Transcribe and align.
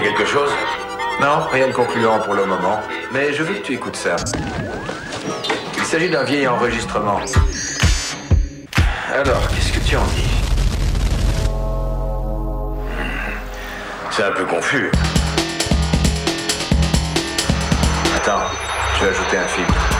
quelque 0.00 0.24
chose 0.24 0.50
Non, 1.20 1.46
rien 1.52 1.68
de 1.68 1.72
concluant 1.72 2.18
pour 2.20 2.34
le 2.34 2.44
moment. 2.46 2.80
Mais 3.12 3.32
je 3.32 3.42
veux 3.42 3.54
que 3.54 3.62
tu 3.62 3.74
écoutes 3.74 3.96
ça. 3.96 4.16
Il 5.76 5.84
s'agit 5.84 6.10
d'un 6.10 6.24
vieil 6.24 6.46
enregistrement. 6.48 7.20
Alors, 9.12 9.48
qu'est-ce 9.48 9.72
que 9.72 9.84
tu 9.86 9.96
en 9.96 10.04
dis 10.06 10.30
C'est 14.10 14.24
un 14.24 14.32
peu 14.32 14.44
confus. 14.44 14.90
Attends, 18.16 18.42
je 18.98 19.04
vais 19.04 19.10
ajouter 19.10 19.36
un 19.36 19.48
filtre. 19.48 19.93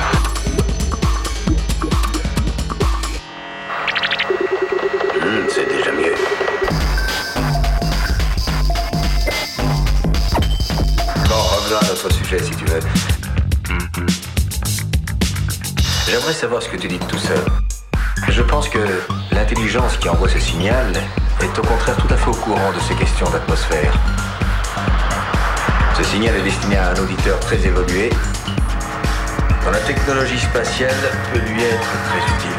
Notre 11.82 12.12
sujet 12.12 12.38
si 12.38 12.50
tu 12.52 12.64
veux. 12.66 12.80
J'aimerais 16.06 16.32
savoir 16.32 16.62
ce 16.62 16.68
que 16.68 16.76
tu 16.76 16.86
dis 16.86 16.98
de 16.98 17.04
tout 17.04 17.18
ça. 17.18 17.34
Je 18.28 18.42
pense 18.42 18.68
que 18.68 18.78
l'intelligence 19.32 19.96
qui 19.96 20.08
envoie 20.08 20.28
ce 20.28 20.38
signal 20.38 20.92
est 21.40 21.58
au 21.58 21.62
contraire 21.62 21.96
tout 21.96 22.12
à 22.14 22.16
fait 22.16 22.30
au 22.30 22.34
courant 22.34 22.72
de 22.72 22.80
ces 22.88 22.94
questions 22.94 23.28
d'atmosphère. 23.28 23.92
Ce 25.98 26.04
signal 26.04 26.36
est 26.36 26.42
destiné 26.42 26.76
à 26.76 26.90
un 26.90 26.96
auditeur 26.96 27.40
très 27.40 27.56
évolué, 27.66 28.11
dont 29.64 29.70
la 29.70 29.80
technologie 29.80 30.38
spatiale 30.38 30.94
peut 31.32 31.40
lui 31.40 31.61
être 31.61 31.90
très 32.08 32.34
utile. 32.36 32.53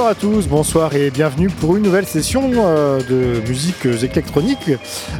Bonsoir 0.00 0.12
à 0.12 0.14
tous, 0.14 0.48
bonsoir 0.48 0.94
et 0.94 1.10
bienvenue 1.10 1.50
pour 1.50 1.76
une 1.76 1.82
nouvelle 1.82 2.06
session 2.06 2.50
euh, 2.54 3.02
de 3.02 3.46
musique 3.46 3.84
électronique. 3.84 4.70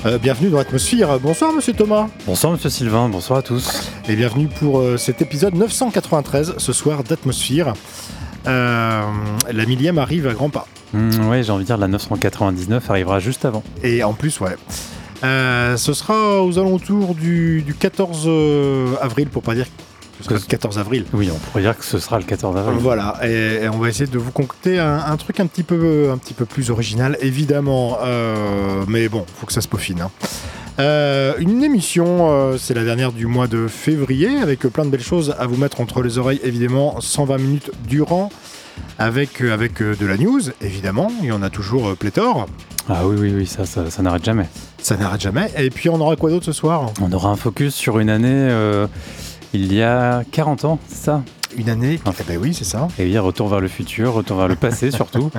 Euh, 0.06 0.16
bienvenue 0.16 0.48
dans 0.48 0.56
l'atmosphère. 0.56 1.20
Bonsoir 1.20 1.52
Monsieur 1.52 1.74
Thomas 1.74 2.08
Bonsoir 2.24 2.54
Monsieur 2.54 2.70
Sylvain, 2.70 3.10
bonsoir 3.10 3.40
à 3.40 3.42
tous. 3.42 3.92
et 4.08 4.16
bienvenue 4.16 4.48
pour 4.48 4.78
euh, 4.78 4.96
cet 4.96 5.20
épisode 5.20 5.52
993 5.54 6.54
ce 6.56 6.72
soir 6.72 7.04
d'atmosphère. 7.04 7.74
La 8.46 9.04
millième 9.68 9.98
arrive 9.98 10.26
à 10.26 10.32
grands 10.32 10.48
pas. 10.48 10.66
Hmm, 10.94 11.28
ouais, 11.28 11.42
j'ai 11.42 11.52
envie 11.52 11.64
de 11.64 11.66
dire 11.66 11.76
la 11.76 11.86
999 11.86 12.90
arrivera 12.90 13.20
juste 13.20 13.44
avant. 13.44 13.62
Et 13.82 14.02
en 14.02 14.14
plus, 14.14 14.40
ouais. 14.40 14.56
Euh, 15.22 15.76
ce 15.76 15.92
sera 15.92 16.42
aux 16.42 16.58
alentours 16.58 17.14
du, 17.14 17.62
du 17.62 17.74
14 17.74 18.24
euh, 18.26 18.94
avril, 19.00 19.28
pour 19.28 19.42
pas 19.42 19.54
dire 19.54 19.66
que 20.34 20.38
ce 20.38 20.44
sera 20.44 20.46
le 20.46 20.50
14 20.50 20.78
avril. 20.78 21.04
Oui, 21.12 21.30
on 21.34 21.38
pourrait 21.38 21.62
dire 21.62 21.76
que 21.78 21.84
ce 21.84 21.98
sera 21.98 22.18
le 22.18 22.24
14 22.24 22.56
avril. 22.56 22.78
Voilà, 22.80 23.18
et, 23.22 23.64
et 23.64 23.68
on 23.68 23.78
va 23.78 23.88
essayer 23.88 24.06
de 24.10 24.18
vous 24.18 24.30
concocter 24.32 24.78
un, 24.78 24.98
un 25.06 25.16
truc 25.16 25.40
un 25.40 25.46
petit 25.46 25.62
peu, 25.62 26.10
un 26.12 26.18
petit 26.18 26.34
peu 26.34 26.44
plus 26.44 26.70
original, 26.70 27.16
évidemment. 27.20 27.98
euh, 28.04 28.84
mais 28.88 29.08
bon, 29.08 29.24
faut 29.38 29.46
que 29.46 29.52
ça 29.52 29.60
se 29.60 29.68
peaufine. 29.68 30.00
hein. 30.00 30.10
Euh, 30.78 31.34
une 31.38 31.62
émission, 31.62 32.30
euh, 32.30 32.56
c'est 32.58 32.72
la 32.74 32.84
dernière 32.84 33.12
du 33.12 33.26
mois 33.26 33.48
de 33.48 33.66
février, 33.68 34.38
avec 34.40 34.60
plein 34.60 34.84
de 34.86 34.90
belles 34.90 35.02
choses 35.02 35.34
à 35.38 35.46
vous 35.46 35.56
mettre 35.56 35.80
entre 35.80 36.02
les 36.02 36.16
oreilles, 36.16 36.40
évidemment, 36.42 37.00
120 37.00 37.36
minutes 37.38 37.70
durant, 37.86 38.30
avec, 38.98 39.42
avec 39.42 39.82
de 39.82 40.06
la 40.06 40.16
news, 40.16 40.40
évidemment, 40.62 41.12
il 41.20 41.28
y 41.28 41.32
en 41.32 41.42
a 41.42 41.50
toujours 41.50 41.94
pléthore, 41.96 42.46
Ah 42.88 43.02
oui, 43.06 43.16
oui, 43.18 43.32
oui, 43.36 43.46
ça, 43.46 43.66
ça, 43.66 43.90
ça 43.90 44.00
n'arrête 44.02 44.24
jamais. 44.24 44.46
ça 44.80 44.96
n'arrête 44.96 45.20
jamais. 45.20 45.50
Et 45.58 45.68
puis 45.68 45.90
on 45.90 46.00
aura 46.00 46.16
quoi 46.16 46.30
d'autre 46.30 46.46
ce 46.46 46.52
soir? 46.52 46.90
On 47.02 47.12
aura 47.12 47.28
un 47.28 47.36
focus 47.36 47.74
sur 47.74 47.98
une 47.98 48.08
année 48.08 48.28
euh, 48.32 48.86
il 49.52 49.72
y 49.72 49.82
a 49.82 50.22
40 50.30 50.64
ans, 50.64 50.78
c'est 50.88 51.04
ça? 51.04 51.22
Une 51.56 51.68
année 51.68 52.00
Ah. 52.06 52.12
Eh 52.20 52.22
ben 52.24 52.38
oui, 52.40 52.54
c'est 52.54 52.64
ça. 52.64 52.88
Et 52.98 53.04
oui, 53.04 53.18
retour 53.18 53.48
vers 53.48 53.60
le 53.60 53.68
futur, 53.68 54.12
retour 54.12 54.36
vers 54.38 54.48
le 54.48 54.56
passé 54.56 54.90
surtout. 54.92 55.30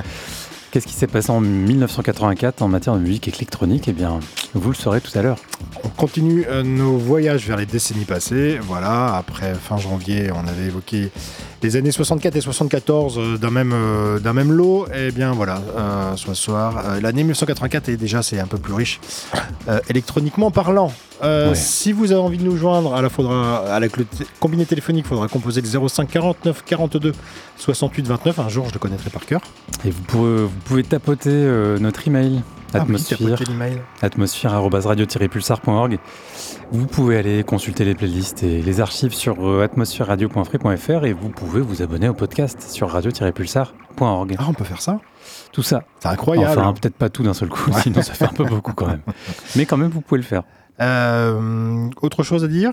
Qu'est-ce 0.72 0.88
qui 0.88 0.94
s'est 0.94 1.08
passé 1.08 1.32
en 1.32 1.42
1984 1.42 2.62
en 2.62 2.68
matière 2.70 2.96
de 2.96 3.00
musique 3.02 3.28
électronique? 3.28 3.88
Eh 3.88 3.94
bien, 3.94 4.20
vous 4.54 4.70
le 4.70 4.76
saurez 4.76 5.02
tout 5.02 5.18
à 5.18 5.22
l'heure. 5.22 5.38
On 5.84 5.90
continue 5.90 6.46
euh, 6.48 6.64
nos 6.64 6.98
voyages 6.98 7.46
vers 7.46 7.58
les 7.58 7.66
décennies 7.66 8.06
passées. 8.06 8.58
Voilà, 8.62 9.16
après 9.16 9.54
fin 9.54 9.78
janvier, 9.78 10.32
on 10.34 10.48
avait 10.48 10.68
évoqué 10.68 11.12
les 11.64 11.76
années 11.76 11.92
64 11.92 12.36
et 12.36 12.42
74 12.42 13.18
euh, 13.18 13.38
d'un 13.38 13.52
même, 13.52 13.72
euh, 13.74 14.20
d'un 14.20 14.34
même 14.34 14.52
lot. 14.52 14.88
Et 14.96 15.12
bien 15.12 15.32
voilà, 15.34 15.62
euh, 15.78 16.16
ce 16.16 16.34
soir, 16.34 16.84
l'année 17.02 17.24
1984 17.24 17.90
est 17.90 17.98
déjà 17.98 18.22
c'est 18.24 18.40
un 18.40 18.48
peu 18.48 18.58
plus 18.58 18.74
riche 18.74 19.00
électroniquement 19.90 20.52
parlant. 20.52 20.92
Ouais. 21.24 21.52
Si 21.54 21.92
vous 21.92 22.12
avez 22.12 22.22
envie 22.22 22.38
de 22.40 22.44
nous 22.44 22.58
joindre, 22.58 22.96
à 22.96 23.02
la 23.02 23.10
faudra, 23.10 23.60
avec 23.74 23.96
le 23.98 24.06
t- 24.06 24.26
combiné 24.40 24.66
téléphonique, 24.66 25.06
il 25.06 25.10
faudra 25.10 25.28
composer 25.28 25.62
le 25.62 25.88
05 25.88 26.10
49 26.10 26.64
42 26.66 27.12
68 27.58 28.08
29. 28.08 28.40
Un 28.40 28.50
jour, 28.50 28.68
je 28.70 28.74
le 28.74 28.80
connaîtrai 28.80 29.12
par 29.12 29.26
cœur. 29.26 29.42
Et 29.86 29.92
vous 29.92 30.02
pouvez, 30.02 30.44
vous 30.44 30.50
pouvez 30.66 30.84
tapoter 30.84 31.30
notre 31.80 32.08
email 32.08 32.42
Ah 32.74 32.82
atmosphère, 32.82 33.18
tapotez 33.18 33.46
l'email. 33.46 33.82
atmosphère-radio-pulsar.org. 34.02 36.00
Vous 36.72 36.88
pouvez 36.88 37.18
aller 37.18 37.44
consulter 37.44 37.84
les 37.84 37.96
playlists 37.96 38.44
et 38.44 38.62
les 38.62 38.80
archives 38.80 39.14
sur 39.14 39.46
euh, 39.46 39.64
atmosphère-radio.free.fr 39.64 41.06
et 41.06 41.14
vous 41.14 41.30
pouvez 41.30 41.60
vous 41.62 41.82
abonner 41.82 42.08
au 42.08 42.14
podcast 42.14 42.62
sur 42.62 42.90
radio-pulsar.org. 42.90 44.36
Ah, 44.40 44.46
on 44.48 44.54
peut 44.54 44.64
faire 44.64 44.82
ça 44.82 45.00
Tout 45.52 45.64
ça. 45.64 45.84
C'est 46.00 46.08
incroyable. 46.08 46.60
Enfin, 46.60 46.74
peut-être 46.74 46.96
pas 46.96 47.10
tout 47.10 47.24
d'un 47.24 47.34
seul 47.34 47.50
coup, 47.50 47.72
sinon 47.82 48.02
ça 48.02 48.14
fait 48.14 48.26
un 48.26 48.34
peu 48.34 48.46
beaucoup 48.50 48.74
quand 48.74 48.88
même. 48.88 49.02
Mais 49.56 49.66
quand 49.66 49.78
même, 49.78 49.92
vous 49.92 50.02
pouvez 50.02 50.20
le 50.22 50.26
faire. 50.26 50.44
Euh, 50.80 51.90
autre 52.02 52.24
chose 52.24 52.44
à 52.44 52.48
dire? 52.48 52.72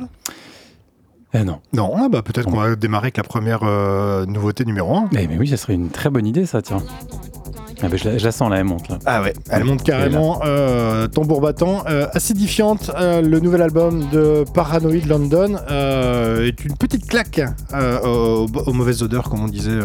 Eh 1.34 1.44
non. 1.44 1.60
Non, 1.74 1.92
ah 1.96 2.08
bah 2.08 2.22
peut-être 2.22 2.48
qu'on 2.48 2.56
va 2.56 2.74
démarrer 2.74 3.06
avec 3.06 3.18
la 3.18 3.22
première 3.22 3.60
euh, 3.62 4.24
nouveauté 4.24 4.64
numéro 4.64 4.96
1. 4.96 5.10
Eh, 5.12 5.26
mais 5.26 5.36
oui, 5.36 5.48
ça 5.48 5.58
serait 5.58 5.74
une 5.74 5.90
très 5.90 6.08
bonne 6.08 6.26
idée, 6.26 6.46
ça, 6.46 6.62
tiens. 6.62 6.82
Ah 7.82 7.86
je, 7.94 8.08
la, 8.08 8.18
je 8.18 8.24
la 8.24 8.32
sens 8.32 8.50
là, 8.50 8.56
elle 8.58 8.64
monte 8.64 8.88
là. 8.88 8.98
Ah 9.06 9.22
ouais, 9.22 9.32
elle 9.50 9.64
monte 9.64 9.82
carrément 9.82 10.40
euh, 10.44 11.06
tambour 11.06 11.40
battant. 11.40 11.84
Euh, 11.88 12.06
acidifiante, 12.12 12.90
euh, 12.98 13.22
le 13.22 13.40
nouvel 13.40 13.62
album 13.62 14.08
de 14.10 14.44
Paranoid 14.54 15.06
London 15.06 15.56
est 15.68 16.64
une 16.64 16.76
petite 16.76 17.06
claque 17.06 17.40
aux, 18.04 18.46
aux 18.66 18.72
mauvaises 18.72 19.02
odeurs, 19.02 19.28
comme 19.30 19.44
on 19.44 19.48
disait, 19.48 19.78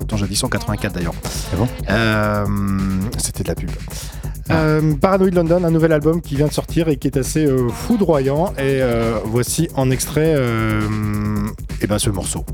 attends, 0.00 0.16
jadis 0.16 0.36
184 0.36 0.94
d'ailleurs. 0.94 1.14
C'est 1.24 1.56
bon? 1.56 1.68
C'était 3.18 3.42
de 3.42 3.48
la 3.48 3.54
pub. 3.54 3.70
Euh, 4.50 4.94
Paranoid 5.00 5.30
London, 5.34 5.64
un 5.64 5.70
nouvel 5.70 5.92
album 5.92 6.20
qui 6.20 6.36
vient 6.36 6.46
de 6.48 6.52
sortir 6.52 6.88
et 6.88 6.96
qui 6.96 7.06
est 7.08 7.16
assez 7.16 7.46
euh, 7.46 7.68
foudroyant. 7.68 8.52
Et 8.58 8.80
euh, 8.82 9.18
voici 9.24 9.68
en 9.76 9.90
extrait 9.90 10.34
euh, 10.36 10.80
eh 11.80 11.86
ben, 11.86 11.98
ce 11.98 12.10
morceau. 12.10 12.44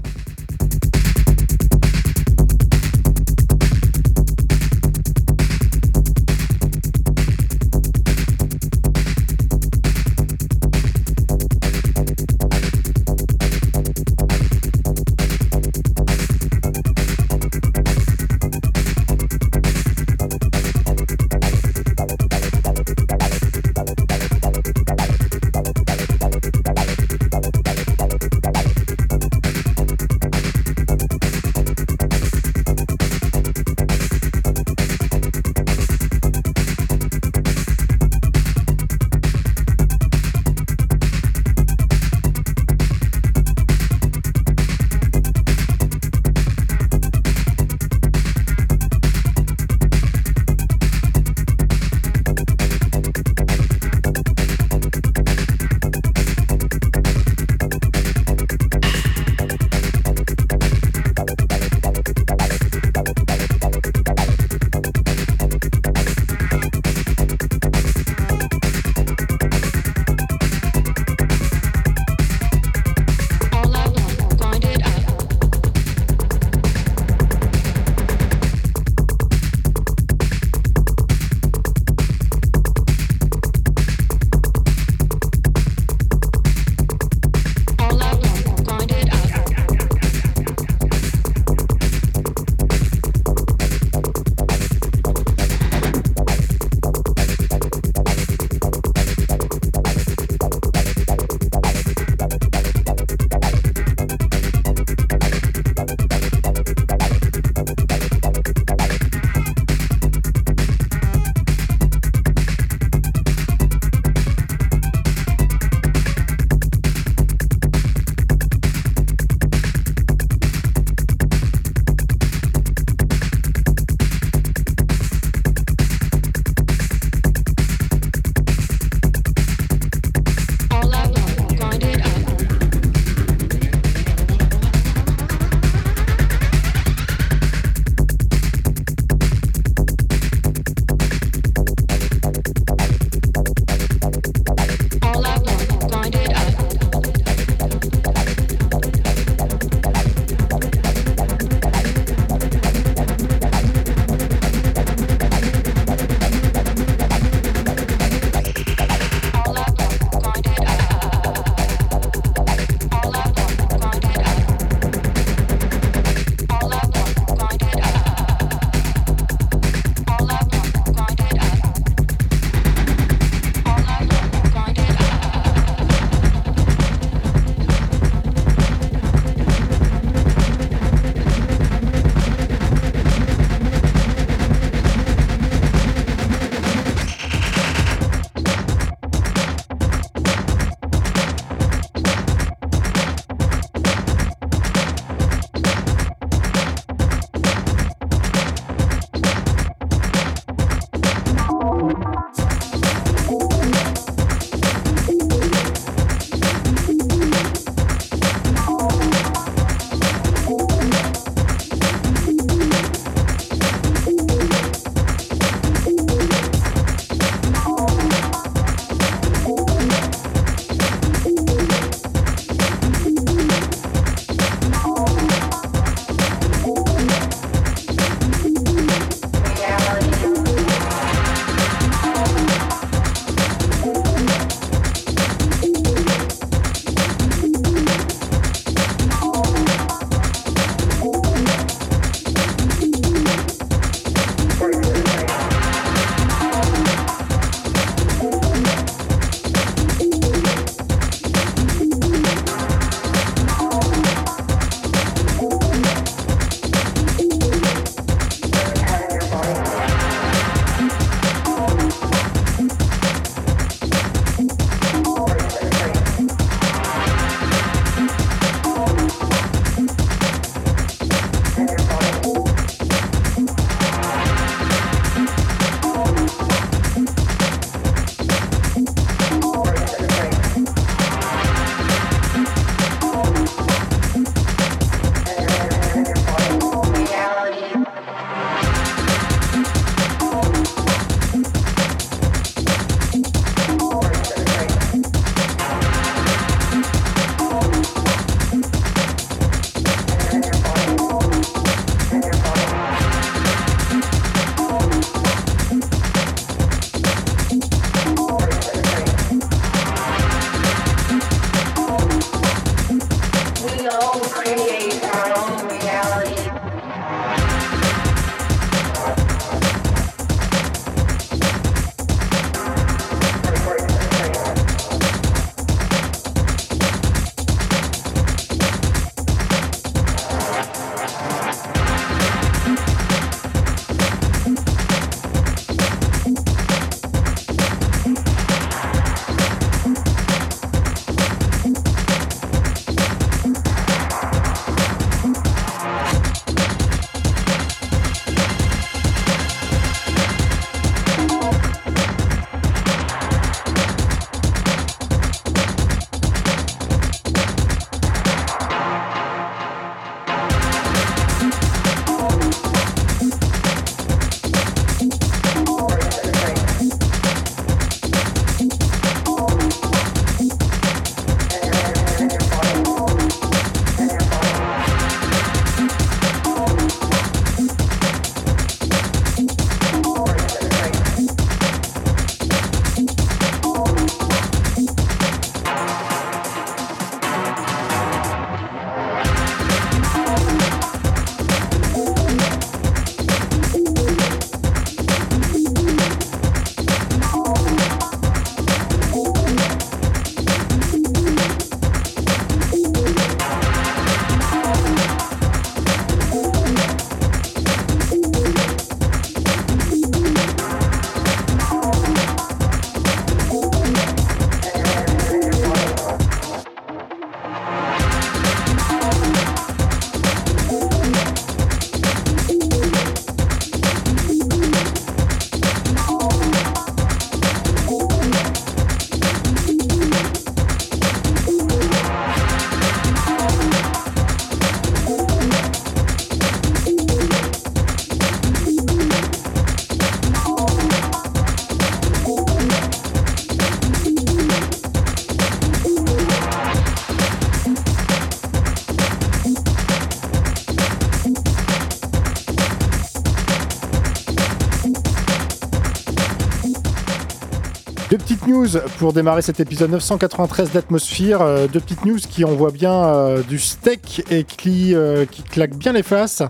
Pour 458.99 459.13
démarrer 459.13 459.43
cet 459.43 459.61
épisode 459.61 459.91
993 459.91 460.73
d'Atmosphère. 460.73 461.43
Euh, 461.43 461.67
deux 461.67 461.81
petites 461.81 462.05
news 462.05 462.19
qui 462.19 462.45
envoient 462.45 462.71
bien 462.71 462.93
euh, 462.93 463.43
du 463.43 463.59
steak 463.59 464.25
et 464.31 464.45
qui, 464.45 464.95
euh, 464.95 465.27
qui 465.27 465.43
claquent 465.43 465.77
bien 465.77 465.93
les 465.93 466.03
faces. 466.03 466.43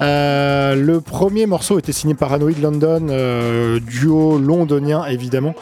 le 0.00 0.98
premier 0.98 1.46
morceau 1.46 1.78
était 1.78 1.92
signé 1.92 2.14
par 2.14 2.32
Anoid 2.32 2.60
London, 2.60 3.80
duo 3.80 4.38
londonien 4.38 5.04
évidemment, 5.06 5.54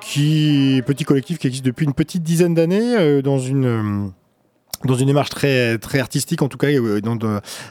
qui 0.00 0.82
petit 0.86 1.04
collectif 1.04 1.38
qui 1.38 1.46
existe 1.46 1.64
depuis 1.64 1.86
une 1.86 1.94
petite 1.94 2.22
dizaine 2.22 2.54
d'années 2.54 3.22
dans 3.22 3.38
une 3.38 4.12
dans 4.84 4.94
une 4.94 5.06
démarche 5.06 5.30
très 5.30 5.78
artistique 5.98 6.40
en 6.42 6.48
tout 6.48 6.58
cas 6.58 6.68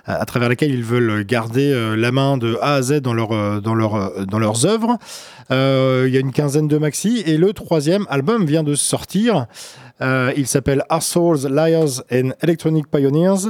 à 0.05 0.25
travers 0.25 0.49
laquelle 0.49 0.71
ils 0.71 0.83
veulent 0.83 1.23
garder 1.23 1.95
la 1.95 2.11
main 2.11 2.37
de 2.37 2.57
A 2.61 2.75
à 2.75 2.81
Z 2.81 2.99
dans 2.99 3.13
leur 3.13 3.61
dans 3.61 3.75
leur 3.75 4.25
dans 4.25 4.39
leurs 4.39 4.65
œuvres 4.65 4.97
euh, 5.51 6.05
il 6.07 6.13
y 6.13 6.17
a 6.17 6.19
une 6.19 6.31
quinzaine 6.31 6.67
de 6.67 6.77
maxi 6.77 7.23
et 7.25 7.37
le 7.37 7.53
troisième 7.53 8.05
album 8.09 8.45
vient 8.45 8.63
de 8.63 8.75
sortir. 8.75 9.47
Euh, 10.01 10.31
il 10.37 10.47
s'appelle 10.47 10.83
Souls, 11.01 11.47
Liars 11.49 12.03
and 12.11 12.29
Electronic 12.41 12.87
Pioneers 12.89 13.49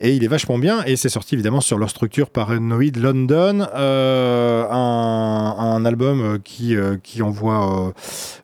et 0.00 0.14
il 0.14 0.24
est 0.24 0.28
vachement 0.28 0.58
bien 0.58 0.82
et 0.84 0.96
c'est 0.96 1.08
sorti 1.08 1.34
évidemment 1.34 1.60
sur 1.60 1.78
leur 1.78 1.88
structure 1.88 2.30
Paranoid 2.30 2.96
London, 2.96 3.66
euh, 3.74 4.66
un, 4.68 5.84
album 5.84 6.38
qui, 6.42 6.76
qui 7.02 7.22
envoie 7.22 7.92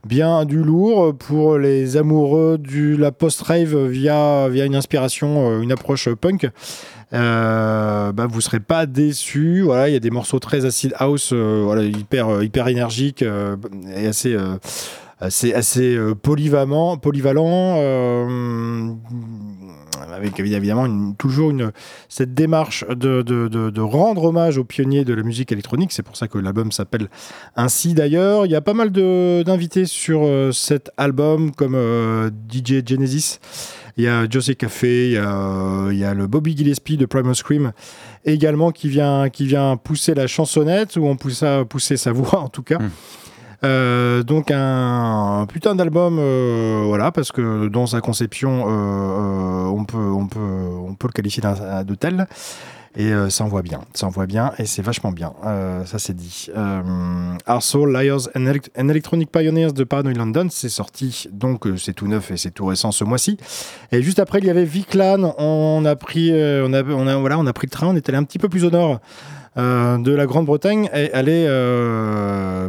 bien 0.07 0.45
du 0.45 0.63
lourd 0.63 1.15
pour 1.17 1.59
les 1.59 1.97
amoureux 1.97 2.59
de 2.59 2.97
la 2.97 3.13
post-rave 3.13 3.87
via, 3.87 4.49
via 4.49 4.65
une 4.65 4.77
inspiration, 4.77 5.61
une 5.61 5.73
approche 5.73 6.09
punk. 6.11 6.51
Euh, 7.13 8.13
bah, 8.13 8.27
vous 8.29 8.41
serez 8.41 8.61
pas 8.61 8.87
déçus. 8.87 9.65
Il 9.65 9.93
y 9.93 9.97
a 9.97 10.01
des 10.01 10.11
morceaux 10.11 10.39
très 10.39 10.65
acid 10.65 10.95
house, 10.97 11.31
euh, 11.33 11.91
hyper 11.97 12.29
euh, 12.29 12.45
hyper 12.45 12.69
énergiques 12.69 13.25
et 13.97 14.07
assez 14.07 14.37
assez 15.21 15.53
assez 15.53 15.99
polyvalent, 16.23 16.97
polyvalent 16.97 17.77
avec 20.13 20.39
évidemment 20.41 21.13
toujours 21.13 21.53
cette 22.09 22.35
démarche 22.35 22.85
de, 22.89 23.81
rendre 23.81 24.25
hommage 24.25 24.59
aux 24.59 24.65
pionniers 24.65 25.05
de 25.05 25.15
la 25.15 25.23
musique 25.23 25.53
électronique. 25.53 25.93
C'est 25.93 26.03
pour 26.03 26.17
ça 26.17 26.29
que 26.29 26.39
l'album 26.39 26.73
s'appelle 26.73 27.09
ainsi 27.57 27.95
d'ailleurs. 27.95 28.47
Il 28.47 28.53
y 28.53 28.57
a 28.57 28.61
pas 28.61 28.75
mal 28.75 28.91
d'invités 28.91 29.87
sur 29.87 30.29
cet 30.53 30.91
album 30.97 31.53
comme 31.53 31.77
DJ 32.51 32.87
Genesis. 32.87 33.39
Il 33.97 34.05
y 34.05 34.09
a 34.09 34.29
José 34.29 34.55
Café, 34.55 35.11
il 35.11 35.99
y 35.99 36.05
a, 36.05 36.15
le 36.15 36.27
Bobby 36.27 36.57
Gillespie 36.57 36.97
de 36.97 37.07
Primal 37.07 37.35
Scream 37.35 37.73
également 38.25 38.71
qui 38.71 38.89
vient, 38.89 39.29
qui 39.29 39.47
vient 39.47 39.77
pousser 39.77 40.15
la 40.15 40.27
chansonnette 40.27 40.97
ou 40.97 41.07
on 41.07 41.17
pousse 41.17 41.43
à 41.43 41.65
pousser 41.65 41.97
sa 41.97 42.13
voix 42.13 42.41
en 42.41 42.49
tout 42.49 42.63
cas. 42.63 42.79
Hmm. 42.79 42.91
Euh, 43.63 44.23
donc 44.23 44.51
un, 44.51 45.47
putain 45.49 45.75
d'album, 45.75 46.19
euh, 46.19 46.85
voilà, 46.87 47.13
parce 47.13 47.31
que 47.33 47.69
dans 47.69 47.87
sa 47.87 48.01
conception, 48.01 48.65
euh, 48.67 49.65
on, 49.67 49.85
peut, 49.85 49.99
on, 49.99 50.27
peut, 50.27 50.41
on 50.41 50.95
peut 50.95 51.09
le 51.09 51.13
qualifier 51.13 51.43
de. 51.43 51.97
Et 52.97 53.13
ça 53.31 53.45
envoie 53.45 53.63
bien, 53.63 53.83
ça 53.95 54.09
envoie 54.09 54.27
bien 54.27 54.51
et 54.59 54.67
c'est 54.67 54.83
vachement 54.83 55.13
bien. 55.13 55.33
Ça 55.85 56.01
c'est 56.01 56.17
dit. 56.17 56.49
Euh, 56.57 56.83
Liars 57.47 58.29
and, 58.35 58.89
Electronic 58.89 59.31
Pioneers 59.31 59.71
de 59.73 59.85
Paranoid 59.85 60.17
London, 60.17 60.49
c'est 60.51 60.69
sorti 60.69 61.29
donc 61.31 61.69
c'est 61.77 61.93
tout 61.93 62.09
neuf 62.09 62.33
et 62.33 62.37
c'est 62.37 62.51
tout 62.51 62.67
récent 62.67 62.91
ce 62.91 63.05
mois-ci. 63.05 63.37
Et 63.93 64.03
juste 64.03 64.19
après 64.19 64.41
il 64.41 64.45
y 64.47 64.51
avait 64.51 64.65
Viclan. 64.65 65.37
On 65.39 65.85
a 65.85 65.95
pris, 65.95 66.33
on 66.33 66.73
a, 66.73 66.83
on 66.83 67.07
a, 67.07 67.17
voilà, 67.17 67.39
on 67.39 67.47
a 67.47 67.53
pris 67.53 67.69
le 67.69 67.71
train, 67.71 67.87
on 67.87 67.95
est 67.95 68.09
allé 68.09 68.19
un 68.19 68.25
petit 68.25 68.41
peu 68.41 68.49
plus 68.49 68.65
au 68.65 68.71
nord. 68.71 68.99
De 69.57 70.13
la 70.13 70.27
Grande-Bretagne 70.27 70.89
et 70.95 71.13
aller 71.13 71.47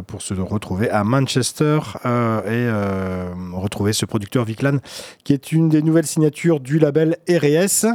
pour 0.06 0.22
se 0.22 0.34
retrouver 0.34 0.90
à 0.90 1.04
Manchester 1.04 1.78
et 2.04 2.68
retrouver 3.54 3.92
ce 3.92 4.04
producteur 4.04 4.44
Viclan 4.44 4.78
qui 5.24 5.32
est 5.32 5.52
une 5.52 5.68
des 5.68 5.82
nouvelles 5.82 6.06
signatures 6.06 6.60
du 6.60 6.78
label 6.78 7.16
RS. 7.28 7.86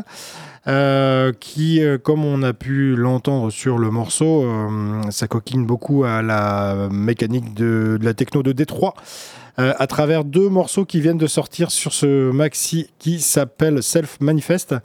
Euh, 0.68 1.32
qui, 1.40 1.82
euh, 1.82 1.98
comme 1.98 2.26
on 2.26 2.44
a 2.44 2.52
pu 2.52 2.98
l'entendre 2.98 3.50
sur 3.52 3.78
le 3.78 3.90
morceau, 3.90 4.44
euh, 4.44 5.02
ça 5.12 5.28
beaucoup 5.66 6.04
à 6.04 6.22
la 6.22 6.90
mécanique 6.92 7.54
de, 7.54 7.98
la 8.02 8.14
techno 8.14 8.44
de 8.44 8.52
Détroit. 8.52 8.94
À 9.58 9.88
travers 9.88 10.24
deux 10.24 10.50
morceaux 10.50 10.86
qui 10.86 11.02
viennent 11.02 11.18
de 11.18 11.28
sortir 11.28 11.72
sur 11.72 11.94
ce 11.94 12.32
maxi 12.32 12.92
qui 13.00 13.20
s'appelle 13.20 13.82
Self 13.82 14.20
Manifest. 14.22 14.76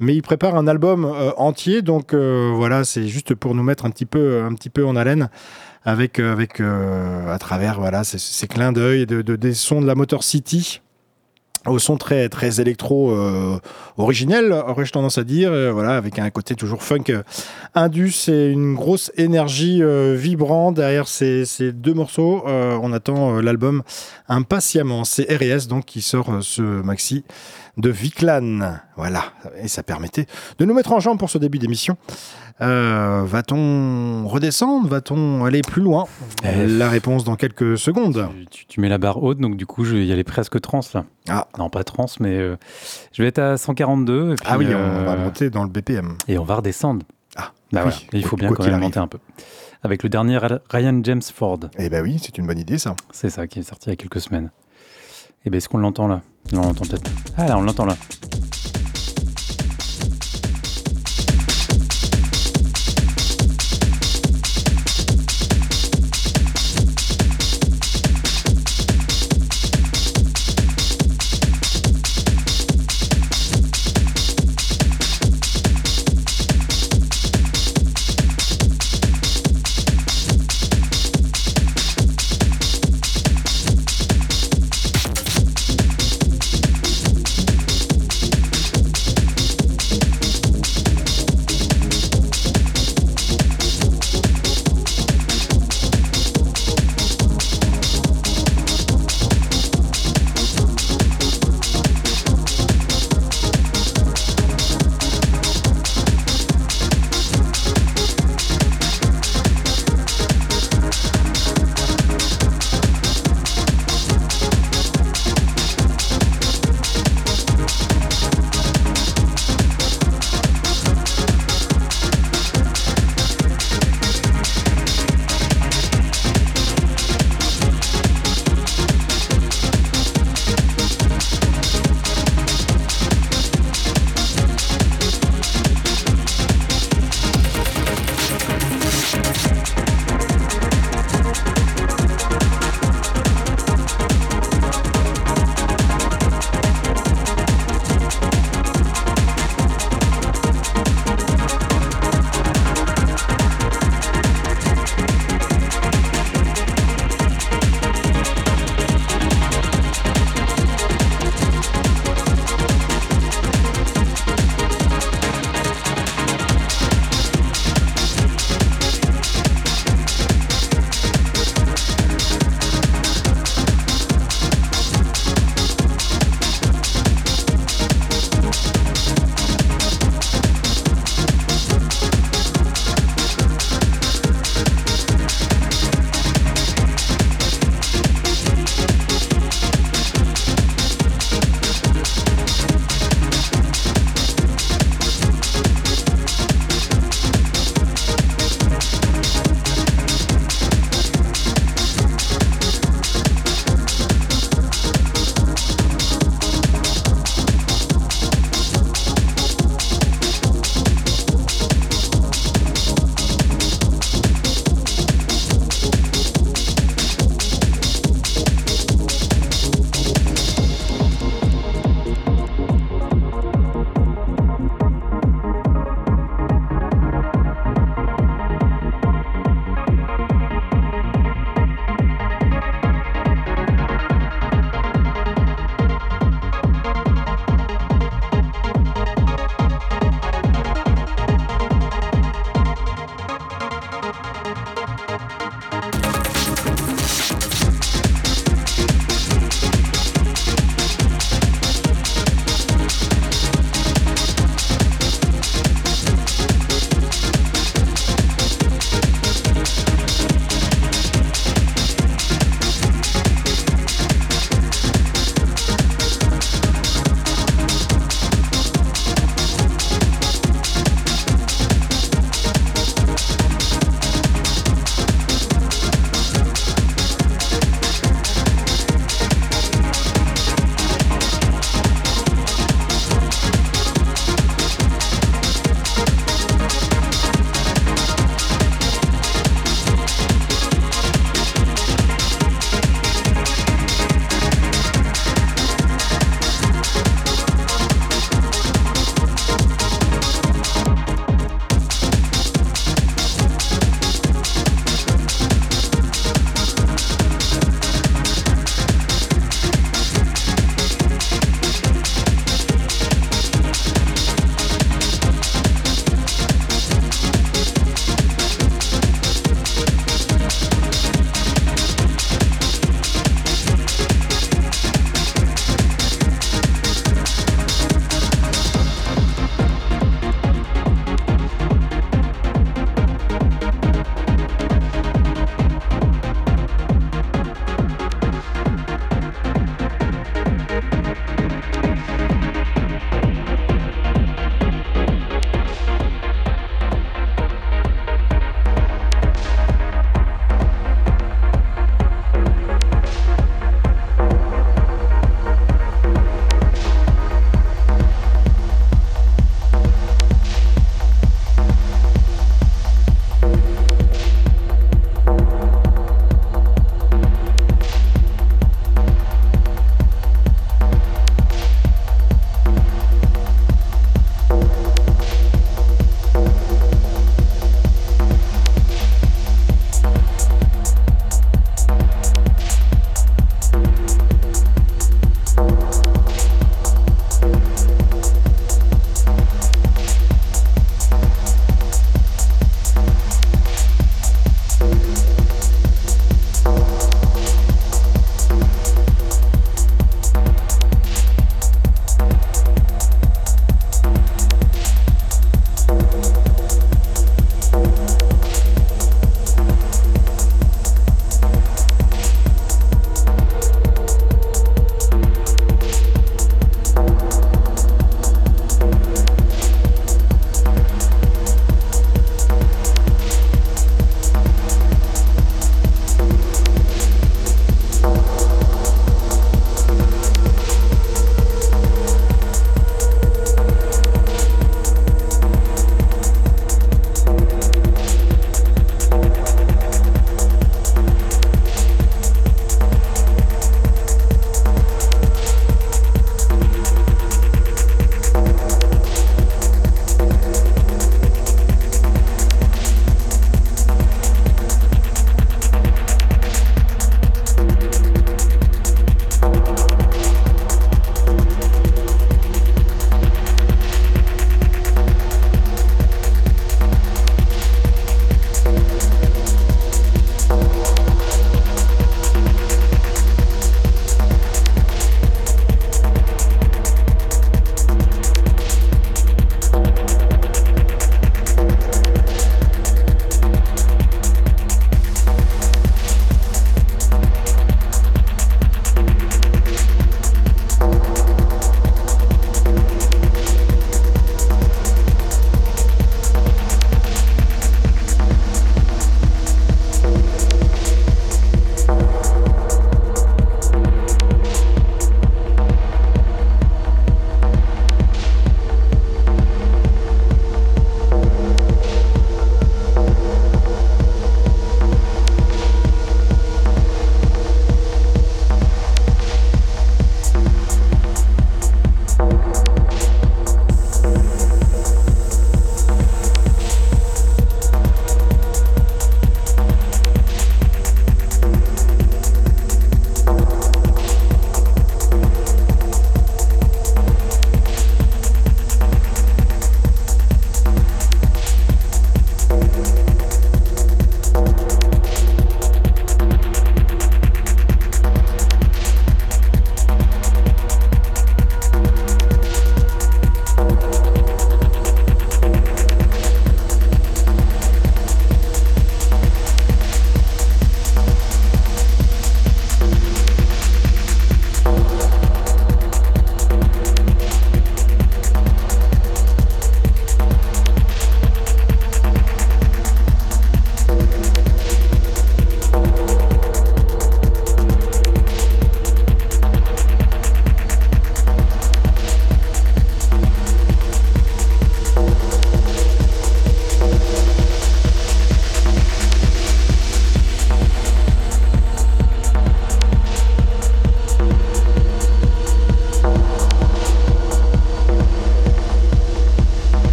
Mais 0.00 0.14
il 0.14 0.22
prépare 0.22 0.54
un 0.56 0.66
album 0.66 1.04
entier, 1.36 1.80
donc 1.80 2.14
voilà, 2.14 2.84
c'est 2.84 3.08
juste 3.08 3.34
pour 3.34 3.54
nous 3.54 3.62
mettre 3.62 3.86
un 3.86 3.90
petit 3.90 4.06
peu, 4.06 4.42
un 4.42 4.54
petit 4.54 4.70
peu 4.70 4.84
en 4.84 4.96
haleine 4.96 5.30
avec, 5.84 6.18
avec 6.18 6.60
à 6.60 7.38
travers 7.38 7.80
voilà, 7.80 8.04
ces, 8.04 8.46
clins 8.46 8.72
d'œil 8.72 9.06
de, 9.06 9.22
des 9.22 9.54
sons 9.54 9.80
de 9.80 9.86
la 9.86 9.94
Motor 9.94 10.22
City 10.22 10.82
au 11.70 11.78
son 11.78 11.96
très 11.96 12.28
très 12.28 12.60
électro 12.60 13.10
euh, 13.10 13.58
originel 13.96 14.52
aurais-je 14.52 14.92
tendance 14.92 15.18
à 15.18 15.24
dire 15.24 15.50
euh, 15.52 15.70
voilà 15.72 15.96
avec 15.96 16.18
un 16.18 16.30
côté 16.30 16.54
toujours 16.54 16.82
funk 16.82 17.04
euh, 17.10 17.22
indus 17.74 18.28
et 18.28 18.48
une 18.48 18.74
grosse 18.74 19.10
énergie 19.16 19.82
vibrante 20.14 20.74
derrière 20.74 21.08
ces, 21.08 21.44
deux 21.72 21.94
morceaux. 21.94 22.44
On 22.46 22.92
attend 22.92 23.40
l'album 23.40 23.82
impatiemment 24.28 25.04
c'est 25.04 25.24
R&S 25.32 25.68
donc 25.68 25.84
qui 25.84 26.02
sort 26.02 26.38
ce 26.42 26.62
maxi 26.62 27.24
de 27.78 27.90
Viclan 27.90 28.78
voilà 28.96 29.24
et 29.62 29.68
ça 29.68 29.82
permettait 29.82 30.26
de 30.58 30.64
nous 30.64 30.74
mettre 30.74 30.92
en 30.92 31.00
jambe 31.00 31.18
pour 31.18 31.30
ce 31.30 31.38
début 31.38 31.58
d'émission 31.58 31.96
euh, 32.60 33.22
va-t-on 33.24 34.26
redescendre? 34.26 34.88
Va-t-on 34.88 35.44
aller 35.44 35.62
plus 35.62 35.82
loin? 35.82 36.06
La 36.42 36.88
réponse 36.88 37.24
dans 37.24 37.36
quelques 37.36 37.78
secondes. 37.78 38.28
Tu, 38.50 38.80
mets 38.80 38.88
la 38.88 38.98
barre 38.98 39.22
haute, 39.22 39.38
donc 39.38 39.56
du 39.56 39.66
coup, 39.66 39.84
je 39.84 39.96
vais 39.96 40.06
y 40.06 40.12
aller 40.12 40.24
presque 40.24 40.60
trans 40.60 40.80
là. 40.94 41.04
Ah. 41.28 41.46
Non, 41.58 41.70
pas 41.70 41.84
trans, 41.84 42.06
mais 42.20 42.36
euh, 42.36 42.56
je 43.12 43.22
vais 43.22 43.28
être 43.28 43.38
à 43.38 43.56
142. 43.56 44.34
ah 44.44 44.58
oui, 44.58 44.66
on 44.68 44.70
va 45.04 45.12
euh, 45.12 45.16
monter 45.16 45.50
dans 45.50 45.62
le 45.62 45.70
BPM. 45.70 46.16
Et 46.26 46.38
on 46.38 46.44
va 46.44 46.56
redescendre. 46.56 47.04
Ah, 47.36 47.52
bah 47.72 47.84
oui. 47.86 48.06
il 48.12 48.24
faut 48.24 48.36
bien 48.36 48.52
quand 48.52 48.64
même 48.64 48.80
monter 48.80 48.98
un 48.98 49.06
peu. 49.06 49.18
Avec 49.84 50.02
le 50.02 50.08
dernier 50.08 50.38
Ryan 50.70 51.00
James 51.04 51.22
Ford. 51.22 51.60
Eh 51.78 51.88
ben 51.88 52.02
oui, 52.02 52.18
c'est 52.20 52.36
une 52.38 52.46
bonne 52.46 52.58
idée 52.58 52.78
ça. 52.78 52.96
C'est 53.12 53.30
ça, 53.30 53.46
qui 53.46 53.60
est 53.60 53.62
sorti 53.62 53.88
il 53.88 53.90
y 53.90 53.92
a 53.92 53.96
quelques 53.96 54.20
semaines. 54.20 54.50
Et 55.38 55.42
eh 55.46 55.50
ben 55.50 55.58
est-ce 55.58 55.68
qu'on 55.68 55.78
l'entend 55.78 56.08
là? 56.08 56.20
On 56.52 56.56
l'entend 56.56 56.84
peut-être. 56.84 57.10
Ah 57.36 57.46
là, 57.46 57.56
on 57.56 57.62
l'entend 57.62 57.86
là. 57.86 57.96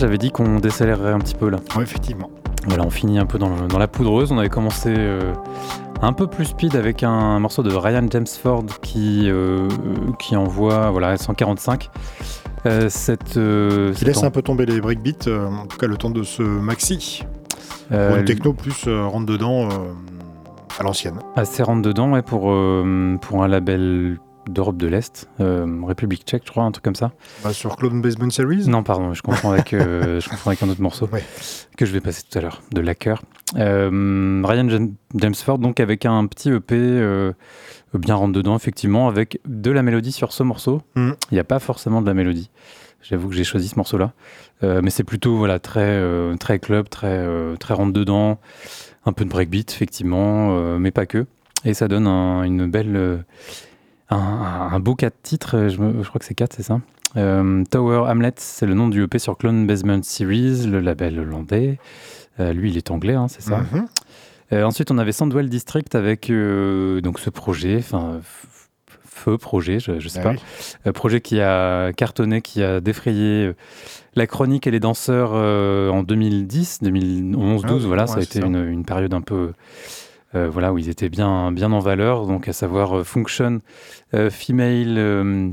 J'avais 0.00 0.18
dit 0.18 0.30
qu'on 0.30 0.56
décélérerait 0.58 1.12
un 1.12 1.18
petit 1.18 1.34
peu 1.34 1.48
là. 1.50 1.58
Ouais, 1.76 1.82
effectivement. 1.82 2.30
Voilà, 2.66 2.84
on 2.84 2.90
finit 2.90 3.18
un 3.18 3.26
peu 3.26 3.38
dans, 3.38 3.50
le- 3.50 3.68
dans 3.68 3.78
la 3.78 3.86
poudreuse. 3.88 4.32
On 4.32 4.38
avait 4.38 4.48
commencé 4.48 4.92
euh, 4.96 5.32
un 6.02 6.12
peu 6.12 6.26
plus 6.26 6.46
speed 6.46 6.74
avec 6.74 7.02
un, 7.02 7.38
morceau 7.38 7.62
de 7.62 7.72
Ryan 7.74 8.06
James 8.10 8.26
Ford 8.26 8.64
qui, 8.82 9.30
euh, 9.30 9.68
qui 10.18 10.36
envoie 10.36 10.90
voilà, 10.90 11.16
145. 11.16 11.90
Euh, 12.66 12.88
cette, 12.90 13.36
euh, 13.36 13.92
Qui 13.94 14.04
laisse 14.04 14.22
un 14.22 14.30
peu 14.30 14.42
tomber 14.42 14.66
les 14.66 14.80
breakbeats, 14.80 15.28
euh, 15.28 15.46
en 15.46 15.66
tout 15.66 15.78
cas 15.78 15.86
le 15.86 15.96
temps 15.96 16.10
de 16.10 16.22
ce 16.22 16.42
maxi. 16.42 17.22
Pour 17.88 18.16
une 18.16 18.24
techno 18.24 18.52
plus 18.52 18.84
rentre 18.86 19.26
dedans 19.26 19.68
à 20.78 20.82
l'ancienne. 20.84 21.18
assez 21.34 21.62
rentre 21.62 21.82
dedans 21.82 22.12
ouais, 22.12 22.22
pour, 22.22 22.42
pour 23.20 23.42
un 23.42 23.48
label 23.48 24.18
d'Europe 24.52 24.76
de 24.76 24.86
l'Est, 24.86 25.28
euh, 25.40 25.66
République 25.86 26.24
tchèque, 26.24 26.42
je 26.46 26.50
crois, 26.50 26.64
un 26.64 26.70
truc 26.72 26.84
comme 26.84 26.94
ça. 26.94 27.12
Bah, 27.42 27.52
sur 27.52 27.76
Clone 27.76 28.00
Basement 28.02 28.30
Series 28.30 28.68
Non, 28.68 28.82
pardon, 28.82 29.14
je 29.14 29.22
confonds 29.22 29.50
avec, 29.52 29.72
euh, 29.72 30.20
je 30.20 30.28
confonds 30.28 30.50
avec 30.50 30.62
un 30.62 30.68
autre 30.68 30.82
morceau 30.82 31.08
Ouais. 31.12 31.22
que 31.76 31.86
je 31.86 31.92
vais 31.92 32.00
passer 32.00 32.22
tout 32.28 32.38
à 32.38 32.42
l'heure, 32.42 32.62
de 32.72 32.80
Lacker. 32.80 33.22
Euh, 33.56 34.42
Ryan 34.44 34.68
Jan- 34.68 34.92
James 35.16 35.34
Ford, 35.34 35.58
donc 35.58 35.80
avec 35.80 36.06
un 36.06 36.26
petit 36.26 36.50
EP 36.50 36.74
euh, 36.76 37.32
bien 37.94 38.14
rentre 38.14 38.32
dedans, 38.32 38.56
effectivement, 38.56 39.08
avec 39.08 39.40
de 39.46 39.70
la 39.70 39.82
mélodie 39.82 40.12
sur 40.12 40.32
ce 40.32 40.42
morceau. 40.42 40.82
Mhm. 40.96 41.14
Il 41.30 41.34
n'y 41.34 41.40
a 41.40 41.44
pas 41.44 41.58
forcément 41.58 42.00
de 42.02 42.06
la 42.06 42.14
mélodie. 42.14 42.50
J'avoue 43.02 43.28
que 43.30 43.34
j'ai 43.34 43.44
choisi 43.44 43.68
ce 43.68 43.76
morceau-là. 43.76 44.12
Mais 44.62 44.90
c'est 44.90 45.04
plutôt 45.04 45.38
voilà, 45.38 45.58
très, 45.58 45.98
très 46.38 46.58
club, 46.58 46.90
très, 46.90 47.26
très 47.58 47.72
rentre 47.72 47.94
dedans. 47.94 48.38
Un 49.06 49.14
peu 49.14 49.24
de 49.24 49.30
breakbeat, 49.30 49.72
effectivement, 49.72 50.78
mais 50.78 50.90
pas 50.90 51.06
que. 51.06 51.24
Et 51.64 51.72
ça 51.72 51.88
donne 51.88 52.06
un- 52.06 52.42
une 52.42 52.70
belle. 52.70 53.24
Un, 54.10 54.70
un- 54.72 54.80
beau 54.80 54.94
4 54.94 55.14
titres, 55.22 55.68
je, 55.68 55.78
me- 55.80 56.02
je 56.02 56.08
crois 56.08 56.18
que 56.18 56.24
c'est 56.24 56.34
4, 56.34 56.52
c'est 56.54 56.62
ça 56.62 56.80
Euh, 57.16 57.64
Tower 57.70 58.08
Hamlet, 58.08 58.32
c'est 58.36 58.66
le 58.66 58.74
nom 58.74 58.88
du 58.88 59.02
EP 59.02 59.18
sur 59.18 59.36
Clone 59.36 59.66
Basement 59.66 60.02
Series, 60.02 60.66
le 60.66 60.80
label 60.80 61.18
hollandais. 61.18 61.78
Euh, 62.38 62.52
lui, 62.52 62.70
il 62.70 62.76
est 62.76 62.90
anglais, 62.90 63.14
hein, 63.14 63.26
c'est 63.28 63.42
ça. 63.42 63.58
Mhm. 63.72 63.86
Euh, 64.52 64.64
ensuite, 64.64 64.90
on 64.90 64.98
avait 64.98 65.12
Sandwell 65.12 65.48
District 65.48 65.94
avec 65.94 66.28
donc 66.30 67.18
ce 67.20 67.30
projet, 67.30 67.76
enfin 67.78 68.20
feu 69.04 69.36
projet, 69.36 69.80
je, 69.80 69.98
je 70.00 70.08
sais 70.08 70.20
Ah 70.20 70.22
pas, 70.22 70.34
oui. 70.86 70.92
Projet 70.92 71.20
qui 71.20 71.40
a 71.40 71.92
cartonné, 71.92 72.40
qui 72.40 72.62
a 72.62 72.80
défrayé 72.80 73.52
la 74.14 74.26
chronique 74.26 74.66
et 74.66 74.70
les 74.70 74.80
danseurs 74.80 75.32
en 75.34 76.02
2010, 76.02 76.78
2011, 76.82 77.62
12, 77.62 77.82
Ah, 77.84 77.86
voilà, 77.86 78.02
ouais, 78.04 78.08
ça 78.08 78.16
a 78.18 78.22
été. 78.22 78.40
Une, 78.40 78.64
une 78.64 78.84
période 78.84 79.12
un 79.14 79.20
peu 79.20 79.52
voilà 80.34 80.72
où 80.72 80.78
ils 80.78 80.88
étaient 80.88 81.08
bien 81.08 81.50
bien 81.52 81.72
en 81.72 81.80
valeur, 81.80 82.26
donc 82.26 82.48
à 82.48 82.52
savoir 82.52 82.98
euh, 82.98 83.04
Function, 83.04 83.60
euh, 84.14 84.30
Female. 84.30 84.94
euh, 84.98 85.50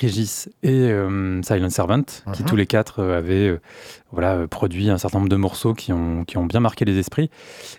Regis 0.00 0.46
et 0.62 0.70
euh, 0.90 1.42
Silent 1.42 1.68
Servant, 1.68 2.00
qui 2.32 2.42
Mhm. 2.42 2.48
tous 2.48 2.56
les 2.56 2.64
quatre 2.64 3.00
euh, 3.00 3.18
avaient 3.18 3.48
euh, 3.48 3.60
voilà, 4.12 4.32
euh, 4.36 4.46
produit 4.46 4.88
un 4.88 4.96
certain 4.96 5.18
nombre 5.18 5.28
de 5.28 5.36
morceaux 5.36 5.74
qui 5.74 5.92
ont, 5.92 6.24
qui 6.24 6.38
ont 6.38 6.46
bien 6.46 6.60
marqué 6.60 6.86
les 6.86 6.96
esprits. 6.98 7.28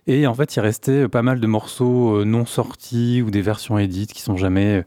Et 0.05 0.28
en 0.28 0.36
fait, 0.36 0.55
il 0.55 0.59
restait 0.59 1.07
pas 1.07 1.24
mal 1.24 1.39
de 1.39 1.47
morceaux 1.47 2.18
euh, 2.18 2.24
non 2.24 2.45
sortis 2.45 3.24
ou 3.26 3.32
des 3.32 3.41
versions 3.41 3.80
édites 3.80 4.13
qui 4.13 4.22
sont 4.22 4.38
jamais 4.38 4.86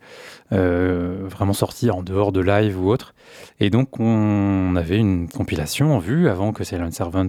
euh, 0.53 1.25
vraiment 1.25 1.55
sortis 1.55 1.91
en 1.91 2.05
dehors 2.05 2.31
de 2.31 2.41
live 2.41 2.81
ou 2.81 2.89
autre. 2.89 3.15
Et 3.59 3.69
donc, 3.69 3.99
on 3.99 4.77
avait 4.77 4.99
une 4.99 5.29
compilation 5.29 5.97
en 5.97 5.99
vue 5.99 6.29
avant 6.29 6.53
que 6.53 6.63
Silent 6.63 6.93
Servant 6.93 7.27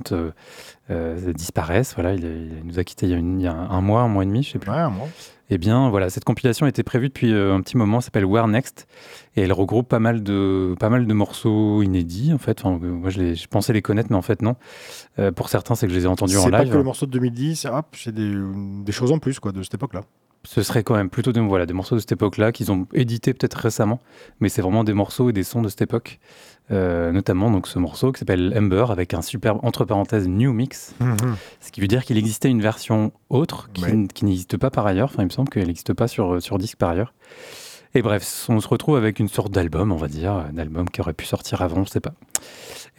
euh, 0.89 1.17
euh, 1.27 1.33
disparaisse. 1.33 1.93
Voilà, 1.95 2.13
il, 2.13 2.25
est- 2.25 2.59
il 2.61 2.65
nous 2.65 2.79
a 2.79 2.83
quittés 2.83 3.05
il 3.07 3.11
y 3.11 3.15
a, 3.15 3.17
une- 3.17 3.39
il 3.39 3.43
y 3.43 3.47
a 3.47 3.53
un 3.53 3.81
mois, 3.81 4.01
un 4.01 4.07
mois 4.07 4.23
et 4.23 4.25
demi, 4.27 4.43
je 4.43 4.51
sais 4.51 4.59
plus. 4.59 4.71
Ouais, 4.71 4.89
moi. 4.89 5.07
Eh 5.51 5.57
bien, 5.57 5.89
voilà, 5.89 6.11
cette 6.11 6.25
compilation 6.25 6.67
était 6.67 6.83
prévue 6.83 7.07
depuis 7.07 7.33
euh, 7.33 7.55
un 7.55 7.61
petit 7.61 7.75
moment, 7.75 7.97
elle 7.97 8.03
s'appelle 8.03 8.25
Where 8.25 8.47
Next, 8.47 8.87
et 9.35 9.41
elle 9.41 9.51
regroupe 9.53 9.87
pas 9.89 9.97
mal 9.97 10.21
de, 10.21 10.75
pas 10.79 10.89
mal 10.89 11.07
de 11.07 11.13
morceaux 11.13 11.81
inédits, 11.81 12.31
en 12.33 12.37
fait. 12.37 12.63
Enfin, 12.63 12.79
euh, 12.83 12.91
moi, 12.91 13.09
je, 13.09 13.19
les- 13.19 13.35
je 13.35 13.47
pensais 13.47 13.73
les 13.73 13.81
connaître, 13.81 14.09
mais 14.11 14.15
en 14.17 14.21
fait, 14.21 14.41
non. 14.43 14.55
Euh, 15.17 15.31
pour 15.31 15.49
certains, 15.49 15.73
c'est 15.73 15.87
que 15.87 15.93
je 15.93 15.97
les 15.97 16.03
ai 16.05 16.07
entendus 16.07 16.37
en 16.37 16.43
C'est 16.43 16.51
pas 16.51 16.63
live. 16.63 16.71
que 16.73 16.77
le 16.77 16.83
morceau 16.83 17.07
de 17.07 17.11
2010, 17.11 17.65
hop, 17.65 17.87
c'est 17.93 18.13
des, 18.13 18.31
des 18.85 18.91
choses 18.91 19.11
en 19.11 19.17
plus 19.17 19.39
quoi, 19.39 19.51
de 19.51 19.63
cette 19.63 19.73
époque-là. 19.73 20.01
Ce 20.45 20.61
serait 20.61 20.83
quand 20.83 20.95
même 20.95 21.09
plutôt 21.09 21.31
des, 21.33 21.41
voilà, 21.41 21.65
des 21.65 21.73
morceaux 21.73 21.95
de 21.95 21.99
cette 21.99 22.13
époque-là 22.13 22.51
qu'ils 22.53 22.71
ont 22.71 22.87
édités 22.93 23.33
peut-être 23.33 23.55
récemment, 23.55 23.99
mais 24.39 24.47
c'est 24.49 24.61
vraiment 24.61 24.83
des 24.85 24.93
morceaux 24.93 25.29
et 25.29 25.33
des 25.33 25.43
sons 25.43 25.61
de 25.61 25.67
cette 25.67 25.81
époque. 25.81 26.19
Euh, 26.71 27.11
notamment 27.11 27.49
donc 27.49 27.67
ce 27.67 27.79
morceau 27.79 28.11
qui 28.11 28.19
s'appelle 28.19 28.53
Ember 28.55 28.85
avec 28.91 29.15
un 29.15 29.23
superbe 29.23 29.59
entre 29.63 29.85
parenthèses 29.85 30.27
new 30.27 30.53
mix, 30.53 30.93
ce 31.61 31.71
qui 31.71 31.81
veut 31.81 31.87
dire 31.87 32.05
qu'il 32.05 32.17
existait 32.17 32.49
une 32.49 32.61
version 32.61 33.11
autre 33.31 33.69
qui, 33.73 33.83
Ouais. 33.83 33.89
n- 33.91 34.07
qui 34.07 34.23
n'existe 34.25 34.55
pas 34.57 34.69
par 34.69 34.85
ailleurs. 34.85 35.09
Enfin, 35.11 35.23
il 35.23 35.25
me 35.25 35.31
semble 35.31 35.49
qu'elle 35.49 35.65
n'existe 35.65 35.93
pas 35.93 36.07
sur, 36.07 36.39
sur 36.41 36.59
disque 36.59 36.77
par 36.77 36.89
ailleurs. 36.91 37.13
Et 37.95 38.03
bref, 38.03 38.45
on 38.49 38.59
se 38.59 38.67
retrouve 38.67 38.97
avec 38.97 39.17
une 39.19 39.29
sorte 39.29 39.51
d'album, 39.51 39.91
on 39.91 39.95
va 39.95 40.07
dire, 40.07 40.45
d'album 40.53 40.87
qui 40.91 41.01
aurait 41.01 41.13
pu 41.13 41.25
sortir 41.25 41.63
avant, 41.63 41.85
je 41.85 41.89
sais 41.89 41.99
pas. 41.99 42.13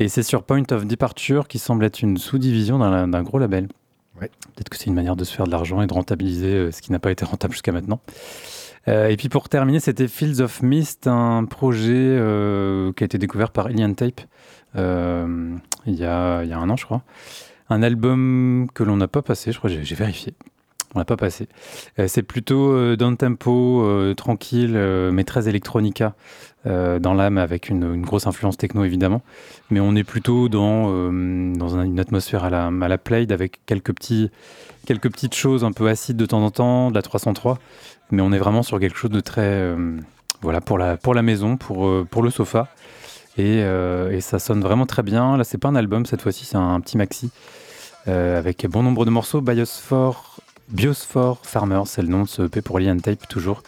Et 0.01 0.09
c'est 0.09 0.25
sur 0.25 0.43
Point 0.43 0.65
of 0.73 0.85
Departure 0.85 1.47
qui 1.47 1.61
semble 1.61 1.85
être 1.85 2.03
une 2.03 2.17
sous-division 2.17 2.79
d'un 3.07 3.23
gros 3.23 3.39
label. 3.39 3.69
Ouais. 4.21 4.31
Peut-être 4.57 4.69
que 4.69 4.77
c'est 4.77 4.87
une 4.87 4.95
manière 4.95 5.15
de 5.15 5.23
se 5.23 5.33
faire 5.33 5.47
de 5.47 5.51
l'argent 5.53 5.81
et 5.81 5.87
de 5.87 5.95
rentabiliser 5.95 6.49
euh, 6.55 6.73
ce 6.73 6.83
qui 6.83 6.91
n'a 6.91 6.99
pas 6.99 7.13
été 7.13 7.25
rentable 7.25 7.53
jusqu'à 7.53 7.71
maintenant. 7.71 8.01
Euh, 8.89 9.09
et 9.09 9.17
puis 9.17 9.29
pour 9.29 9.49
terminer, 9.49 9.81
c'était 9.81 10.09
Fields 10.09 10.41
of 10.41 10.63
Mist, 10.63 11.07
un 11.07 11.45
projet 11.45 11.93
euh, 11.95 12.93
qui 12.93 13.05
a 13.05 13.07
été 13.07 13.19
découvert 13.19 13.51
par 13.51 13.67
Alien 13.67 13.95
Tape 13.95 14.23
euh, 14.77 15.55
il, 15.87 15.95
y 15.95 16.05
a, 16.05 16.39
un 16.39 16.71
an, 16.71 16.77
je 16.77 16.85
crois. 16.85 17.03
Un 17.69 17.83
album 17.83 18.69
que 18.75 18.83
l'on 18.83 18.97
n'a 18.97 19.09
pas 19.09 19.23
passé, 19.23 19.53
je 19.53 19.59
crois, 19.59 19.71
j'ai 19.71 19.95
vérifié. 19.95 20.35
On 20.95 20.99
l'a 20.99 21.05
pas 21.05 21.17
passé. 21.17 21.47
C'est 22.09 22.25
plutôt 22.25 22.97
down 22.97 23.17
tempo, 23.17 24.13
tranquille, 24.17 24.77
mais 25.13 25.23
très 25.23 25.49
electronica 25.49 26.17
dans 26.65 27.15
l'âme, 27.15 27.39
avec 27.39 27.69
une, 27.69 28.03
grosse 28.03 28.27
influence 28.27 28.57
techno 28.57 28.83
évidemment. 28.83 29.23
Mais 29.71 29.79
on 29.79 29.95
est 29.95 30.03
plutôt 30.03 30.49
dans, 30.49 30.89
dans 31.13 31.77
un- 31.77 31.85
une 31.85 32.01
atmosphère 32.01 32.43
à 32.43 32.51
la, 32.51 32.67
à 32.67 32.89
la 32.89 32.99
Plaid 32.99 33.31
avec 33.31 33.61
quelques 33.67 33.93
petites 33.95 35.35
choses 35.37 35.63
un 35.63 35.71
peu 35.71 35.89
acides 35.89 36.17
de 36.17 36.27
temps 36.27 36.45
en 36.45 36.51
temps, 36.51 36.91
de 36.91 36.97
la 36.97 37.03
303. 37.03 37.61
Mais 38.11 38.23
on 38.23 38.33
est 38.33 38.39
vraiment 38.39 38.63
sur 38.63 38.79
quelque 38.81 38.97
chose 38.97 39.11
de 39.11 39.21
très. 39.21 39.43
euh, 39.43 39.97
voilà, 40.43 40.61
pour 40.61 40.79
la, 40.79 40.97
pour 40.97 41.15
la 41.15 41.23
maison, 41.23 41.57
pour, 41.57 41.87
euh, 41.87 42.07
pour 42.11 42.23
le 42.23 42.31
sofa. 42.31 42.69
Et, 43.37 43.63
euh, 43.63 44.11
et 44.11 44.21
ça 44.21 44.39
sonne 44.39 44.61
vraiment 44.61 44.87
très 44.87 45.03
bien. 45.03 45.37
Là, 45.37 45.45
c'est 45.45 45.59
pas 45.59 45.69
un 45.69 45.77
album 45.77 46.07
cette 46.07 46.23
fois-ci, 46.23 46.45
c'est 46.45 46.57
un, 46.57 46.81
petit 46.81 46.97
maxi 46.97 47.31
avec 48.07 48.67
bon 48.67 48.83
nombre 48.83 49.05
de 49.05 49.11
morceaux. 49.11 49.41
Biosphore, 49.41 50.41
Biosphore 50.69 51.39
Farmer, 51.45 51.83
c'est 51.87 52.03
le 52.03 52.09
nom 52.09 52.23
de 52.23 52.29
ce 52.29 52.43
EP 52.43 52.61
pour 52.61 52.81
Lian 52.81 52.97
Tape, 52.99 53.29
toujours. 53.29 53.63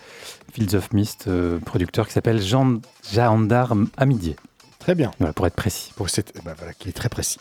Fields 0.52 0.74
of 0.76 0.92
Mist, 0.92 1.28
euh, 1.28 1.58
producteur 1.58 2.06
qui 2.06 2.12
s'appelle 2.12 2.40
Jean 2.40 2.80
Jahandar 3.10 3.72
Amidier. 3.96 4.36
Très 4.78 4.94
bien. 4.94 5.10
Voilà, 5.18 5.32
pour 5.32 5.46
être 5.46 5.54
précis. 5.54 5.92
Pour 5.96 6.10
cette, 6.10 6.34
bah, 6.44 6.54
voilà, 6.56 6.74
qui 6.74 6.90
est 6.90 6.92
très 6.92 7.08
précis. 7.08 7.38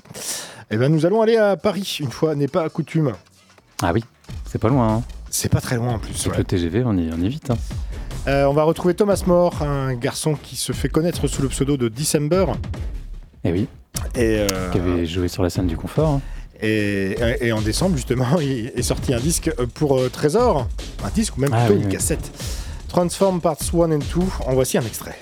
Et 0.70 0.78
ben 0.78 0.90
nous 0.90 1.06
allons 1.06 1.22
aller 1.22 1.36
à 1.36 1.58
Paris 1.58 1.98
une 2.00 2.12
fois 2.12 2.36
n'est 2.36 2.48
pas 2.48 2.70
coutume. 2.70 3.14
Ah 3.82 3.92
oui, 3.94 4.04
c'est 4.46 4.60
pas 4.60 4.70
loin. 4.70 4.96
Hein. 4.98 5.04
C'est 5.34 5.50
pas 5.50 5.62
très 5.62 5.78
loin 5.78 5.94
en 5.94 6.00
plus. 6.00 6.14
Avec 6.26 6.32
ouais. 6.34 6.38
le 6.40 6.44
TGV, 6.44 6.84
on 6.86 6.98
y, 6.98 7.10
on 7.14 7.22
y 7.22 7.26
est 7.26 7.30
vite. 7.30 7.50
hein. 7.52 7.58
Euh, 8.28 8.46
on 8.46 8.54
va 8.54 8.64
retrouver 8.64 8.94
Thomas 8.94 9.24
More, 9.26 9.62
un 9.64 9.96
garçon 9.96 10.36
qui 10.36 10.56
se 10.56 10.74
fait 10.74 10.90
connaître 10.90 11.26
sous 11.28 11.42
le 11.42 11.48
pseudo 11.48 11.78
de 11.78 11.88
December. 11.88 12.46
Et 13.44 13.52
oui, 13.52 13.68
Et, 14.16 14.40
euh, 14.42 14.70
qui 14.72 14.78
avait 14.80 15.06
joué 15.08 15.28
sur 15.30 15.42
la 15.42 15.50
scène 15.50 15.68
du 15.68 15.78
confort. 15.78 16.10
hein. 16.16 16.22
et, 16.62 17.16
et 17.40 17.52
en 17.54 17.62
décembre, 17.62 17.96
justement, 17.96 18.40
il 18.42 18.68
est 18.76 18.82
sorti 18.84 19.14
un 19.14 19.20
disque 19.20 19.50
pour 19.74 19.98
euh, 19.98 20.10
Trésor. 20.10 20.68
Un 21.04 21.10
disque 21.10 21.38
ou 21.38 21.42
même 21.42 21.52
Ah 21.54 21.62
plutôt 21.62 21.74
oui, 21.76 21.80
une 21.80 21.88
oui. 21.88 21.92
cassette. 21.94 22.30
Transform 22.90 23.40
Parts 23.42 23.58
1 23.74 23.78
and 23.94 23.98
2. 24.00 24.04
En 24.46 24.54
voici 24.54 24.78
un 24.78 24.84
extrait. 24.86 25.18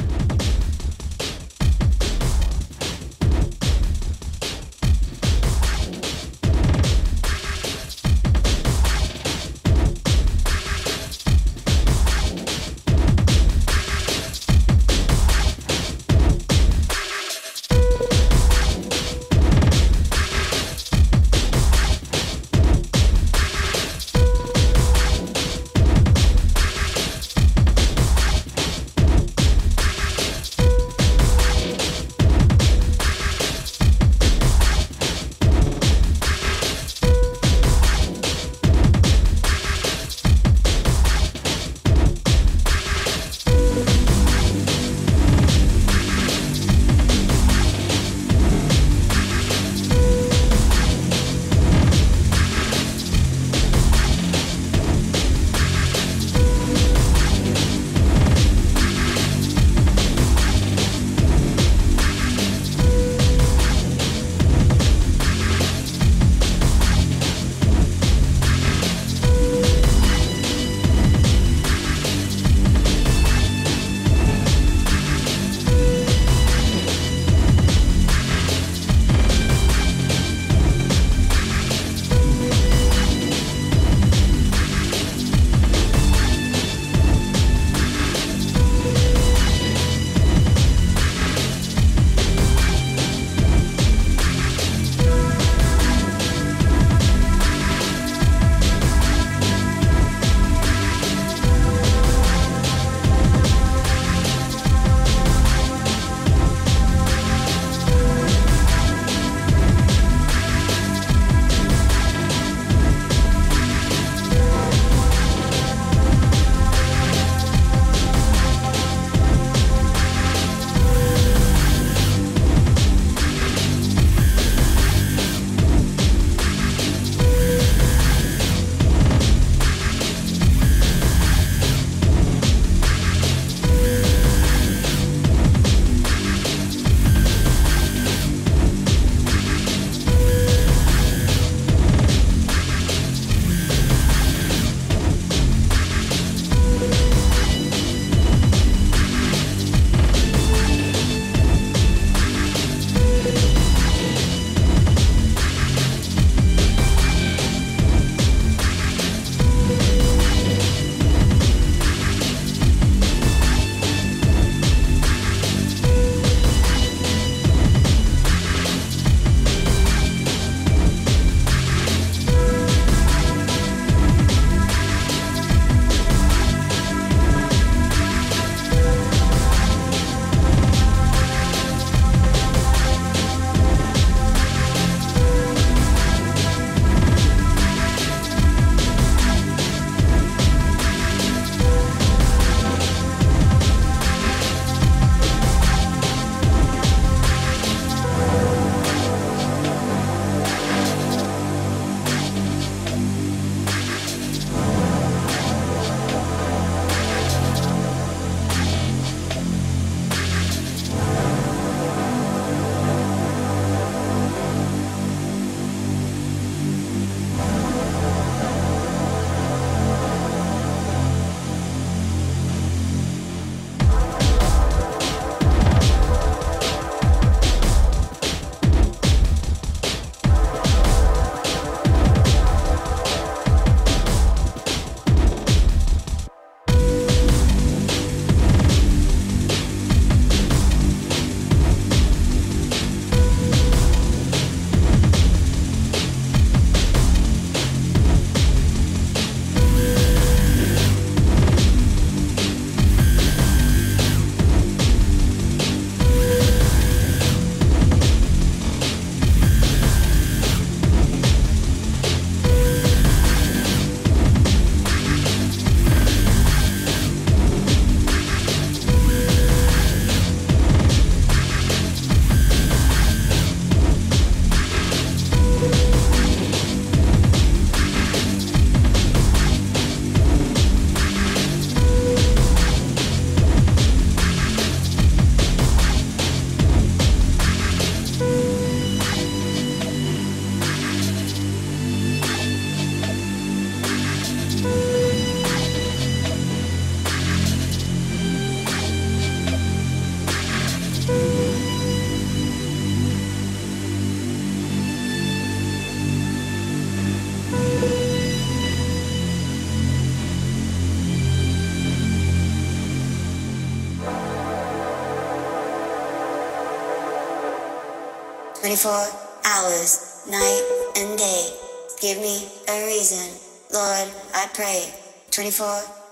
24 318.80 319.44
hours, 319.44 320.24
night 320.30 320.64
and 320.96 321.18
day. 321.18 321.52
Give 322.00 322.18
me 322.20 322.48
a 322.70 322.86
reason, 322.88 323.28
Lord, 323.74 324.08
I 324.34 324.48
pray. 324.54 324.88
24 325.32 325.68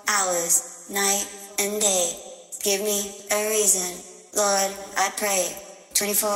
hours, 0.09 0.85
night 0.91 1.25
and 1.59 1.79
day. 1.79 2.11
Give 2.61 2.81
me 2.81 3.23
a 3.31 3.49
reason, 3.49 3.95
Lord, 4.35 4.75
I 4.97 5.09
pray. 5.15 5.55
24 5.93 6.29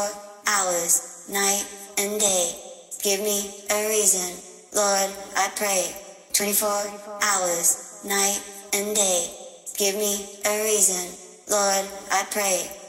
hours, 0.48 1.28
night 1.30 1.68
and 1.98 2.18
day. 2.18 2.56
Give 3.04 3.20
me 3.20 3.52
a 3.70 3.90
reason, 3.90 4.32
Lord, 4.74 5.12
I 5.36 5.52
pray. 5.58 5.94
24 6.32 6.70
hours, 7.24 8.00
night 8.06 8.40
and 8.72 8.96
day. 8.96 9.28
Give 9.78 9.96
me 9.96 10.40
a 10.46 10.64
reason, 10.64 11.12
Lord, 11.50 11.86
I 12.10 12.26
pray. 12.32 12.81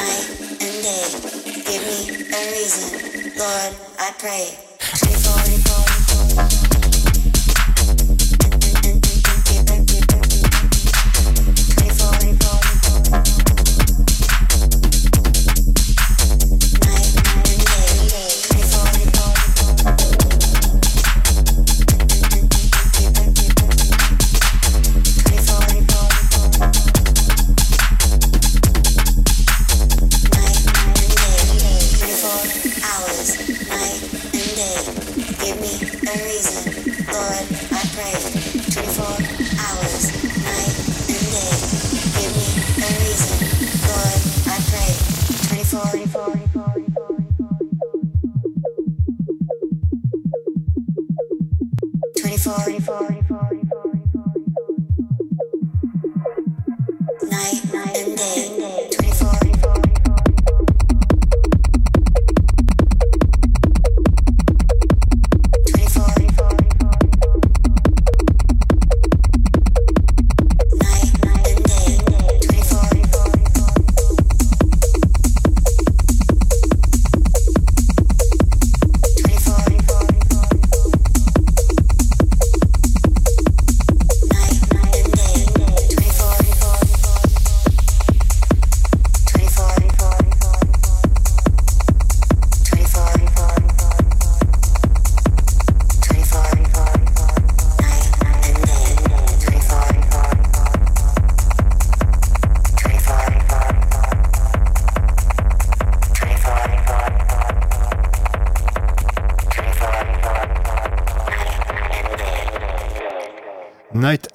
Night 0.00 0.28
and 0.64 0.76
day. 0.82 1.06
Give 1.68 1.82
me 1.84 1.98
a 2.32 2.40
reason, 2.52 3.32
Lord, 3.38 3.74
I 3.98 4.12
pray. 4.18 4.79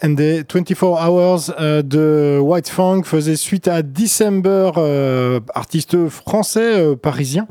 And 0.05 0.09
Day, 0.11 0.43
24 0.43 0.85
Hours 1.01 1.51
euh, 1.59 1.81
de 1.81 2.39
White 2.39 2.69
Fang 2.69 3.01
faisait 3.03 3.35
suite 3.35 3.67
à 3.67 3.81
December, 3.81 4.71
euh, 4.77 5.39
artiste 5.53 6.07
français 6.09 6.79
euh, 6.79 6.95
parisien. 6.95 7.47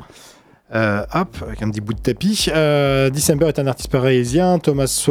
Hop, 0.73 1.37
avec 1.41 1.61
un 1.61 1.69
petit 1.69 1.79
bout 1.79 1.93
de 1.93 1.99
tapis. 1.99 2.49
December 3.13 3.47
est 3.47 3.59
un 3.59 3.67
artiste 3.67 3.89
parisien, 3.89 4.59
Thomas, 4.59 5.09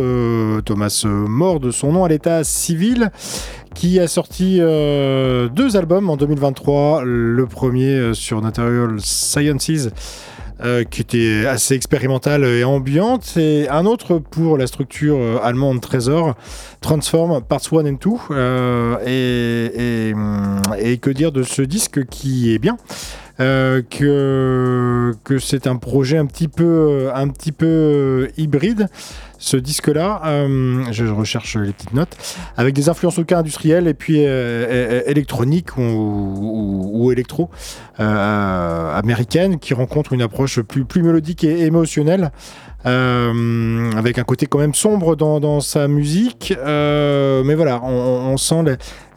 Thomas 0.66 1.06
mort 1.06 1.58
de 1.58 1.70
son 1.70 1.92
nom 1.92 2.04
à 2.04 2.08
l'état 2.08 2.44
civil, 2.44 3.10
qui 3.74 3.98
a 3.98 4.06
sorti 4.06 4.58
deux 4.58 5.76
albums 5.76 6.10
en 6.10 6.18
2023. 6.18 7.04
Le 7.06 7.46
premier 7.46 8.12
sur 8.12 8.42
Natural 8.42 9.00
Sciences, 9.00 9.88
euh, 10.62 10.84
qui 10.84 11.00
était 11.00 11.46
assez 11.46 11.74
expérimentale 11.74 12.44
et 12.44 12.62
ambiante, 12.62 13.36
et 13.36 13.68
un 13.68 13.86
autre 13.86 14.18
pour 14.18 14.56
la 14.56 14.68
structure 14.68 15.16
euh, 15.18 15.38
allemande 15.42 15.80
Trésor, 15.80 16.36
Transform 16.80 17.42
Parts 17.42 17.72
1 17.72 17.86
and 17.86 17.98
2. 18.00 18.10
euh, 18.30 18.96
et, 19.04 20.14
hum, 20.14 20.62
et 20.78 20.98
que 20.98 21.10
dire 21.10 21.32
de 21.32 21.42
ce 21.42 21.60
disque 21.60 22.06
qui 22.06 22.54
est 22.54 22.60
bien 22.60 22.76
que, 23.36 25.12
que 25.24 25.38
c'est 25.40 25.66
un 25.66 25.74
projet 25.74 26.18
un 26.18 26.26
petit 26.26 26.46
peu, 26.46 27.10
un 27.12 27.26
petit 27.28 27.50
peu 27.50 28.30
hybride. 28.36 28.86
Ce 29.44 29.58
disque-là, 29.58 30.22
euh, 30.24 30.86
je 30.90 31.04
recherche 31.04 31.58
les 31.58 31.74
petites 31.74 31.92
notes, 31.92 32.16
avec 32.56 32.74
des 32.74 32.88
influences 32.88 33.18
au 33.18 33.24
cas 33.24 33.40
industrielles 33.40 33.86
et 33.88 33.92
puis 33.92 34.20
euh, 34.20 35.02
électroniques 35.04 35.76
ou 35.76 37.10
électro 37.12 37.50
euh, 38.00 38.98
américaines 38.98 39.58
qui 39.58 39.74
rencontrent 39.74 40.14
une 40.14 40.22
approche 40.22 40.60
plus, 40.62 40.86
plus 40.86 41.02
mélodique 41.02 41.44
et 41.44 41.66
émotionnelle. 41.66 42.32
Euh, 42.86 43.90
avec 43.96 44.18
un 44.18 44.24
côté 44.24 44.46
quand 44.46 44.58
même 44.58 44.74
sombre 44.74 45.16
dans, 45.16 45.40
dans 45.40 45.60
sa 45.60 45.88
musique, 45.88 46.54
euh, 46.58 47.42
mais 47.44 47.54
voilà, 47.54 47.80
on, 47.82 47.88
on 48.32 48.36
sent 48.36 48.62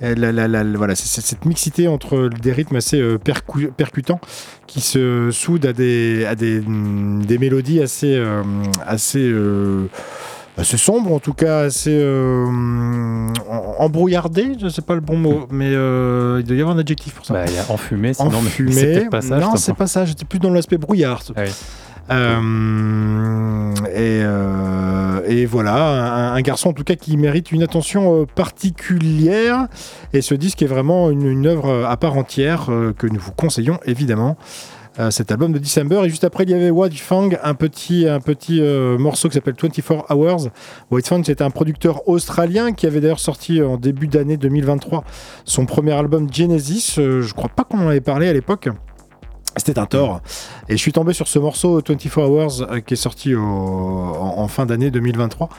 la- 0.02 0.64
voilà, 0.76 0.96
cette 0.96 1.46
mixité 1.46 1.88
entre 1.88 2.30
des 2.42 2.52
rythmes 2.54 2.78
assez 2.78 3.00
euh, 3.00 3.18
percu- 3.18 3.72
percutants 3.72 4.20
qui 4.68 4.80
se 4.82 5.30
soudent 5.32 5.66
à 5.70 5.74
des, 5.74 6.26
à 6.26 6.36
des, 6.36 6.62
mm, 6.62 7.26
des 7.26 7.38
mélodies 7.38 7.82
assez, 7.82 8.22
assez, 8.86 9.34
assez 10.58 10.78
sombres, 10.78 11.14
en 11.14 11.20
tout 11.20 11.34
cas 11.34 11.60
assez 11.60 11.92
euh, 11.94 12.46
embrouillardées, 13.80 14.54
je 14.62 14.70
sais 14.70 14.82
pas 14.82 14.96
le 14.96 15.02
bon 15.02 15.18
mot, 15.18 15.48
mais 15.52 15.70
euh, 15.72 16.38
il 16.40 16.46
doit 16.46 16.56
y 16.56 16.62
avoir 16.62 16.76
un 16.76 16.80
adjectif 16.80 17.14
pour 17.14 17.26
ça. 17.26 17.34
Bah, 17.34 17.46
y 17.46 17.58
a 17.58 17.66
enfumé, 17.72 18.14
sinon, 18.14 18.30
mais 18.32 18.38
Enfumé. 18.38 18.72
c'est 18.74 19.10
pas 19.10 19.22
ça. 19.22 19.38
non, 19.40 19.56
c'est 19.56 19.74
pas 19.76 19.88
ça. 19.88 20.06
J'étais 20.06 20.26
plus 20.26 20.40
dans 20.40 20.50
l'aspect 20.52 20.78
brouillard. 20.78 21.22
Ah 21.36 21.42
oui. 21.46 21.52
Euh, 22.10 23.74
et, 23.94 24.22
euh, 24.24 25.22
et 25.28 25.46
voilà, 25.46 26.34
un, 26.34 26.42
garçon 26.42 26.70
en 26.70 26.74
tout 26.74 26.84
cas 26.84 26.96
qui 26.96 27.18
mérite 27.18 27.52
une 27.52 27.64
attention 27.64 28.22
euh, 28.22 28.26
particulière. 28.26 29.68
Et 30.14 30.22
ce 30.22 30.36
disque 30.36 30.62
est 30.62 30.68
vraiment 30.68 31.10
une, 31.10 31.48
œuvre 31.48 31.86
à 31.86 31.98
part 31.98 32.18
entière 32.18 32.70
que 32.98 33.08
nous 33.08 33.20
vous 33.20 33.32
conseillons 33.32 33.80
évidemment. 33.86 34.38
Cet 35.12 35.32
album 35.32 35.52
de 35.52 35.60
December 35.60 36.02
et 36.06 36.10
juste 36.10 36.24
après 36.24 36.44
il 36.44 36.50
y 36.50 36.56
avait 36.56 36.72
White 36.72 37.00
Fang 37.00 37.30
un 37.44 37.54
petit, 37.54 38.08
un 38.08 38.20
petit 38.20 38.60
morceau 38.98 39.28
qui 39.28 39.36
s'appelle 39.36 39.54
24 39.62 40.12
Hours 40.12 40.50
White 40.90 41.08
Fang 41.08 41.24
c'était 41.24 41.44
un 41.44 41.52
producteur 41.52 42.10
australien 42.10 42.74
qui 42.74 42.88
avait 42.88 43.00
d'ailleurs 43.00 43.20
sorti 43.20 43.62
en 43.62 43.78
début 43.78 44.08
d'année 44.08 44.38
2023 44.38 45.04
son 45.46 45.68
premier 45.68 45.92
album 45.92 46.28
Genesis 46.34 46.94
je 46.96 47.34
crois 47.36 47.50
pas 47.50 47.64
qu'on 47.64 47.78
en 47.78 47.90
avait 47.90 48.02
parlé 48.02 48.28
à 48.28 48.34
l'époque 48.34 48.70
C'était 49.58 49.80
un 49.80 49.86
tort. 49.86 50.22
Et 50.70 50.74
je 50.74 50.82
suis 50.82 50.92
tombé 50.92 51.14
sur 51.14 51.28
ce 51.28 51.40
morceau 51.40 51.82
24 51.86 52.22
Hours 52.22 52.62
euh, 52.62 52.80
qui 52.80 52.94
est 52.94 52.98
sorti 52.98 53.36
en, 53.36 54.48
fin 54.48 54.66
d'année 54.66 54.92
2023 54.92 55.50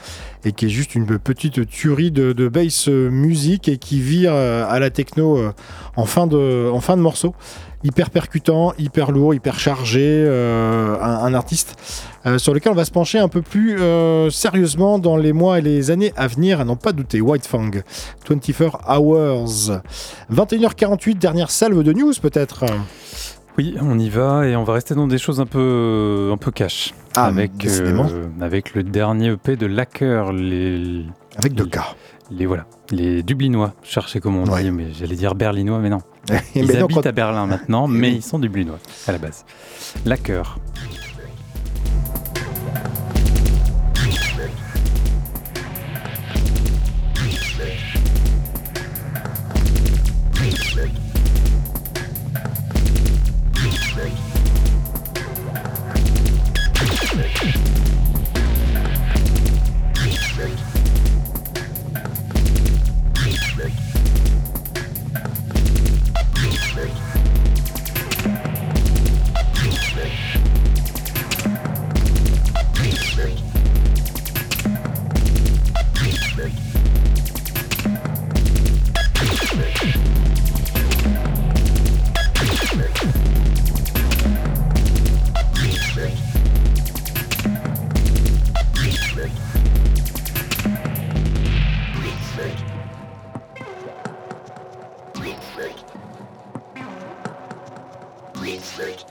et 0.45 0.51
qui 0.51 0.65
est 0.65 0.69
juste 0.69 0.95
une 0.95 1.19
petite 1.19 1.67
tuerie 1.67 2.11
de, 2.11 2.31
de 2.31 2.47
bass 2.47 2.87
euh, 2.87 3.09
musique 3.09 3.67
et 3.67 3.77
qui 3.77 3.99
vire 3.99 4.31
euh, 4.33 4.65
à 4.67 4.79
la 4.79 4.89
techno 4.89 5.51
en, 5.95 6.05
fin 6.05 6.27
de, 6.27 6.95
morceau. 6.95 7.35
Hyper 7.83 8.09
percutant, 8.09 8.73
hyper 8.77 9.11
lourd, 9.11 9.33
hyper 9.33 9.57
chargé. 9.57 10.27
un, 10.27 11.33
artiste 11.33 11.75
sur 12.37 12.53
lequel 12.53 12.73
on 12.73 12.75
va 12.75 12.83
se 12.83 12.91
pencher 12.91 13.19
un 13.19 13.29
peu 13.29 13.41
plus 13.41 13.79
sérieusement 14.31 14.99
dans 14.99 15.15
les 15.15 15.31
mois 15.31 15.59
et 15.59 15.61
les 15.61 15.89
années 15.89 16.11
à 16.17 16.27
venir, 16.27 16.59
à 16.59 16.65
n'en 16.65 16.75
pas 16.75 16.91
douter. 16.91 17.21
White 17.21 17.47
Fang, 17.47 17.71
24 18.27 18.79
Hours. 18.89 19.79
21h48, 20.29 21.17
dernière 21.19 21.51
salve 21.51 21.81
de 21.81 21.93
news 21.93 22.13
peut-être 22.21 22.65
Oui, 23.59 23.75
on 23.81 23.99
y 23.99 24.07
va 24.09 24.47
et 24.47 24.55
on 24.55 24.63
va 24.63 24.71
rester 24.71 24.95
dans 24.95 25.05
des 25.05 25.17
choses 25.17 25.41
un 25.41 25.45
peu, 25.45 26.29
un 26.31 26.37
peu 26.37 26.49
cash. 26.49 26.93
Ah, 27.13 27.25
avec, 27.25 27.51
euh, 27.65 28.07
avec 28.39 28.73
le 28.73 28.83
dernier 28.83 29.31
EP 29.33 29.57
de 29.57 29.65
Lacker, 29.65 30.31
les, 30.31 31.03
Avec 31.35 31.55
deux 31.55 31.65
cas. 31.65 31.87
les, 32.31 32.45
voilà, 32.45 32.67
les 32.89 33.21
Dublinois. 33.21 33.73
Je 33.83 33.89
cherchais 33.89 34.21
comment 34.21 34.43
on 34.43 34.49
Ouais. 34.49 34.63
dit, 34.63 34.71
mais 34.71 34.93
j'allais 34.97 35.17
dire 35.17 35.35
Berlinois, 35.35 35.79
mais 35.79 35.89
non. 35.89 35.99
Mais 36.29 36.41
Ils 36.55 36.67
non, 36.67 36.85
habitent 36.85 36.95
quand- 37.01 37.05
à 37.05 37.11
Berlin 37.11 37.47
maintenant, 37.47 37.87
mais 37.89 38.13
ils 38.13 38.21
sont 38.23 38.39
Dublinois 38.39 38.79
à 39.07 39.11
la 39.11 39.17
base. 39.17 39.43
Lacker. 40.05 40.57
Secret. 98.79 99.08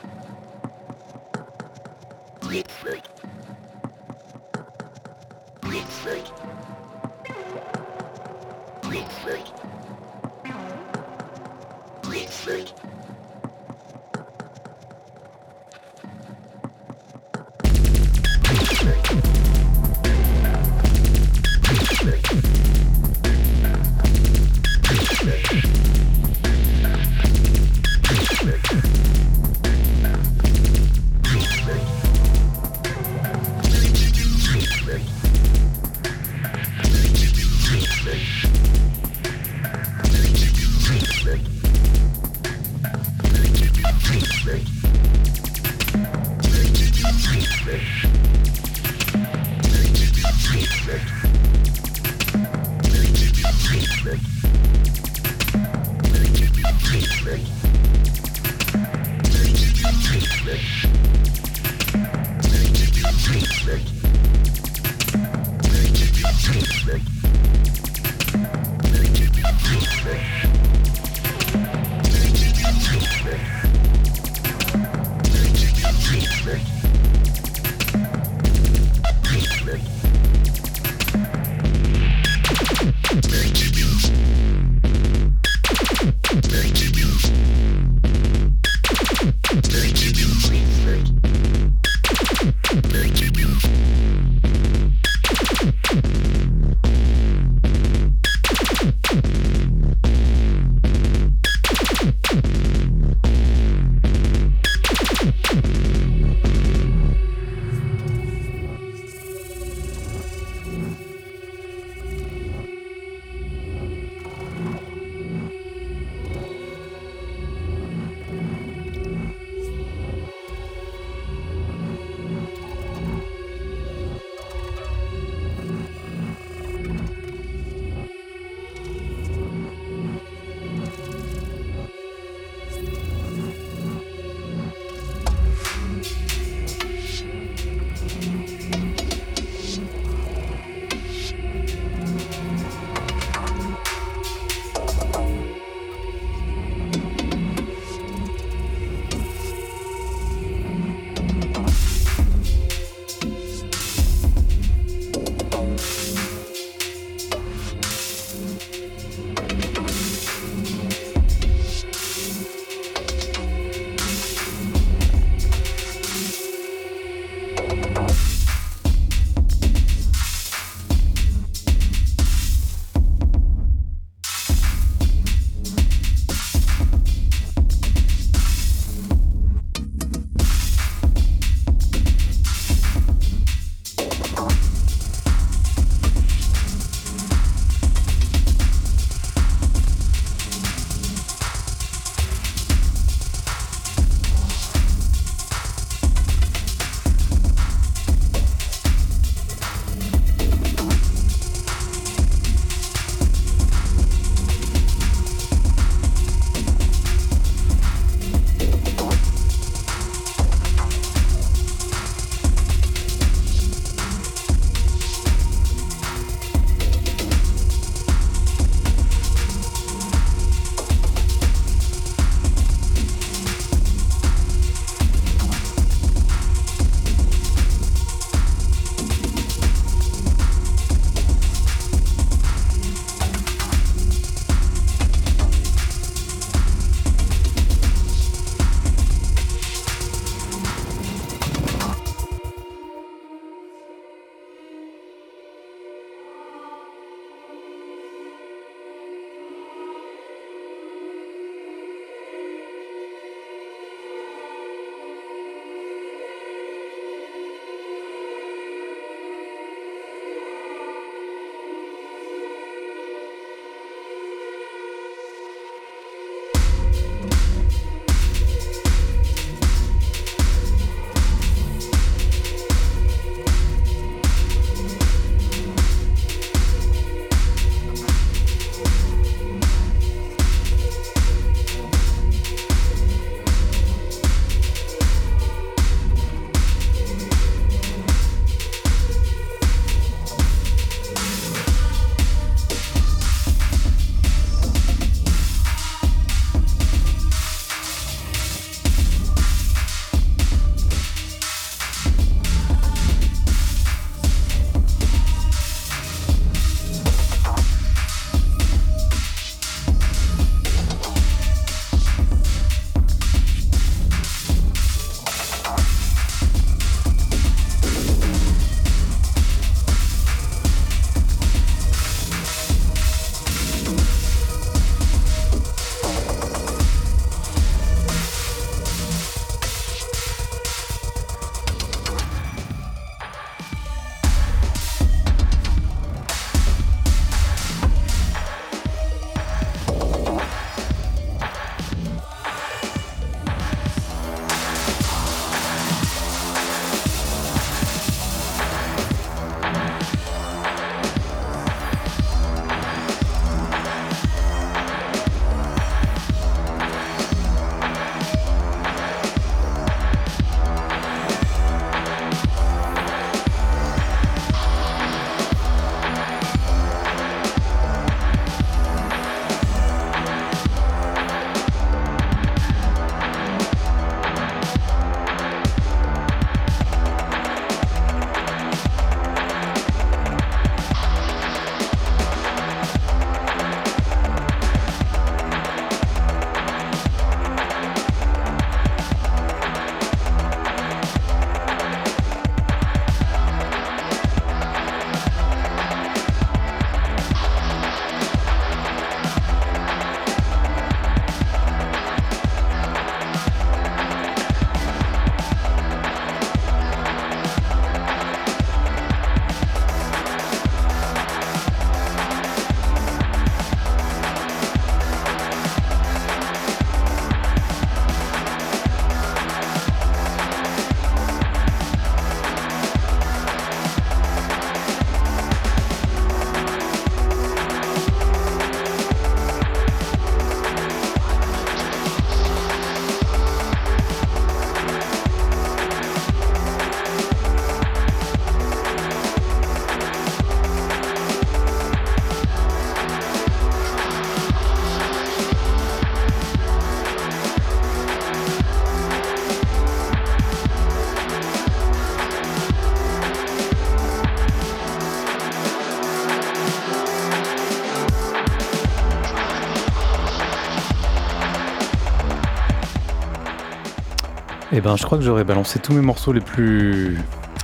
Eh 464.79 464.81
ben, 464.81 464.95
je 464.97 465.05
crois 465.05 465.19
que 465.19 465.25
j'aurais 465.25 465.43
balancé 465.43 465.81
tous 465.81 465.93
mes 465.93 466.01
morceaux 466.01 466.33
les 466.33 466.41
plus, 466.41 467.19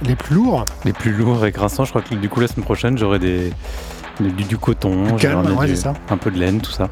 Les 0.04 0.16
plus 0.16 0.34
lourds 0.34 0.64
les 0.84 0.92
plus 0.92 1.12
lourds 1.12 1.46
et 1.46 1.52
grinçants. 1.52 1.84
Je 1.84 1.90
crois 1.90 2.02
que 2.02 2.12
du 2.16 2.28
coup, 2.28 2.40
la 2.40 2.48
semaine 2.48 2.64
prochaine, 2.64 2.98
j'aurai 2.98 3.20
des, 3.20 3.52
du, 4.18 4.42
du 4.42 4.58
coton, 4.58 5.04
Du 5.04 5.14
calme, 5.22 5.42
j'aurai 5.46 5.54
ouais, 5.60 5.66
du- 5.68 5.76
c'est 5.76 5.82
ça. 5.82 5.94
un 6.10 6.16
peu 6.16 6.32
de 6.32 6.38
laine, 6.40 6.60
tout 6.60 6.72
ça. 6.72 6.88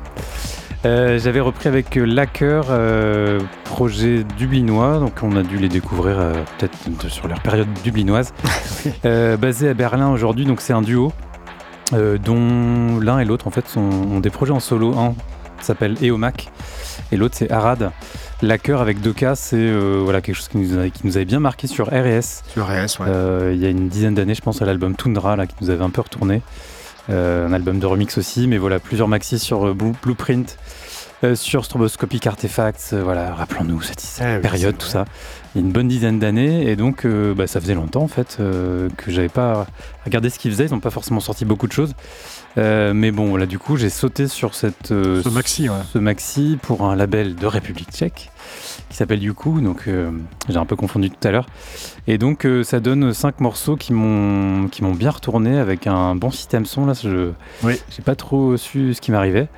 Euh, 0.86 1.18
J'avais 1.18 1.40
repris 1.40 1.66
avec 1.68 1.96
euh, 1.96 2.04
Lacker, 2.04 2.66
euh, 2.70 3.40
projet 3.64 4.22
dublinois, 4.38 5.00
donc 5.00 5.12
on 5.24 5.34
a 5.36 5.42
dû 5.42 5.56
les 5.58 5.68
découvrir 5.68 6.16
euh, 6.20 6.34
peut-être 6.58 7.08
sur 7.08 7.26
leur 7.26 7.40
période 7.40 7.66
dublinoise. 7.82 8.32
Basé 9.02 9.70
à 9.70 9.74
Berlin 9.74 10.10
aujourd'hui, 10.10 10.44
donc 10.44 10.60
c'est 10.60 10.72
un 10.72 10.82
duo 10.82 11.12
dont 11.92 13.00
l'un 13.00 13.18
et 13.18 13.24
l'autre 13.24 13.48
en 13.48 13.50
fait 13.50 13.66
sont, 13.68 13.80
ont 13.80 14.20
des 14.20 14.30
projets 14.30 14.52
en 14.52 14.60
solo. 14.60 14.94
Un 14.96 15.14
s'appelle 15.64 15.96
Eomac 16.02 16.50
et 17.10 17.16
l'autre 17.16 17.34
c'est 17.38 17.50
Arad. 17.50 17.90
Lacker 18.42 18.80
avec 18.80 19.00
deux 19.00 19.12
cas, 19.12 19.36
c'est 19.36 19.54
euh, 19.56 20.00
voilà, 20.02 20.20
quelque 20.20 20.34
chose 20.34 20.48
qui 20.48 20.58
nous, 20.58 20.76
a- 20.78 20.88
qui 20.90 21.06
nous 21.06 21.16
avait 21.16 21.24
bien 21.24 21.38
marqué 21.38 21.68
sur 21.68 21.86
RS. 21.86 22.42
Sur 22.52 22.66
RS, 22.66 22.98
ouais. 22.98 23.06
Euh, 23.08 23.52
il 23.54 23.60
y 23.62 23.66
a 23.66 23.68
une 23.68 23.88
dizaine 23.88 24.14
d'années, 24.16 24.34
je 24.34 24.40
pense 24.42 24.60
à 24.62 24.64
l'album 24.64 24.96
Tundra 24.96 25.36
là, 25.36 25.46
qui 25.46 25.54
nous 25.60 25.70
avait 25.70 25.84
un 25.84 25.90
peu 25.90 26.00
retourné. 26.00 26.42
Euh, 27.10 27.46
un 27.48 27.52
album 27.52 27.78
de 27.78 27.86
remix 27.86 28.18
aussi, 28.18 28.48
mais 28.48 28.58
voilà, 28.58 28.80
plusieurs 28.80 29.06
maxis 29.08 29.38
sur 29.38 29.74
Blue- 29.76 29.92
Blueprint, 30.02 30.56
sur 31.34 31.64
Stroboscopic 31.64 32.26
Artifacts. 32.26 32.94
voilà, 32.94 33.32
rappelons-nous 33.34 33.80
cette, 33.82 34.00
cette 34.00 34.26
Eh 34.28 34.34
oui, 34.36 34.42
période, 34.42 34.76
tout 34.76 34.86
ça. 34.88 35.04
Il 35.54 35.60
y 35.60 35.64
a 35.64 35.66
une 35.66 35.72
bonne 35.72 35.86
dizaine 35.86 36.18
d'années, 36.18 36.68
et 36.68 36.74
donc 36.74 37.06
bah, 37.06 37.46
ça 37.46 37.60
faisait 37.60 37.74
longtemps 37.74 38.02
en 38.02 38.08
fait 38.08 38.38
que 38.38 39.10
j'avais 39.12 39.28
pas 39.28 39.66
regardé 40.04 40.30
ce 40.30 40.38
qu'ils 40.40 40.50
faisaient. 40.50 40.66
Ils 40.66 40.72
n'ont 40.72 40.80
pas 40.80 40.90
forcément 40.90 41.20
sorti 41.20 41.44
beaucoup 41.44 41.68
de 41.68 41.72
choses. 41.72 41.92
Euh, 42.59 42.92
mais 42.94 43.11
bon, 43.11 43.28
voilà, 43.30 43.46
du 43.46 43.59
coup, 43.59 43.76
j'ai 43.76 43.88
sauté 43.90 44.28
sur 44.28 44.55
cette, 44.55 44.92
euh, 44.92 45.22
Ce 45.22 45.28
maxi, 45.28 45.68
ouais. 45.68 45.76
ce 45.92 45.98
maxi 45.98 46.59
pour 46.61 46.84
un 46.84 46.94
label 46.96 47.34
de 47.34 47.46
République 47.46 47.90
tchèque 47.90 48.30
qui 48.90 48.96
s'appelle 48.96 49.22
Yuku, 49.22 49.62
donc 49.62 49.84
euh, 49.88 50.11
j'ai 50.50 50.59
un 50.59 50.66
peu 50.66 50.76
confondu 50.76 51.09
tout 51.11 51.26
à 51.26 51.30
l'heure. 51.30 51.46
Et 52.07 52.18
donc 52.18 52.46
ça 52.62 52.78
donne 52.80 53.14
cinq 53.14 53.40
morceaux 53.40 53.76
qui 53.76 53.92
m'ont 53.94 54.68
bien 54.94 55.11
retourné 55.11 55.59
avec 55.59 55.86
un 55.86 56.14
bon 56.14 56.30
système 56.30 56.66
son. 56.66 56.84
Là, 56.84 56.92
je 57.00 57.30
Oui. 57.62 57.80
j'ai 57.88 58.03
pas 58.03 58.16
trop 58.16 58.57
su 58.59 58.92
ce 58.92 59.00
qui 59.00 59.12
m'arrivait. 59.12 59.48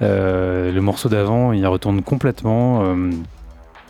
Le 0.00 0.78
morceau 0.80 1.08
d'avant, 1.08 1.52
il 1.52 1.64
retourne 1.66 2.02
complètement. 2.02 2.80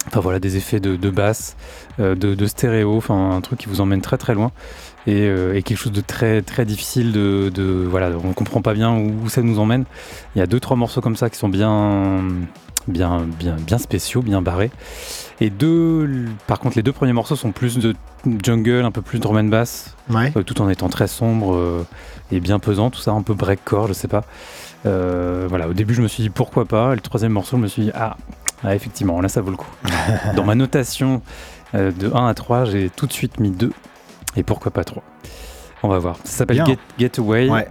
Enfin 0.07 0.21
voilà, 0.21 0.39
des 0.41 0.57
effets 0.57 0.81
de, 0.81 0.97
de 0.97 1.11
basse, 1.11 1.57
de, 1.99 2.15
de 2.15 2.47
stéréo, 2.47 2.97
enfin 2.97 3.31
un 3.33 3.41
truc 3.41 3.61
qui 3.61 3.69
vous 3.69 3.81
emmène 3.81 4.01
très 4.01 4.19
très 4.19 4.35
loin 4.35 4.51
et, 5.07 5.23
euh, 5.29 5.55
et 5.57 5.63
quelque 5.63 5.79
chose 5.79 5.93
de 5.93 6.01
très 6.01 6.43
très 6.43 6.65
difficile 6.65 7.13
de, 7.13 7.51
de 7.55 7.87
voilà, 7.89 8.11
on 8.23 8.33
comprend 8.33 8.61
pas 8.63 8.75
bien 8.75 8.93
où, 8.95 9.25
où 9.25 9.29
ça 9.29 9.43
nous 9.43 9.59
emmène. 9.59 9.85
Il 10.35 10.39
y 10.39 10.43
a 10.43 10.47
deux 10.47 10.61
trois 10.61 10.77
morceaux 10.77 11.01
comme 11.01 11.17
ça 11.17 11.31
qui 11.31 11.39
sont 11.39 11.49
bien 11.49 12.19
bien 12.89 13.27
bien 13.39 13.57
bien 13.57 13.79
spéciaux, 13.79 14.23
bien 14.23 14.43
barrés. 14.43 14.71
Et 15.43 15.49
deux, 15.49 16.27
par 16.47 16.59
contre, 16.59 16.77
les 16.77 16.83
deux 16.83 16.93
premiers 16.93 17.15
morceaux 17.15 17.37
sont 17.37 17.51
plus 17.53 17.79
de 17.79 17.95
jungle, 18.45 18.85
un 18.85 18.91
peu 18.91 19.01
plus 19.01 19.19
drum 19.21 19.39
and 19.39 19.45
bass, 19.45 19.97
Ouais. 20.11 20.33
euh, 20.37 20.43
tout 20.43 20.61
en 20.61 20.69
étant 20.69 20.91
très 20.91 21.07
sombre 21.09 21.55
euh, 21.55 21.87
et 22.31 22.41
bien 22.41 22.59
pesant, 22.59 22.91
tout 22.91 23.01
ça 23.01 23.13
un 23.13 23.23
peu 23.23 23.33
breakcore, 23.33 23.87
je 23.89 23.95
sais 23.95 24.09
pas. 24.09 24.25
Voilà, 24.85 25.69
au 25.69 25.73
début 25.73 25.95
je 25.95 26.03
me 26.03 26.09
suis 26.09 26.23
dit 26.23 26.31
pourquoi 26.31 26.65
pas, 26.67 26.93
et 26.93 26.95
le 26.97 27.01
troisième 27.01 27.33
morceau 27.33 27.57
je 27.57 27.63
me 27.63 27.69
suis 27.69 27.83
dit 27.85 27.91
ah, 27.95 28.17
ah, 28.65 28.75
effectivement 28.75 29.21
là 29.21 29.29
ça 29.29 29.41
vaut 29.41 29.51
le 29.51 29.57
coup. 29.57 29.71
Dans 30.37 30.45
ma 30.45 30.55
notation 30.55 31.23
de 31.75 32.13
1 32.15 32.27
à 32.27 32.35
3 32.35 32.65
j'ai 32.67 32.91
tout 32.91 33.07
de 33.07 33.13
suite 33.13 33.41
mis 33.41 33.51
2 33.51 33.73
et 34.37 34.43
pourquoi 34.43 34.71
pas 34.71 34.85
3. 34.85 35.03
On 35.83 35.89
va 35.89 35.99
voir. 35.99 36.17
Ça 36.25 36.39
s'appelle. 36.39 36.65
Get, 36.67 36.79
Getaway. 36.99 37.49
Ouais. 37.49 37.69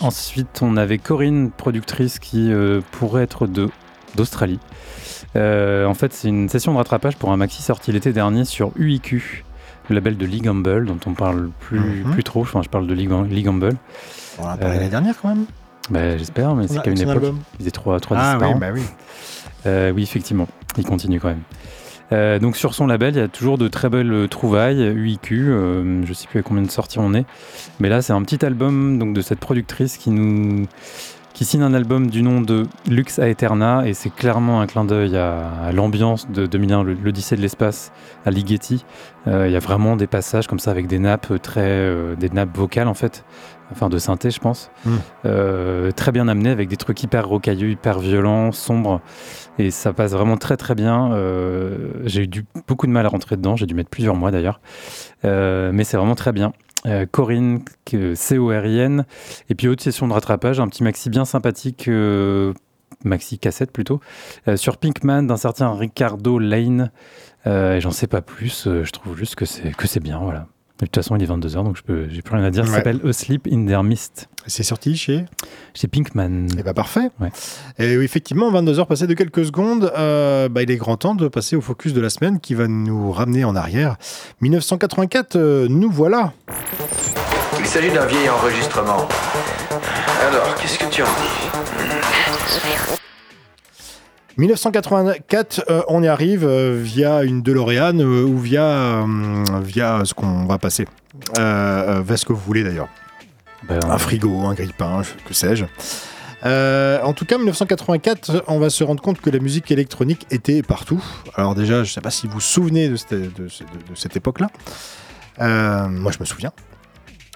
Ensuite 0.00 0.60
on 0.62 0.76
avait 0.76 0.98
Corinne, 0.98 1.50
productrice 1.50 2.18
qui 2.18 2.52
euh, 2.52 2.80
pourrait 2.92 3.22
être 3.24 3.46
de 3.46 3.68
d'Australie. 4.14 4.60
Euh, 5.36 5.84
en 5.86 5.94
fait 5.94 6.12
c'est 6.12 6.28
une 6.28 6.48
session 6.48 6.72
de 6.72 6.78
rattrapage 6.78 7.16
pour 7.16 7.30
un 7.32 7.36
maxi 7.36 7.62
sorti 7.62 7.90
l'été 7.92 8.12
dernier 8.12 8.44
sur 8.44 8.70
UIQ. 8.76 9.44
Le 9.88 9.94
label 9.94 10.16
de 10.18 10.26
Lee 10.26 10.40
Gamble, 10.40 10.84
dont 10.86 10.98
on 11.06 11.14
parle 11.14 11.48
plus, 11.60 11.78
Mhm. 12.04 12.12
plus 12.12 12.22
trop. 12.22 12.42
Enfin, 12.42 12.60
je 12.62 12.68
parle 12.68 12.86
de 12.86 12.92
Lee, 12.94 13.08
Lee 13.30 13.42
Gamble. 13.42 13.74
On 14.38 14.44
en 14.44 14.48
a 14.48 14.56
parlé 14.58 14.74
Euh, 14.74 14.78
l'année 14.78 14.90
dernière 14.90 15.14
quand 15.20 15.28
même. 15.28 15.46
Bah, 15.90 16.18
J'espère, 16.18 16.54
mais 16.54 16.68
c'est 16.68 16.82
qu'à 16.82 16.90
une 16.90 17.00
époque, 17.00 17.14
album. 17.14 17.38
ils 17.54 17.58
faisaient 17.60 17.70
trois, 17.70 17.98
trois 17.98 18.18
Ah 18.20 18.38
oui, 18.38 18.48
bah 18.60 18.66
oui. 18.74 18.82
Euh, 19.64 19.90
oui, 19.92 20.02
effectivement, 20.02 20.46
il 20.76 20.84
continue 20.84 21.18
quand 21.18 21.28
même. 21.28 21.40
Euh, 22.12 22.38
donc 22.38 22.56
sur 22.56 22.74
son 22.74 22.86
label, 22.86 23.14
il 23.14 23.18
y 23.18 23.22
a 23.22 23.28
toujours 23.28 23.58
de 23.58 23.68
très 23.68 23.88
belles 23.88 24.28
trouvailles, 24.30 24.82
UIQ, 24.82 25.50
euh, 25.50 26.06
je 26.06 26.12
sais 26.12 26.26
plus 26.26 26.40
à 26.40 26.42
combien 26.42 26.62
de 26.62 26.70
sorties 26.70 26.98
on 26.98 27.12
est, 27.12 27.26
mais 27.80 27.88
là 27.88 28.00
c'est 28.00 28.14
un 28.14 28.22
petit 28.22 28.44
album 28.44 28.98
donc 28.98 29.12
de 29.12 29.20
cette 29.20 29.40
productrice 29.40 29.98
qui 29.98 30.10
nous 30.10 30.66
qui 31.38 31.44
signe 31.44 31.62
un 31.62 31.72
album 31.72 32.10
du 32.10 32.22
nom 32.22 32.40
de 32.40 32.66
Lux 32.88 33.20
Aeterna 33.20 33.86
et 33.86 33.94
c'est 33.94 34.10
clairement 34.10 34.60
un 34.60 34.66
clin 34.66 34.84
d'œil 34.84 35.16
à, 35.16 35.48
à 35.66 35.70
l'ambiance 35.70 36.28
de 36.28 36.46
2001, 36.46 36.82
le- 36.82 36.94
l'Odyssée 36.94 37.36
de 37.36 37.40
l'espace, 37.40 37.92
à 38.26 38.32
Ligeti. 38.32 38.84
Euh, 39.28 39.46
Il 39.46 39.52
y 39.52 39.56
a 39.56 39.60
vraiment 39.60 39.94
des 39.94 40.08
passages 40.08 40.48
comme 40.48 40.58
ça 40.58 40.72
avec 40.72 40.88
des 40.88 40.98
nappes 40.98 41.40
très, 41.40 41.60
euh, 41.60 42.16
des 42.16 42.28
nappes 42.30 42.56
vocales 42.56 42.88
en 42.88 42.94
fait, 42.94 43.24
enfin 43.70 43.88
de 43.88 43.98
synthé 43.98 44.32
je 44.32 44.40
pense, 44.40 44.72
Mm. 44.84 44.90
Euh, 45.26 45.90
très 45.92 46.10
bien 46.10 46.26
amené 46.26 46.50
avec 46.50 46.68
des 46.68 46.76
trucs 46.76 47.00
hyper 47.04 47.28
rocailleux, 47.28 47.70
hyper 47.70 48.00
violents, 48.00 48.50
sombres 48.50 49.00
et 49.60 49.70
ça 49.70 49.92
passe 49.92 50.10
vraiment 50.14 50.38
très 50.38 50.56
très 50.56 50.74
bien. 50.74 51.12
Euh, 51.12 51.92
j'ai 52.04 52.22
eu 52.22 52.26
du- 52.26 52.46
beaucoup 52.66 52.88
de 52.88 52.92
mal 52.92 53.06
à 53.06 53.10
rentrer 53.10 53.36
dedans, 53.36 53.54
j'ai 53.54 53.66
dû 53.66 53.74
mettre 53.74 53.90
plusieurs 53.90 54.16
mois 54.16 54.32
d'ailleurs, 54.32 54.60
Euh, 55.24 55.70
mais 55.72 55.84
c'est 55.84 55.96
vraiment 55.96 56.14
très 56.16 56.32
bien. 56.32 56.52
Euh, 56.86 57.06
Corinne, 57.10 57.64
que- 57.84 58.14
C-O-R-I-N, 58.14 59.04
et 59.50 59.54
puis 59.54 59.66
autre 59.68 59.82
session 59.82 60.06
de 60.06 60.12
rattrapage, 60.12 60.60
un 60.60 60.68
petit 60.68 60.84
maxi 60.84 61.10
bien 61.10 61.24
sympathique, 61.24 61.88
euh, 61.88 62.52
maxi 63.04 63.38
cassette 63.38 63.72
plutôt, 63.72 64.00
euh, 64.46 64.56
sur 64.56 64.76
Pinkman 64.76 65.22
d'un 65.26 65.36
certain 65.36 65.74
Ricardo 65.74 66.38
Lane. 66.38 66.90
Euh, 67.46 67.76
et 67.76 67.80
J'en 67.80 67.90
sais 67.90 68.06
pas 68.06 68.22
plus, 68.22 68.66
euh, 68.66 68.84
je 68.84 68.92
trouve 68.92 69.16
juste 69.16 69.34
que 69.34 69.44
c'est 69.44 70.00
bien, 70.00 70.18
voilà. 70.18 70.46
De 70.80 70.86
toute 70.86 70.94
façon, 70.94 71.16
il 71.16 71.22
est 71.22 71.26
22h, 71.26 71.64
donc 71.64 71.76
je 71.76 71.82
peux, 71.82 72.06
j'ai 72.08 72.22
plus 72.22 72.36
rien 72.36 72.44
à 72.44 72.50
dire. 72.50 72.64
Ça 72.64 72.70
Ouais. 72.70 72.76
s'appelle 72.76 73.00
Asleep 73.04 73.48
in 73.50 73.66
Their 73.66 73.82
Mist, 73.82 74.28
C'est 74.46 74.62
sorti 74.62 74.96
chez. 74.96 75.24
chez 75.74 75.88
Pinkman. 75.88 76.46
Eh 76.56 76.62
bah 76.62 76.72
parfait. 76.72 77.10
Ouais. 77.20 77.30
Et 77.80 77.96
oui, 77.96 78.04
effectivement, 78.04 78.48
22 78.52 78.78
heures 78.78 78.86
passées 78.86 79.08
de 79.08 79.14
quelques 79.14 79.44
secondes, 79.44 79.92
euh, 79.98 80.48
bah, 80.48 80.62
il 80.62 80.70
est 80.70 80.76
grand 80.76 80.96
temps 80.96 81.14
de 81.16 81.26
passer 81.26 81.56
au 81.56 81.60
focus 81.60 81.92
de 81.94 82.00
la 82.00 82.10
semaine 82.10 82.38
qui 82.38 82.54
va 82.54 82.68
nous 82.68 83.10
ramener 83.10 83.42
en 83.44 83.56
arrière. 83.56 83.96
1984, 84.40 85.34
euh, 85.36 85.66
nous 85.68 85.90
voilà. 85.90 86.32
Il 87.58 87.66
s'agit 87.66 87.90
d'un 87.90 88.06
vieil 88.06 88.28
enregistrement. 88.30 89.08
Alors, 90.28 90.54
qu'est-ce 90.60 90.78
que 90.78 90.88
tu 90.90 91.02
en 91.02 91.06
dis? 91.06 91.48
1984, 94.38 95.64
euh, 95.68 95.82
on 95.88 96.02
y 96.02 96.08
arrive 96.08 96.44
euh, 96.46 96.78
via 96.80 97.22
une 97.24 97.42
DeLorean 97.42 97.98
euh, 97.98 98.24
ou 98.24 98.38
via, 98.38 99.04
via 99.62 100.02
ce 100.04 100.14
qu'on 100.14 100.44
va 100.46 100.58
passer. 100.58 100.86
Vers 101.36 102.18
ce 102.18 102.24
que 102.24 102.32
vous 102.32 102.40
voulez 102.40 102.62
d'ailleurs. 102.64 102.88
Ben, 103.68 103.80
Un 103.88 103.98
frigo, 103.98 104.44
un 104.46 104.54
grille-pain, 104.54 105.02
que 105.26 105.34
sais-je. 105.34 105.64
Euh, 106.46 107.00
en 107.02 107.12
tout 107.14 107.24
cas, 107.24 107.36
1984, 107.36 108.44
on 108.46 108.60
va 108.60 108.70
se 108.70 108.84
rendre 108.84 109.02
compte 109.02 109.20
que 109.20 109.28
la 109.30 109.40
musique 109.40 109.70
électronique 109.72 110.24
était 110.30 110.62
partout. 110.62 111.02
Alors 111.34 111.56
déjà, 111.56 111.76
je 111.82 111.90
ne 111.90 111.94
sais 111.94 112.00
pas 112.00 112.10
si 112.12 112.28
vous 112.28 112.34
vous 112.34 112.40
souvenez 112.40 112.88
de 112.88 112.94
cette, 112.94 113.12
de 113.14 113.48
ce- 113.48 113.64
de- 113.64 113.68
de 113.90 113.94
cette 113.96 114.16
époque-là. 114.16 114.46
Euh, 115.40 115.88
moi, 115.88 116.12
je 116.12 116.18
me 116.20 116.24
souviens. 116.24 116.52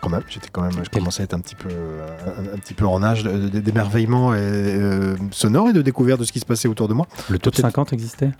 Quand 0.03 0.11
même, 0.11 0.23
j'étais 0.29 0.49
quand 0.51 0.63
même, 0.63 0.73
je 0.85 0.91
commençais 0.91 1.23
à 1.23 1.25
être 1.25 1.35
un 1.35 1.39
petit 1.39 1.55
peu, 1.55 1.69
euh, 1.71 2.05
un, 2.37 2.55
un 2.55 2.59
petit 2.59 2.75
peu 2.75 2.85
en 2.87 3.05
âge 3.05 3.23
de- 3.23 3.61
d'émerveillement 3.61 4.33
euh, 4.35 5.15
sonore 5.31 5.69
et 5.69 5.73
de 5.73 5.81
découverte 5.81 6.19
de 6.19 6.25
ce 6.25 6.33
qui 6.33 6.41
se 6.41 6.45
passait 6.45 6.67
autour 6.67 6.89
de 6.89 6.95
moi. 6.95 7.07
le 7.31 7.39
top 7.39 7.53
peut-être- 7.55 7.63
50 7.67 7.93
existait? 7.93 8.31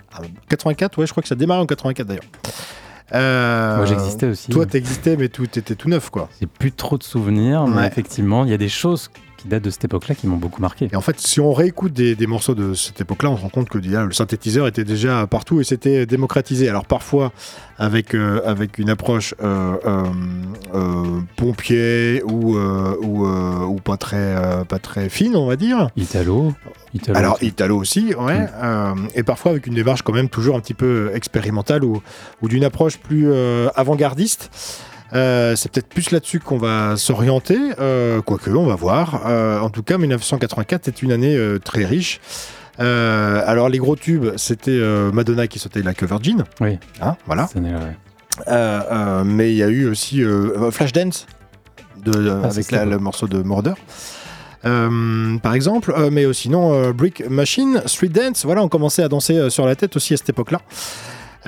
84, 0.49 0.99
ouais, 0.99 1.07
je 1.07 1.13
crois 1.13 1.23
que 1.23 1.29
ça 1.29 1.37
démarrait 1.37 1.61
en 1.61 1.67
84 1.67 2.07
d'ailleurs. 2.09 2.25
Euh, 3.15 3.77
Moi 3.77 3.87
j'existais 3.87 4.27
aussi. 4.27 4.51
Toi, 4.51 4.67
t'existais, 4.67 5.17
mais 5.17 5.29
tout 5.29 5.45
était 5.45 5.75
tout 5.77 5.89
neuf, 5.89 6.11
quoi. 6.11 6.29
J'ai 6.41 6.47
plus 6.49 6.73
trop 6.73 6.99
de 6.99 7.03
souvenirs, 7.05 7.67
mais 7.69 7.77
Ouais. 7.83 7.87
effectivement, 7.87 8.45
il 8.45 8.51
y 8.51 8.55
a 8.55 8.59
des 8.59 8.69
choses 8.71 9.09
qui 9.43 9.49
datent 9.49 9.65
de 9.65 9.71
cette 9.71 9.85
époque-là 9.85 10.15
qui 10.15 10.27
m'ont 10.27 10.37
beaucoup 10.37 10.61
marqué. 10.61 10.89
Et 10.93 10.97
en 10.97 11.01
fait, 11.01 11.19
si 11.21 11.41
on 11.41 11.53
réécoute 11.53 11.93
des, 11.93 12.15
des 12.15 12.27
morceaux 12.27 12.55
de 12.55 12.75
cette 12.75 13.01
époque-là, 13.01 13.31
on 13.31 13.37
se 13.37 13.43
rend 13.43 13.49
compte 13.49 13.69
que 13.69 13.79
le 13.79 14.13
synthétiseur 14.13 14.67
était 14.67 14.85
déjà 14.85 15.27
partout 15.27 15.61
et 15.61 15.65
c'était 15.65 16.07
démocratisé. 16.07 16.69
Alors 16.69 16.87
parfois 16.87 17.33
avec, 17.79 18.15
euh, 18.15 18.41
avec 18.45 18.79
une 18.79 18.91
approche 18.91 19.35
euh, 19.43 19.75
euh, 20.73 21.21
pompier 21.37 22.23
ou, 22.25 22.57
ou, 22.57 23.27
ou 23.27 23.77
pas, 23.77 23.97
très, 23.97 24.65
pas 24.69 24.79
très 24.79 25.09
fine, 25.09 25.35
on 25.37 25.47
va 25.47 25.57
dire. 25.57 25.89
Italo, 25.97 26.55
Italo 26.95 27.19
Alors 27.19 27.35
aussi. 27.35 27.47
Italo 27.47 27.77
aussi, 27.77 28.15
ouais. 28.15 28.41
Mm. 28.41 29.09
et 29.15 29.23
parfois 29.23 29.51
avec 29.51 29.67
une 29.67 29.75
démarche 29.75 30.03
quand 30.03 30.13
même 30.13 30.29
toujours 30.29 30.57
un 30.57 30.61
petit 30.61 30.75
peu 30.75 31.11
expérimentale 31.15 31.85
ou, 31.85 32.01
ou 32.41 32.49
d'une 32.49 32.65
approche 32.65 32.99
plus 32.99 33.33
avant-gardiste. 33.75 34.51
Euh, 35.15 35.55
c'est 35.57 35.71
peut-être 35.71 35.89
plus 35.89 36.11
là-dessus 36.11 36.41
qu'on 36.41 36.57
va 36.59 36.97
s'orienter, 36.97 37.59
euh, 37.79 38.23
quoique 38.23 38.49
on 38.51 38.67
va 38.67 38.75
voir. 38.77 39.23
Euh, 39.27 39.59
en 39.61 39.69
tout 39.71 39.83
cas, 39.83 39.99
1984 39.99 40.89
est 40.89 41.03
une 41.03 41.13
année 41.13 41.39
très 41.65 41.85
riche. 41.85 42.21
Alors 42.79 43.69
les 43.69 43.79
gros 43.79 43.97
tubes, 43.97 44.29
c'était 44.37 44.81
Madonna 45.13 45.47
qui 45.47 45.59
sautait 45.59 45.83
la 45.83 45.95
que 45.95 46.07
Virgin, 46.07 46.45
Oui, 46.61 46.79
hein, 47.01 47.17
voilà. 47.27 47.49
mais 49.25 49.53
il 49.53 49.57
y 49.57 49.63
a 49.63 49.69
eu 49.69 49.89
aussi 49.89 50.23
Flashdance 50.71 51.27
de, 52.05 52.31
Ah, 52.43 52.49
avec 52.49 52.71
la- 52.71 52.85
le 52.85 52.99
morceau 52.99 53.29
de 53.29 53.43
Murder. 53.43 53.75
Euh, 54.65 55.39
par 55.39 55.55
exemple, 55.55 55.93
euh, 55.97 56.09
mais 56.13 56.33
sinon 56.33 56.73
euh, 56.73 56.93
Brick 56.93 57.29
Machine, 57.29 57.83
Street 57.87 58.09
Dance, 58.09 58.45
voilà, 58.45 58.63
on 58.63 58.69
commençait 58.69 59.03
à 59.03 59.09
danser 59.09 59.51
sur 59.51 59.67
la 59.67 59.75
tête 59.75 59.97
aussi 59.97 60.15
à 60.15 60.17
cette 60.17 60.29
époque-là. 60.31 60.61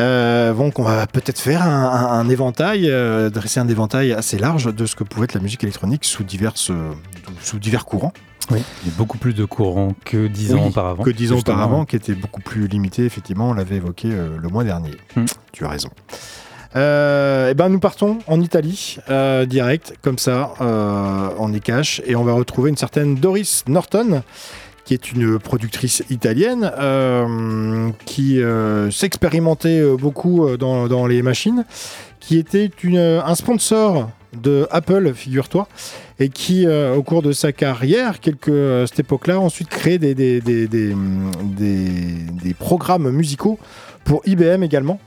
Euh, 0.00 0.52
donc 0.52 0.78
on 0.78 0.82
va 0.82 1.06
peut-être 1.06 1.38
faire 1.40 1.62
un, 1.62 1.68
un- 1.84 2.18
un 2.18 2.28
éventail, 2.28 2.90
euh, 2.90 3.30
dresser 3.30 3.60
un 3.60 3.68
éventail 3.68 4.12
assez 4.12 4.38
large 4.38 4.74
de 4.74 4.86
ce 4.86 4.96
que 4.96 5.04
pouvait 5.04 5.24
être 5.24 5.34
la 5.34 5.40
musique 5.40 5.62
électronique 5.62 6.04
sous, 6.04 6.24
diverses, 6.24 6.70
euh, 6.70 6.92
sous 7.40 7.58
divers 7.60 7.84
courants. 7.84 8.12
Oui. 8.50 8.62
Il 8.84 8.90
y 8.90 8.94
a 8.94 8.98
beaucoup 8.98 9.18
plus 9.18 9.32
de 9.34 9.44
courants 9.44 9.94
que 10.04 10.26
dix 10.26 10.52
ans 10.52 10.58
Oui, 10.62 10.68
auparavant. 10.68 11.02
Que 11.04 11.10
dix 11.10 11.32
ans 11.32 11.38
auparavant, 11.38 11.84
qui 11.84 11.96
était 11.96 12.14
beaucoup 12.14 12.42
plus 12.42 12.66
limité, 12.66 13.04
effectivement, 13.04 13.50
on 13.50 13.54
l'avait 13.54 13.76
évoqué 13.76 14.08
euh, 14.10 14.36
le 14.38 14.48
mois 14.48 14.64
dernier. 14.64 14.90
Hmm. 15.16 15.24
Tu 15.52 15.64
as 15.64 15.68
raison. 15.68 15.88
Euh, 16.76 17.50
eh 17.52 17.54
ben, 17.54 17.68
nous 17.68 17.78
partons 17.78 18.18
en 18.26 18.40
Italie, 18.40 18.98
euh, 19.08 19.46
direct, 19.46 19.94
comme 20.02 20.18
ça, 20.18 20.54
on 21.38 21.52
est 21.54 21.60
cash, 21.60 22.02
et 22.04 22.16
on 22.16 22.24
va 22.24 22.32
retrouver 22.32 22.68
une 22.68 22.76
certaine 22.76 23.14
Doris 23.14 23.62
Norton, 23.68 24.22
qui 24.84 24.94
est 24.94 25.12
une 25.12 25.38
productrice 25.38 26.02
italienne, 26.10 26.70
euh, 26.78 27.88
qui 28.04 28.42
euh, 28.42 28.90
s'expérimentait 28.90 29.80
euh, 29.80 29.96
beaucoup 29.96 30.56
dans, 30.56 30.88
dans 30.88 31.06
les 31.06 31.22
machines, 31.22 31.64
qui 32.20 32.38
était 32.38 32.70
une, 32.82 32.98
un 32.98 33.34
sponsor 33.34 34.10
de 34.42 34.66
Apple, 34.70 35.12
figure-toi, 35.14 35.68
et 36.18 36.28
qui, 36.28 36.66
au 36.66 37.02
cours 37.02 37.22
de 37.22 37.32
sa 37.32 37.52
carrière, 37.52 38.20
quelque, 38.20 38.50
euh, 38.50 38.86
cette 38.86 39.00
époque-là, 39.00 39.38
ensuite 39.40 39.68
créé 39.68 39.98
des, 39.98 40.14
des, 40.14 40.40
des, 40.40 40.66
des, 40.66 40.94
des- 41.54 42.54
programmes 42.54 43.10
musicaux 43.10 43.58
pour 44.04 44.22
IBM 44.26 44.62
également. 44.62 44.98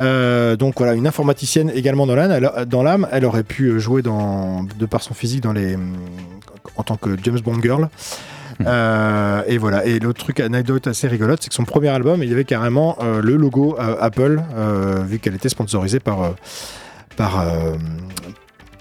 Donc 0.00 0.74
voilà, 0.78 0.94
une 0.94 1.06
informaticienne 1.06 1.70
également 1.74 2.06
dans 2.06 2.14
l'âme. 2.14 3.06
Elle, 3.12 3.24
aurait 3.26 3.42
pu 3.44 3.78
jouer 3.78 4.00
dans, 4.02 4.64
de 4.64 4.86
par 4.86 5.02
son 5.02 5.12
physique 5.14 5.42
dans 5.42 5.52
les, 5.52 5.76
en 6.76 6.82
tant 6.82 6.96
que 6.96 7.10
James 7.22 7.40
Bond 7.40 7.60
girl. 7.60 7.88
Euh, 8.66 9.42
et 9.46 9.58
voilà. 9.58 9.84
Et 9.86 9.98
l'autre 9.98 10.20
truc, 10.22 10.40
anecdote 10.40 10.86
assez 10.86 11.08
rigolote, 11.08 11.40
c'est 11.42 11.48
que 11.48 11.54
son 11.54 11.64
premier 11.64 11.88
album, 11.88 12.22
il 12.22 12.28
y 12.28 12.32
avait 12.32 12.44
carrément 12.44 12.96
euh, 13.02 13.20
le 13.22 13.36
logo 13.36 13.76
euh, 13.78 13.96
Apple, 14.00 14.40
vu 15.06 15.18
qu'elle 15.18 15.34
était 15.34 15.48
sponsorisée 15.48 15.98
par, 16.00 16.32
par, 17.16 17.44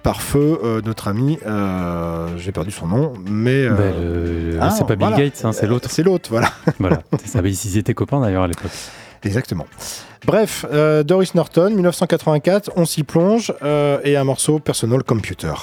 par 0.04 0.22
feu 0.22 0.60
euh, 0.64 0.82
notre 0.86 1.08
ami. 1.08 1.38
euh, 1.46 2.28
J'ai 2.38 2.52
perdu 2.52 2.72
son 2.72 2.88
nom, 2.88 3.14
mais 3.30 3.66
euh, 3.66 3.74
Ben, 3.76 3.94
le- 4.54 4.58
ah, 4.62 4.70
c'est 4.70 4.86
pas 4.88 4.96
Bill 4.96 5.08
voilà. 5.10 5.24
Gates, 5.26 5.42
hein, 5.46 5.52
c'est 5.54 5.68
l'autre. 5.68 5.90
c'est 5.92 6.04
l'autre, 6.04 6.30
voilà. 6.30 6.50
voilà. 6.80 7.02
Ça. 7.26 7.40
Ils 7.44 7.78
étaient 7.78 7.94
copains 7.94 8.20
d'ailleurs 8.22 8.44
à 8.44 8.48
l'époque. 8.48 8.72
Exactement. 9.24 9.66
Bref, 10.26 10.66
Doris 11.06 11.36
Norton, 11.36 11.70
1984, 11.72 12.72
on 12.76 12.86
s'y 12.86 13.04
plonge, 13.04 13.54
et 14.04 14.16
un 14.18 14.24
morceau 14.24 14.60
Personal 14.60 15.04
Computer. 15.04 15.54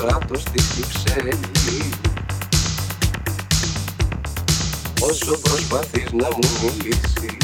Κράτος 0.00 0.42
της 0.42 0.64
Κυψέλη 0.74 1.38
Όσο 5.00 5.38
προσπαθείς 5.38 6.12
να 6.12 6.28
μου 6.28 6.48
μιλήσεις 6.62 7.36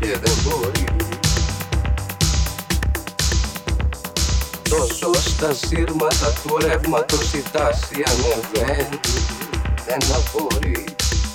και 0.00 0.06
δεν 0.06 0.34
μπορείς. 0.44 1.18
Τόσο 4.62 5.28
στα 5.28 5.54
σύρματα 5.54 6.32
του 6.42 6.56
ρεύματος 6.60 7.32
η 7.32 7.42
τάση 7.52 8.02
ανεβαίνει 8.06 9.00
Δεν 9.86 10.00
απορείς. 10.14 10.94
Η 11.12 11.25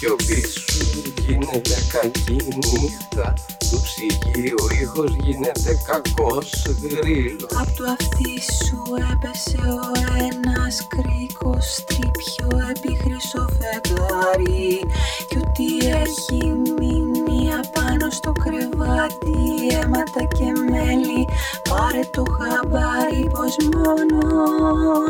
σιωπή 0.00 0.42
σου 0.48 1.02
γίνεται 1.26 1.76
κακή 1.92 2.32
νύχτα 2.32 3.34
Του 3.70 3.80
ψυγείου 3.82 4.54
ο 4.62 4.66
ήχος 4.82 5.16
γίνεται 5.22 5.72
κακός 5.86 6.50
γρήλος. 6.82 7.52
Απ' 7.60 7.76
το 7.76 7.84
αυτί 7.96 8.34
σου 8.64 8.82
έπεσε 9.12 9.62
ο 9.84 9.88
ένας 10.28 10.86
κρίκος 10.94 11.66
τρίπιο 11.86 12.48
επί 12.70 12.92
χρυσό 13.02 13.44
φεγγάρι. 13.58 14.80
Κι 15.28 15.38
ό,τι 15.42 15.68
έχει 16.04 16.42
μείνει 16.78 17.40
απάνω 17.60 18.10
στο 18.10 18.32
κρεβάτι 18.42 19.38
αίματα 19.78 20.22
και 20.36 20.48
μέλι. 20.70 21.22
Πάρε 21.68 22.04
το 22.16 22.24
χαμπάρι 22.36 23.22
πως 23.34 23.54
μόνο 23.74 24.20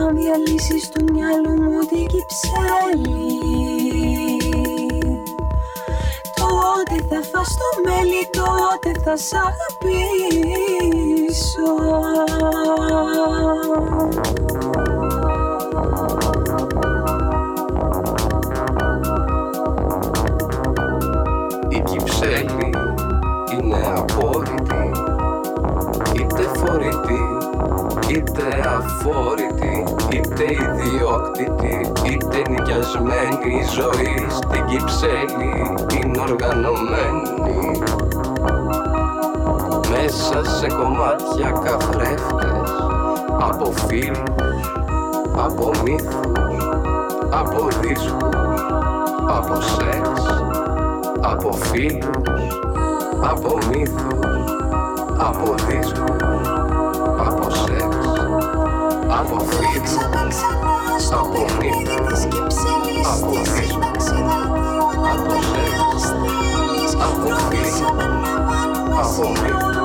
αν 0.01 0.17
διαλύσεις 0.17 0.89
του 0.93 1.05
μυαλού 1.13 1.55
μου 1.63 1.79
την 1.91 2.07
κυψέλη 2.13 3.90
Τότε 6.75 7.05
θα 7.09 7.21
φας 7.33 7.49
το 7.49 7.69
μέλι, 7.85 8.29
τότε 8.31 9.01
θα 9.05 9.17
σ' 9.17 9.33
αγαπήσω. 9.33 9.71
Η 21.69 21.81
Κυψέλη 21.81 22.75
είναι 23.53 23.95
απόρριτη 23.97 24.91
Είτε 26.15 26.43
φορητή, 26.55 27.21
είτε 28.11 28.61
αφόρητη 28.77 29.85
Είτε 30.13 30.45
ιδιόκτητη, 30.45 31.91
είτε 32.05 32.51
νοικιασμένη 32.51 33.55
Η 33.61 33.65
ζωή 33.75 34.27
στην 34.29 34.65
Κυψέλη 34.67 35.75
είναι 35.97 36.21
οργανωμένη. 36.21 37.79
Μέσα 39.91 40.45
σε 40.45 40.67
κομμάτια 40.67 41.51
καθρέφτες 41.65 42.71
Από 43.41 43.73
φίλους, 43.73 44.67
από 45.37 45.71
μύθους, 45.85 46.65
από 47.31 47.69
δίσκους 47.81 48.63
Από 49.29 49.61
σεξ, 49.61 50.09
από 51.21 51.53
φίλους, 51.53 52.59
από 53.31 53.59
μύθους, 53.69 54.21
από 55.19 55.55
δίσκους, 55.59 56.21
από 56.39 56.39
σεξ, 56.39 56.60
Apofrit. 59.11 59.87
Apofrit. 61.13 61.75
Apofrit. 61.91 62.31
Apofrit. 63.07 63.73
Apofrit. 67.03 67.83
Apofrit. 69.01 69.80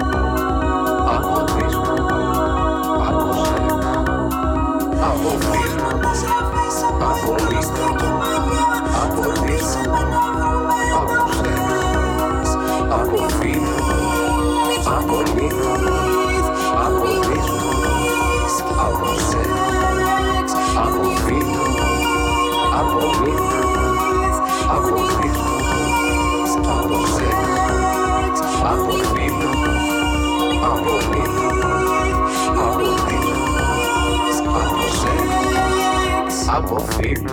Papo 36.56 36.80
firme. 36.80 37.32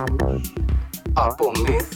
Papo 1.14 1.52
mesmo. 1.62 1.91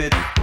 it. 0.00 0.37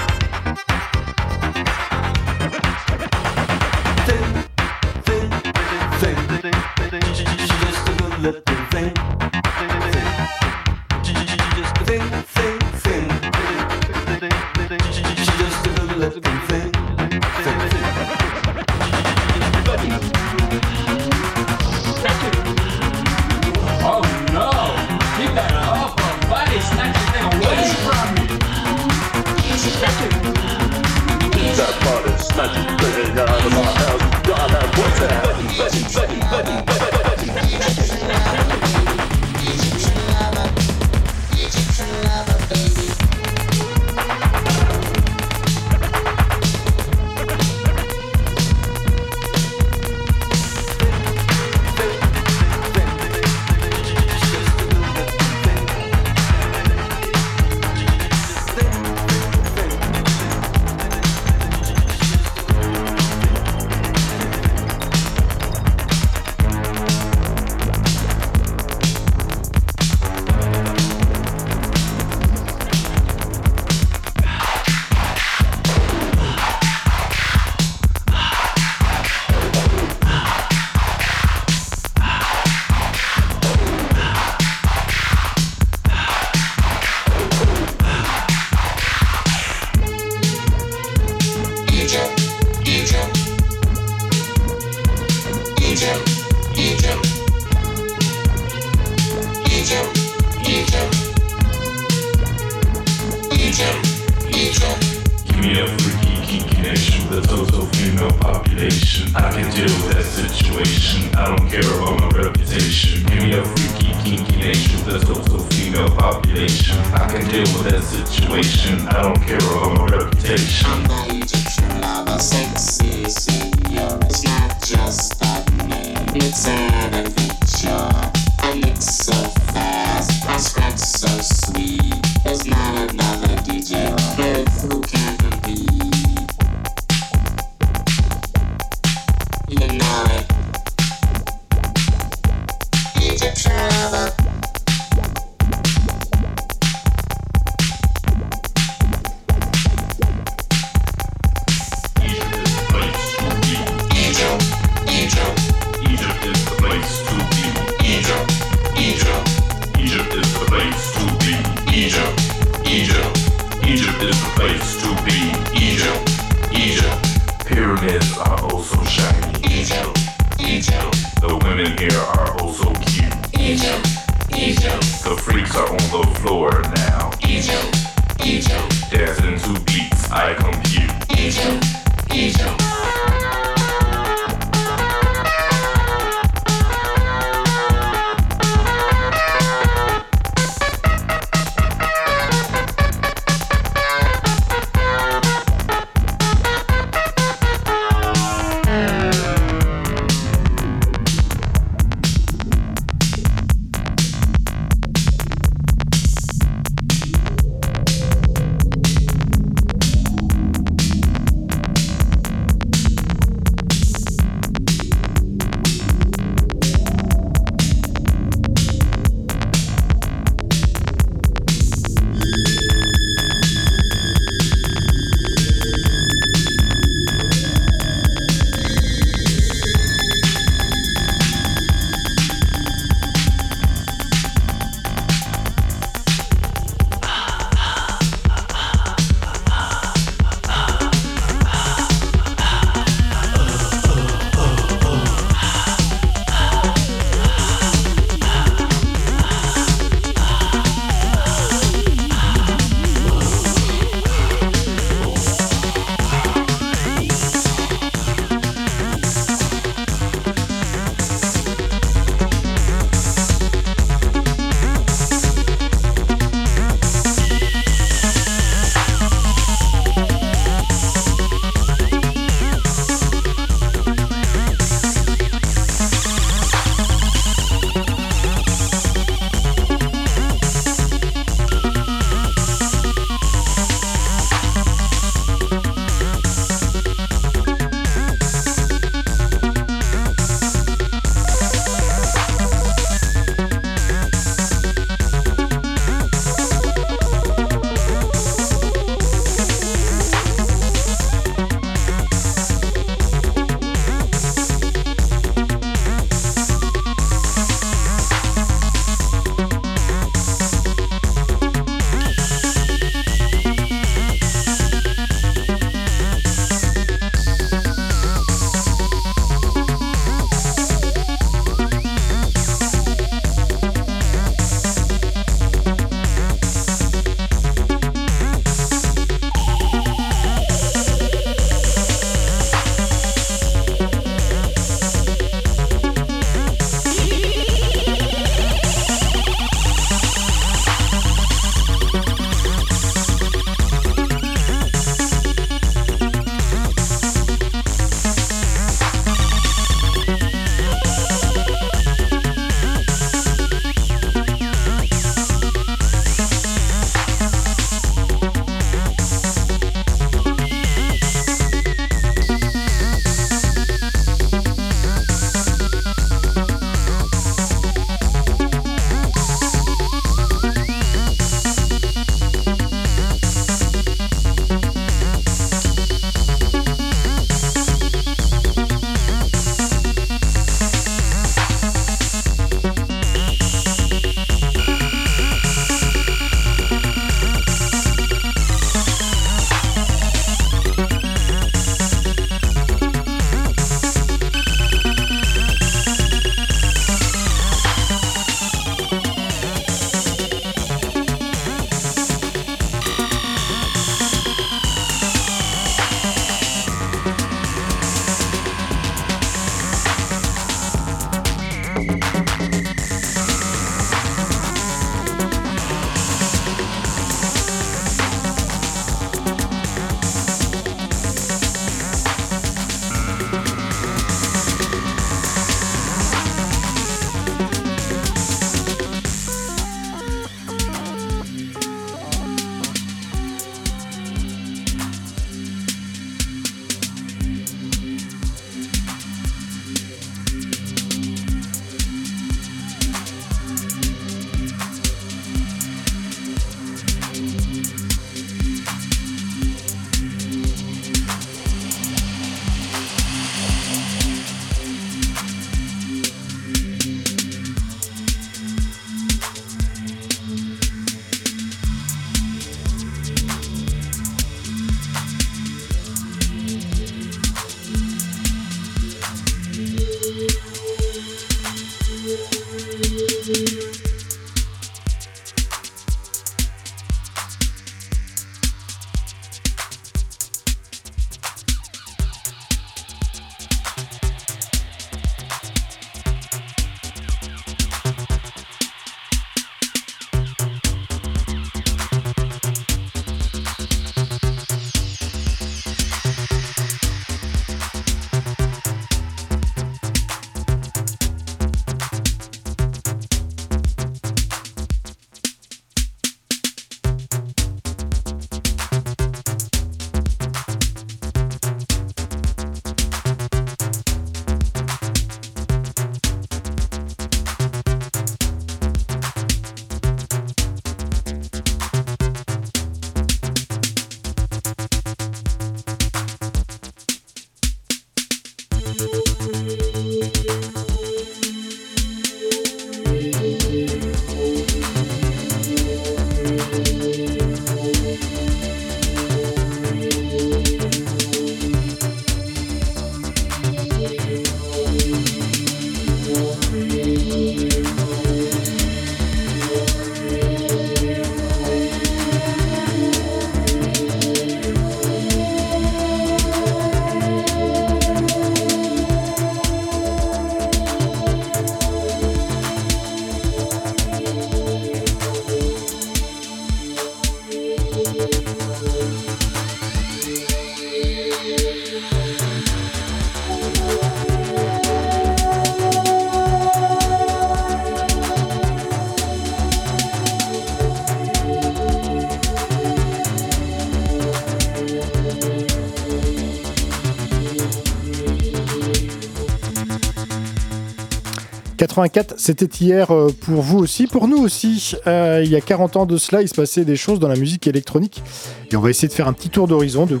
84, 591.82 592.14
c'était 592.18 592.46
hier 592.46 592.90
euh, 592.90 593.14
pour 593.20 593.40
vous 593.40 593.58
aussi, 593.58 593.86
pour 593.86 594.08
nous 594.08 594.18
aussi. 594.18 594.74
Euh, 594.86 595.22
il 595.24 595.30
y 595.30 595.36
a 595.36 595.40
40 595.40 595.76
ans 595.76 595.86
de 595.86 595.96
cela, 595.96 596.22
il 596.22 596.28
se 596.28 596.34
passait 596.34 596.64
des 596.64 596.76
choses 596.76 596.98
dans 596.98 597.08
la 597.08 597.16
musique 597.16 597.46
électronique. 597.46 598.02
Et 598.50 598.56
on 598.56 598.60
va 598.60 598.70
essayer 598.70 598.88
de 598.88 598.92
faire 598.92 599.06
un 599.06 599.12
petit 599.12 599.28
tour 599.28 599.46
d'horizon 599.46 599.86
de, 599.86 600.00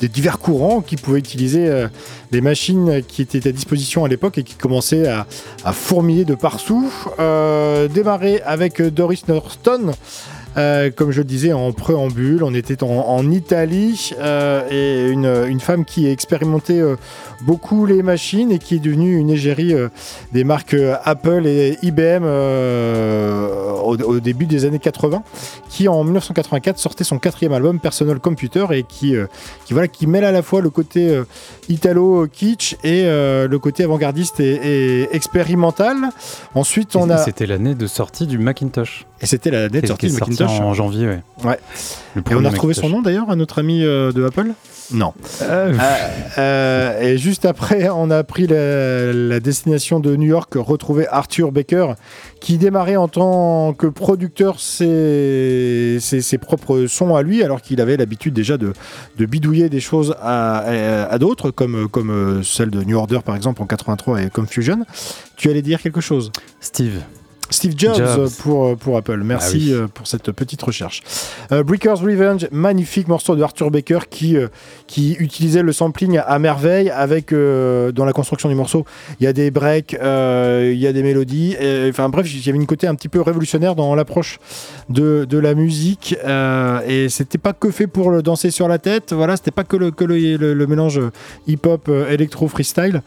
des 0.00 0.08
divers 0.08 0.38
courants 0.38 0.80
qui 0.80 0.96
pouvaient 0.96 1.18
utiliser 1.18 1.66
euh, 1.68 1.88
les 2.30 2.40
machines 2.40 3.02
qui 3.06 3.22
étaient 3.22 3.48
à 3.48 3.52
disposition 3.52 4.04
à 4.04 4.08
l'époque 4.08 4.38
et 4.38 4.42
qui 4.42 4.54
commençaient 4.54 5.08
à, 5.08 5.26
fourmiller 5.72 6.24
de 6.24 6.34
partout. 6.34 6.92
Euh, 7.18 7.88
démarrer 7.88 8.40
avec 8.42 8.80
Doris 8.82 9.26
Norton. 9.28 9.92
Euh, 10.56 10.90
comme 10.90 11.10
je 11.10 11.18
le 11.18 11.24
disais 11.24 11.52
en 11.52 11.72
préambule, 11.72 12.42
on 12.42 12.54
était 12.54 12.82
en, 12.82 12.88
en 12.88 13.30
Italie 13.30 14.12
euh, 14.18 14.62
et 14.70 15.10
une, 15.10 15.26
une 15.48 15.60
femme 15.60 15.84
qui 15.84 16.06
a 16.06 16.10
expérimenté 16.10 16.80
euh, 16.80 16.96
beaucoup 17.42 17.84
les 17.84 18.02
machines 18.02 18.50
et 18.50 18.58
qui 18.58 18.76
est 18.76 18.78
devenue 18.78 19.16
une 19.16 19.28
égérie 19.28 19.74
des 20.32 20.44
marques 20.44 20.76
Apple 21.04 21.46
et 21.46 21.78
IBM 21.82 22.24
au, 22.24 23.96
au 23.96 24.20
début 24.20 24.46
des 24.46 24.64
années 24.64 24.78
80, 24.78 25.22
qui 25.68 25.88
en 25.88 26.02
1984 26.04 26.78
sortait 26.78 27.04
son 27.04 27.18
quatrième 27.18 27.52
album 27.52 27.78
Personal 27.78 28.18
Computer 28.20 28.66
et 28.70 28.82
qui, 28.82 29.14
qui, 29.66 29.72
voilà, 29.72 29.88
qui 29.88 30.06
mêle 30.06 30.24
à 30.24 30.32
la 30.32 30.42
fois 30.42 30.60
le 30.60 30.70
côté 30.70 31.10
euh, 31.10 31.24
italo 31.68 32.26
kitsch 32.28 32.76
et 32.82 33.04
le 33.04 33.56
côté 33.58 33.84
avant-gardiste 33.84 34.40
et, 34.40 35.02
et 35.02 35.14
expérimental. 35.14 35.96
Ensuite, 36.54 36.96
on 36.96 37.10
a 37.10 37.18
C'était 37.18 37.46
l'année 37.46 37.74
de 37.74 37.86
sortie 37.86 38.26
du 38.26 38.38
Macintosh. 38.38 39.06
Et 39.20 39.26
c'était 39.26 39.50
la 39.50 39.68
date 39.68 39.86
sortie 39.86 40.06
de 40.06 40.12
sorti 40.12 40.30
Macintosh. 40.42 40.60
en 40.60 40.74
janvier, 40.74 41.06
ouais. 41.44 41.58
Et 42.30 42.34
on 42.34 42.44
a 42.44 42.50
retrouvé 42.50 42.74
son 42.74 42.88
nom 42.88 43.02
d'ailleurs 43.02 43.30
à 43.30 43.36
notre 43.36 43.58
ami 43.60 43.82
euh, 43.84 44.12
de 44.12 44.24
Apple? 44.24 44.48
Non. 44.92 45.12
Euh, 45.42 45.72
Euh, 46.38 47.00
et 47.00 47.18
juste 47.18 47.44
après, 47.44 47.88
on 47.88 48.10
a 48.10 48.22
pris 48.24 48.46
la, 48.46 49.12
la 49.12 49.40
destination 49.40 50.00
de 50.00 50.14
New 50.16 50.28
York, 50.28 50.52
retrouver 50.54 51.08
Arthur 51.08 51.50
Baker, 51.50 51.94
qui 52.40 52.56
démarrait 52.58 52.96
en 52.96 53.08
tant 53.08 53.72
que 53.72 53.86
producteur 53.86 54.60
ses, 54.60 55.98
ses- 56.00 56.20
ses 56.20 56.38
propres 56.38 56.86
sons 56.86 57.14
à 57.16 57.22
lui, 57.22 57.42
alors 57.42 57.62
qu'il 57.62 57.80
avait 57.80 57.96
l'habitude 57.96 58.34
déjà 58.34 58.56
de, 58.58 58.72
de 59.18 59.26
bidouiller 59.26 59.68
des 59.68 59.80
choses 59.80 60.14
à, 60.20 60.58
à- 60.58 61.04
à 61.12 61.18
d'autres, 61.18 61.50
comme, 61.50 61.88
comme 61.88 62.42
celle 62.44 62.70
de 62.70 62.82
New 62.84 62.96
Order 62.96 63.20
par 63.24 63.34
exemple 63.34 63.62
en 63.62 63.66
83 63.66 64.22
et 64.22 64.30
Confusion. 64.30 64.84
Tu 65.36 65.50
allais 65.50 65.62
dire 65.62 65.80
quelque 65.82 66.00
chose? 66.00 66.30
Steve. 66.60 67.00
Steve 67.50 67.74
Jobs, 67.76 67.94
Jobs. 67.96 68.30
Pour, 68.42 68.76
pour 68.76 68.96
Apple. 68.96 69.20
Merci 69.24 69.56
Ah 69.56 69.58
oui. 69.58 69.72
euh, 69.72 69.86
pour 69.86 70.06
cette 70.06 70.32
petite 70.32 70.60
recherche. 70.62 71.02
Euh, 71.52 71.62
Breaker's 71.62 72.00
Revenge, 72.00 72.48
magnifique 72.50 73.06
morceau 73.08 73.36
de 73.36 73.42
Arthur 73.42 73.70
Baker 73.70 74.00
qui, 74.10 74.36
euh, 74.36 74.48
qui 74.86 75.12
utilisait 75.20 75.62
le 75.62 75.72
sampling 75.72 76.18
à 76.26 76.38
merveille 76.38 76.90
avec 76.90 77.32
euh, 77.32 77.92
dans 77.92 78.04
la 78.04 78.12
construction 78.12 78.48
du 78.48 78.54
morceau. 78.56 78.84
Il 79.20 79.24
y 79.24 79.26
a 79.28 79.32
des 79.32 79.50
breaks, 79.50 79.94
euh, 80.02 80.70
il 80.74 80.78
y 80.80 80.86
a 80.88 80.92
des 80.92 81.02
mélodies. 81.04 81.56
Enfin 81.88 82.08
bref, 82.08 82.26
il 82.32 82.44
y 82.44 82.48
avait 82.48 82.58
une 82.58 82.66
côté 82.66 82.86
un 82.88 82.94
petit 82.94 83.08
peu 83.08 83.20
révolutionnaire 83.20 83.74
dans 83.76 83.94
l'approche 83.94 84.38
de, 84.88 85.24
de 85.28 85.38
la 85.38 85.54
musique 85.54 86.16
euh, 86.24 86.80
et 86.86 87.08
c'était 87.08 87.38
pas 87.38 87.52
que 87.52 87.70
fait 87.70 87.86
pour 87.86 88.10
le 88.10 88.22
danser 88.22 88.50
sur 88.50 88.66
la 88.66 88.78
tête. 88.78 89.12
Voilà, 89.12 89.36
c'était 89.36 89.50
pas 89.52 89.64
que 89.64 89.76
le, 89.76 89.90
que 89.92 90.04
le, 90.04 90.36
le- 90.36 90.54
le 90.54 90.66
mélange 90.66 91.00
hip-hop, 91.46 91.88
euh, 91.88 92.10
électro, 92.10 92.48
freestyle. 92.48 93.02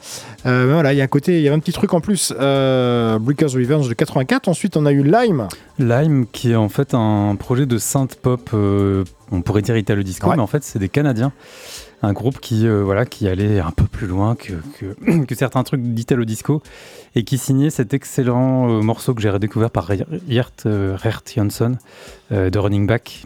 Euh, 0.46 0.66
mais 0.68 0.74
voilà, 0.74 0.94
il 0.94 0.98
y 0.98 1.02
a 1.02 1.04
un 1.04 1.08
côté, 1.08 1.38
il 1.38 1.42
y 1.44 1.48
avait 1.48 1.56
un 1.58 1.60
petit 1.60 1.74
truc 1.74 1.94
en 1.94 2.00
plus. 2.00 2.34
Euh, 2.40 3.20
Breaker's 3.20 3.54
Revenge 3.56 3.90
de 3.90 3.94
84. 3.94 4.29
Ensuite, 4.48 4.78
on 4.78 4.86
a 4.86 4.92
eu 4.92 5.04
Lime. 5.04 5.48
Lime, 5.80 6.26
qui 6.32 6.52
est 6.52 6.56
en 6.56 6.70
fait 6.70 6.94
un 6.94 7.36
projet 7.36 7.66
de 7.66 7.78
synth 7.78 8.16
pop, 8.16 8.50
euh, 8.54 9.04
on 9.32 9.42
pourrait 9.42 9.62
dire 9.62 9.76
italo 9.78 10.04
disco, 10.04 10.30
Ouais. 10.30 10.36
mais 10.36 10.42
en 10.42 10.48
fait 10.48 10.64
c'est 10.64 10.80
des 10.80 10.90
Canadiens. 10.90 11.32
Un 12.02 12.14
groupe 12.14 12.40
qui, 12.40 12.66
euh, 12.66 12.82
voilà, 12.84 13.06
qui 13.06 13.28
allait 13.28 13.60
un 13.60 13.72
peu 13.72 13.84
plus 13.86 14.08
loin 14.08 14.36
que, 14.36 14.54
que, 14.80 15.24
que 15.26 15.36
certains 15.36 15.64
trucs 15.64 15.82
d'italo 15.82 16.24
disco 16.26 16.62
et 17.16 17.24
qui 17.24 17.38
signait 17.38 17.70
cet 17.70 17.94
excellent 17.94 18.70
euh, 18.70 18.82
morceau 18.82 19.14
que 19.14 19.22
j'ai 19.22 19.30
redécouvert 19.30 19.70
par 19.72 19.90
Jansson 21.36 21.78
euh, 22.32 22.50
de 22.50 22.60
Running 22.60 22.88
Back. 22.88 23.26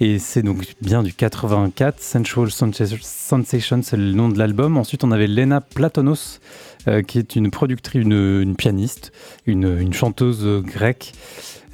Et 0.00 0.18
c'est 0.18 0.42
donc 0.42 0.64
bien 0.82 1.02
du 1.02 1.14
84. 1.14 2.00
Sensual 2.00 2.50
Sensation, 2.50 3.80
c'est 3.82 3.96
le 3.96 4.12
nom 4.12 4.28
de 4.28 4.38
l'album. 4.38 4.76
Ensuite, 4.76 5.04
on 5.04 5.12
avait 5.12 5.28
Lena 5.28 5.60
Platonos, 5.60 6.40
euh, 6.88 7.02
qui 7.02 7.18
est 7.18 7.36
une 7.36 7.50
productrice, 7.50 8.02
une, 8.02 8.40
une 8.42 8.56
pianiste, 8.56 9.12
une, 9.46 9.78
une 9.80 9.92
chanteuse 9.92 10.46
grecque, 10.62 11.12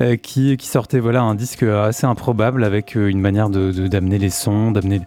euh, 0.00 0.16
qui, 0.16 0.56
qui 0.56 0.66
sortait 0.66 0.98
voilà, 1.00 1.22
un 1.22 1.34
disque 1.34 1.62
assez 1.62 2.06
improbable 2.06 2.64
avec 2.64 2.96
euh, 2.96 3.08
une 3.08 3.20
manière 3.20 3.50
de- 3.50 3.70
d'amener 3.88 4.18
les 4.18 4.30
sons, 4.30 4.70
d'amener 4.70 5.00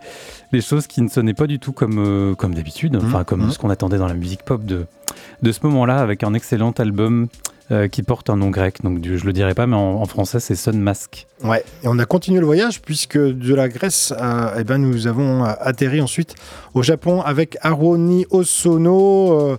les 0.52 0.62
choses 0.62 0.86
qui 0.88 1.02
ne 1.02 1.08
sonnaient 1.10 1.34
pas 1.34 1.48
du 1.48 1.58
tout 1.60 1.72
comme, 1.72 2.36
comme 2.38 2.54
d'habitude, 2.54 2.96
enfin 2.98 3.24
comme 3.24 3.44
mhm. 3.46 3.52
ce 3.52 3.58
qu'on 3.58 3.70
attendait 3.72 3.98
dans 3.98 4.08
la 4.08 4.14
musique 4.14 4.44
pop 4.44 4.64
de, 4.64 4.86
de 5.42 5.52
ce 5.52 5.60
moment-là, 5.64 5.98
avec 5.98 6.24
un 6.24 6.34
excellent 6.36 6.72
album 6.72 7.28
euh, 7.72 7.88
qui 7.88 8.04
porte 8.04 8.30
un 8.30 8.36
nom 8.36 8.52
grec. 8.52 8.84
Donc 8.84 9.00
du- 9.02 9.18
je 9.18 9.26
le 9.26 9.34
dirai 9.34 9.56
pas, 9.56 9.66
mais 9.66 9.76
en, 9.76 9.96
en 10.02 10.06
français 10.06 10.40
c'est 10.40 10.54
Sun 10.56 10.80
Mask. 10.80 11.26
Ouais, 11.44 11.64
et 11.84 11.88
on 11.88 11.98
a 11.98 12.06
continué 12.06 12.40
le 12.40 12.46
voyage 12.46 12.82
puisque 12.82 13.18
de 13.18 13.56
la 13.56 13.68
Grèce, 13.70 14.14
euh, 14.22 14.52
eh 14.60 14.64
ben, 14.64 14.78
nous 14.78 15.08
avons 15.08 15.44
atterri 15.44 16.02
ensuite 16.02 16.36
au 16.76 16.84
Japon 16.84 17.22
avec 17.22 17.58
Aroni 17.62 18.28
Osono, 18.30 19.32
euh, 19.54 19.58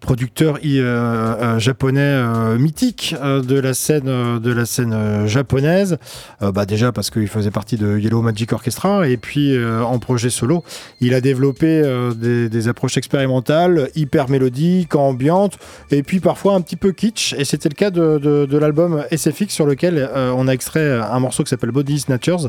producteur 0.00 0.58
euh, 0.64 1.58
japonais 1.58 2.00
euh, 2.00 2.58
mythique 2.58 3.14
euh, 3.20 3.42
de 3.42 3.58
la 3.58 3.74
scène, 3.74 4.38
de 4.38 4.52
la 4.52 4.66
scène 4.66 5.26
japonaise. 5.26 5.98
Bah, 6.40 6.66
déjà 6.66 6.92
parce 6.92 7.10
qu'il 7.10 7.28
faisait 7.28 7.50
partie 7.50 7.76
de 7.76 7.98
Yellow 7.98 8.22
Magic 8.22 8.52
Orchestra 8.52 9.08
et 9.08 9.16
puis 9.16 9.56
en 9.64 9.98
projet 9.98 10.30
solo, 10.30 10.62
il 11.00 11.14
a 11.14 11.20
développé 11.20 11.82
des, 12.16 12.68
approches 12.68 12.96
expérimentales, 12.96 13.90
hyper 13.94 14.28
mélodiques, 14.28 14.94
ambiantes 14.94 15.58
et 15.90 16.02
puis 16.02 16.20
parfois 16.20 16.54
un 16.54 16.60
petit 16.60 16.76
peu 16.76 16.92
kitsch. 16.92 17.34
Et 17.38 17.44
c'était 17.44 17.68
le 17.68 17.74
cas 17.74 17.90
de, 17.90 18.18
de- 18.18 18.58
l'album 18.58 19.04
SFX 19.10 19.48
sur 19.48 19.66
lequel 19.66 20.08
on 20.14 20.48
a 20.48 20.52
extrait 20.52 21.00
un 21.00 21.20
morceau 21.20 21.42
qui 21.44 21.50
s'appelle 21.50 21.70
Body 21.72 22.00
Snatchers, 22.00 22.48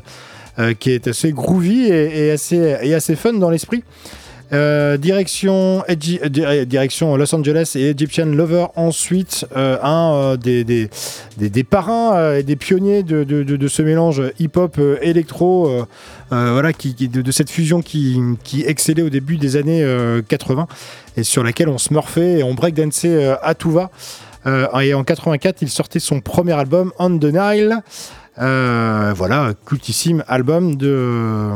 qui 0.80 0.91
est 0.91 1.07
assez 1.07 1.32
groovy 1.32 1.88
et 1.88 2.32
assez, 2.32 2.78
et 2.82 2.94
assez 2.94 3.15
fun 3.15 3.34
dans 3.34 3.49
l'esprit. 3.49 3.84
Euh, 4.53 4.98
euh, 4.98 4.98
euh, 6.40 6.65
direction 6.65 7.15
Los 7.18 7.36
Angeles 7.36 7.74
et 7.76 7.90
Egyptian 7.90 8.26
Lover. 8.28 8.68
Ensuite 8.76 9.45
un 9.56 10.36
des, 10.41 10.64
des, 10.64 10.90
des, 11.38 11.49
des 11.49 11.64
parrains 11.64 12.36
et 12.36 12.44
des 12.44 12.56
pionniers 12.56 13.03
de, 13.03 13.24
de, 13.24 13.44
de- 13.44 13.68
ce 13.68 13.82
mélange 13.82 14.22
hip-hop 14.40 14.80
électro 15.02 15.69
voilà 16.30 16.74
qui, 16.74 16.94
de, 16.94 17.32
cette 17.32 17.49
fusion 17.49 17.82
qui, 17.82 18.18
qui 18.44 18.64
excellait 18.65 19.02
au 19.02 19.10
début 19.10 19.38
des 19.38 19.56
années 19.57 19.84
euh, 19.84 20.22
80 20.28 20.68
et 21.18 21.24
sur 21.24 21.44
laquelle 21.44 21.69
on 21.69 21.78
smurfait 21.78 22.40
et 22.40 22.44
on 22.44 22.53
breakdansait 22.53 23.26
euh, 23.26 23.36
à 23.41 23.53
tout 23.56 23.72
va. 23.72 23.91
Et 24.82 24.94
en 24.94 25.03
84 25.03 25.57
il 25.61 25.69
sortait 25.69 25.99
son 25.99 26.22
premier 26.22 26.53
album 26.53 26.94
On 26.99 27.18
the 27.18 27.26
Nile 27.26 27.80
euh, 28.39 29.14
voilà, 29.15 29.53
cultissime 29.65 30.23
album 30.27 30.76
de, 30.76 31.51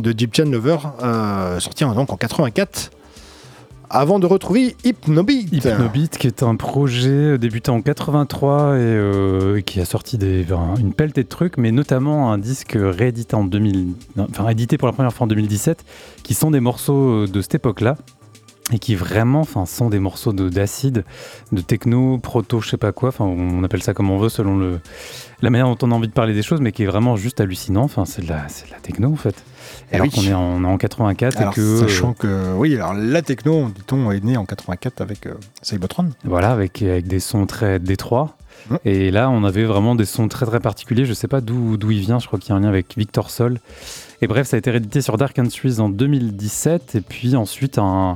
de 0.00 0.10
Egyptian 0.10 0.44
Lover, 0.46 0.78
euh, 1.02 1.58
sorti 1.60 1.84
en- 1.84 1.94
donc 1.94 2.12
en 2.12 2.16
84. 2.16 2.90
Avant 3.88 4.18
de 4.18 4.26
retrouver 4.26 4.74
Hypnobeat. 4.82 5.52
Hypnobeat, 5.78 6.18
qui 6.18 6.26
est 6.26 6.42
un 6.42 6.56
projet 6.56 7.38
débutant 7.38 7.76
en 7.76 7.82
83 7.82 8.74
et 8.74 8.78
euh, 8.80 9.60
qui 9.60 9.80
a 9.80 9.84
sorti 9.84 10.18
des, 10.18 10.44
un- 10.52 10.74
une 10.80 10.92
pelletée 10.92 11.22
de 11.22 11.28
trucs, 11.28 11.56
mais 11.56 11.70
notamment 11.70 12.32
un 12.32 12.38
disque 12.38 12.76
réédité 12.76 13.36
en 13.36 13.44
2000, 13.44 13.92
non, 14.16 14.26
enfin 14.28 14.48
édité 14.48 14.76
pour 14.76 14.88
la 14.88 14.92
première 14.92 15.12
fois 15.12 15.24
en 15.26 15.28
2017, 15.28 15.84
qui 16.24 16.34
sont 16.34 16.50
des 16.50 16.58
morceaux 16.58 17.28
de 17.28 17.40
cette 17.40 17.54
époque-là 17.54 17.96
et 18.72 18.78
qui 18.80 18.96
vraiment, 18.96 19.40
enfin, 19.40 19.64
sont 19.64 19.90
des 19.90 20.00
morceaux 20.00 20.32
de- 20.32 20.48
d'acide, 20.48 21.04
de, 21.52 21.60
techno, 21.60 22.18
proto, 22.18 22.60
je 22.60 22.68
sais 22.70 22.76
pas 22.76 22.90
quoi. 22.90 23.10
Enfin, 23.10 23.24
on 23.24 23.62
appelle 23.62 23.82
ça 23.82 23.94
comme 23.94 24.10
on 24.10 24.18
veut 24.18 24.28
selon 24.28 24.56
le 24.56 24.80
la 25.42 25.50
manière 25.50 25.68
dont 25.68 25.76
on 25.86 25.92
a 25.92 25.94
envie 25.94 26.08
de 26.08 26.12
parler 26.12 26.32
des 26.34 26.42
choses, 26.42 26.60
mais 26.60 26.72
qui 26.72 26.82
est 26.82 26.86
vraiment 26.86 27.16
juste 27.16 27.40
hallucinant. 27.40 27.82
Enfin, 27.82 28.04
c'est 28.06 28.22
de 28.22 28.28
la, 28.28 28.48
c'est 28.48 28.68
la 28.70 28.78
techno 28.78 29.12
en 29.12 29.16
fait. 29.16 29.36
Eh 29.92 29.96
Alors 29.96 30.06
oui. 30.06 30.12
qu'on 30.12 30.22
est 30.28 30.34
en, 30.34 30.64
en 30.64 30.78
84 30.78 31.36
Alors, 31.38 31.52
et 31.52 31.54
que 31.54 31.76
sachant 31.78 32.12
que, 32.14 32.54
oui, 32.54 32.74
alors 32.74 32.94
la 32.94 33.22
techno, 33.22 33.68
dit-on, 33.68 34.10
est 34.10 34.24
née 34.24 34.36
en 34.36 34.46
84 34.46 35.00
avec 35.00 35.26
euh, 35.26 35.34
Cybertron. 35.62 36.10
Voilà, 36.24 36.50
avec, 36.50 36.82
avec 36.82 37.06
des 37.06 37.20
sons 37.20 37.46
très 37.46 37.78
détroits. 37.78 38.36
Ouais. 38.70 38.78
Et 38.84 39.10
là, 39.10 39.28
on 39.30 39.44
avait 39.44 39.64
vraiment 39.64 39.94
des 39.94 40.06
sons 40.06 40.26
très 40.28 40.46
très 40.46 40.60
particuliers. 40.60 41.04
Je 41.04 41.12
sais 41.12 41.28
pas 41.28 41.40
d'où 41.40 41.76
il 41.90 42.00
vient. 42.00 42.18
Je 42.18 42.26
crois 42.26 42.38
qu'il 42.38 42.50
y 42.50 42.52
a 42.52 42.56
un 42.56 42.60
lien 42.60 42.68
avec 42.68 42.96
Victor 42.96 43.30
Sol. 43.30 43.60
Et 44.22 44.26
bref, 44.26 44.48
ça 44.48 44.56
a 44.56 44.58
été 44.58 44.70
réédité 44.70 45.02
sur 45.02 45.18
Dark 45.18 45.38
Entries 45.38 45.78
en 45.78 45.88
2017. 45.90 46.94
Et 46.94 47.00
puis 47.02 47.36
ensuite, 47.36 47.78
un, 47.78 48.14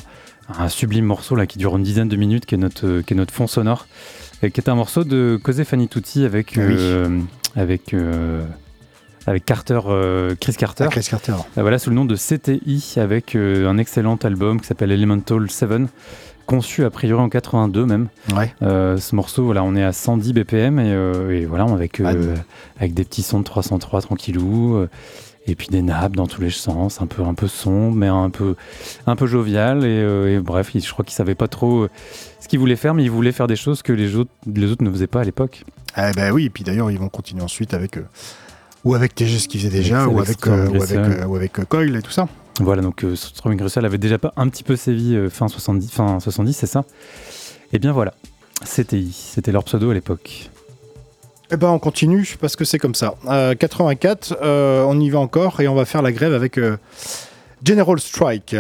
un 0.59 0.69
sublime 0.69 1.05
morceau 1.05 1.35
là 1.35 1.47
qui 1.47 1.59
dure 1.59 1.77
une 1.77 1.83
dizaine 1.83 2.09
de 2.09 2.17
minutes, 2.17 2.47
qui 2.47 2.55
est 2.55 2.59
notre, 2.59 2.87
euh, 2.87 3.03
qui 3.03 3.15
est 3.15 3.17
notre 3.17 3.33
fond 3.35 3.47
sonore, 3.47 3.87
et 4.43 4.51
qui 4.51 4.61
est 4.61 4.69
un 4.69 4.75
morceau 4.75 5.05
de 5.05 5.39
Cosé 5.43 5.65
Fanny 5.65 5.89
Tutti 5.89 6.25
avec, 6.25 6.55
oui. 6.57 6.63
euh, 6.63 7.21
avec, 7.57 7.95
euh, 7.95 8.45
avec 9.27 9.45
Carter, 9.45 9.81
euh, 9.87 10.35
Chris 10.41 10.55
Carter. 10.55 10.85
Ah, 10.87 10.91
Chris 10.91 11.07
Carter. 11.09 11.35
Voilà, 11.57 11.79
sous 11.79 11.91
le 11.91 11.97
nom 11.97 12.05
de 12.05 12.17
CTI, 12.17 12.95
avec 12.97 13.37
un 13.37 13.79
excellent 13.79 14.17
album 14.17 14.61
qui 14.61 14.67
s'appelle 14.67 14.93
Elemental 14.93 15.51
7, 15.51 15.71
conçu 16.51 16.85
a 16.85 16.91
priori 16.91 17.23
en 17.23 17.29
82 17.29 17.87
même. 17.87 18.09
Ouais. 18.35 18.53
Euh, 18.63 18.97
ce 18.97 19.15
morceau, 19.15 19.45
voilà, 19.45 19.63
on 19.63 19.77
est 19.77 19.85
à 19.85 19.93
110 19.93 20.33
BPM 20.33 20.81
et, 20.81 20.93
euh, 20.93 21.31
et 21.31 21.47
voilà, 21.47 21.65
avec, 21.65 22.01
euh, 22.01 22.35
avec 22.79 22.93
des 22.93 23.05
petits 23.05 23.23
sons 23.23 23.39
de 23.39 23.45
303 23.45 24.03
tranquillou. 24.03 24.85
Et 25.47 25.55
puis 25.55 25.69
des 25.69 25.83
nappes 25.83 26.15
dans 26.17 26.27
tous 26.27 26.41
les 26.43 26.51
sens, 26.51 27.01
un 27.01 27.07
peu, 27.07 27.23
un 27.25 27.35
peu 27.35 27.49
sombre, 27.49 27.97
mais 27.97 28.07
un 28.09 28.31
peu, 28.31 28.55
un 29.07 29.17
peu 29.17 29.27
jovial. 29.27 29.85
Et, 29.85 29.89
euh, 29.89 30.37
et 30.37 30.41
bref, 30.41 30.71
il- 30.75 30.85
je 30.85 30.93
crois 30.93 31.05
qu'il 31.05 31.15
savait 31.15 31.35
pas 31.35 31.49
trop 31.49 31.83
euh, 31.85 31.91
ce 32.41 32.47
qu'il 32.49 32.59
voulait 32.59 32.77
faire, 32.77 32.95
mais 32.95 33.03
il 33.03 33.11
voulait 33.11 33.33
faire 33.33 33.47
des 33.47 33.57
choses 33.57 33.83
que 33.83 33.93
les 33.93 34.15
autres, 34.17 34.31
les 34.55 34.71
autres 34.71 34.85
ne 34.85 34.91
faisaient 34.91 35.07
pas 35.07 35.23
à 35.23 35.25
l'époque. 35.25 35.65
Eh 35.97 36.13
ben 36.15 36.31
oui, 36.33 36.45
et 36.45 36.51
puis 36.51 36.63
d'ailleurs, 36.63 36.91
ils 36.91 36.99
vont 36.99 37.09
continuer 37.09 37.43
ensuite 37.43 37.75
avec. 37.75 37.97
euh, 37.97 38.03
ou 38.85 38.95
avec 38.95 39.15
TG, 39.15 39.39
ce 39.39 39.49
qu'ils 39.49 39.61
faisaient 39.61 39.71
déjà, 39.77 40.07
ou 40.09 40.21
avec 40.21 40.47
euh, 40.47 40.69
ou 40.69 40.83
avec, 40.83 41.29
ou 41.29 41.37
avec 41.37 41.53
Coil 41.69 41.97
et 41.97 42.03
tout 42.03 42.11
ça. 42.13 42.29
Voilà, 42.61 42.83
donc 42.83 43.05
Stormy 43.15 43.57
Grussel 43.57 43.85
avait 43.87 43.99
déjà 43.99 44.19
pas 44.19 44.33
un 44.37 44.49
petit 44.49 44.63
peu 44.65 44.77
sévi 44.77 45.17
fin 45.31 45.49
70, 45.49 45.91
fin 45.91 46.21
70, 46.21 46.53
c'est 46.53 46.67
ça? 46.67 46.85
Et 47.73 47.79
bien 47.79 47.93
voilà, 47.93 48.13
CTI, 48.65 49.11
c'était 49.13 49.53
leur 49.53 49.65
pseudo 49.65 49.91
à 49.91 49.95
l'époque. 49.95 50.50
Eh 51.53 51.57
ben, 51.57 51.69
on 51.69 51.81
continue 51.81 52.37
parce 52.41 52.55
que 52.55 52.65
c'est 52.65 52.79
comme 52.79 52.95
ça. 52.95 53.15
Euh, 53.27 53.55
84, 53.55 54.39
euh, 54.41 54.85
on 54.85 55.01
y 55.01 55.11
va 55.11 55.19
encore 55.19 55.61
et 55.61 55.67
on 55.67 55.75
va 55.75 55.85
faire 55.85 56.01
la 56.01 56.13
grève 56.13 56.33
avec 56.33 56.59
euh, 56.59 56.77
General 57.65 57.99
Strike. 57.99 58.55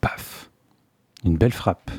Paf 0.00 0.48
Une 1.24 1.36
belle 1.36 1.52
frappe. 1.52 1.90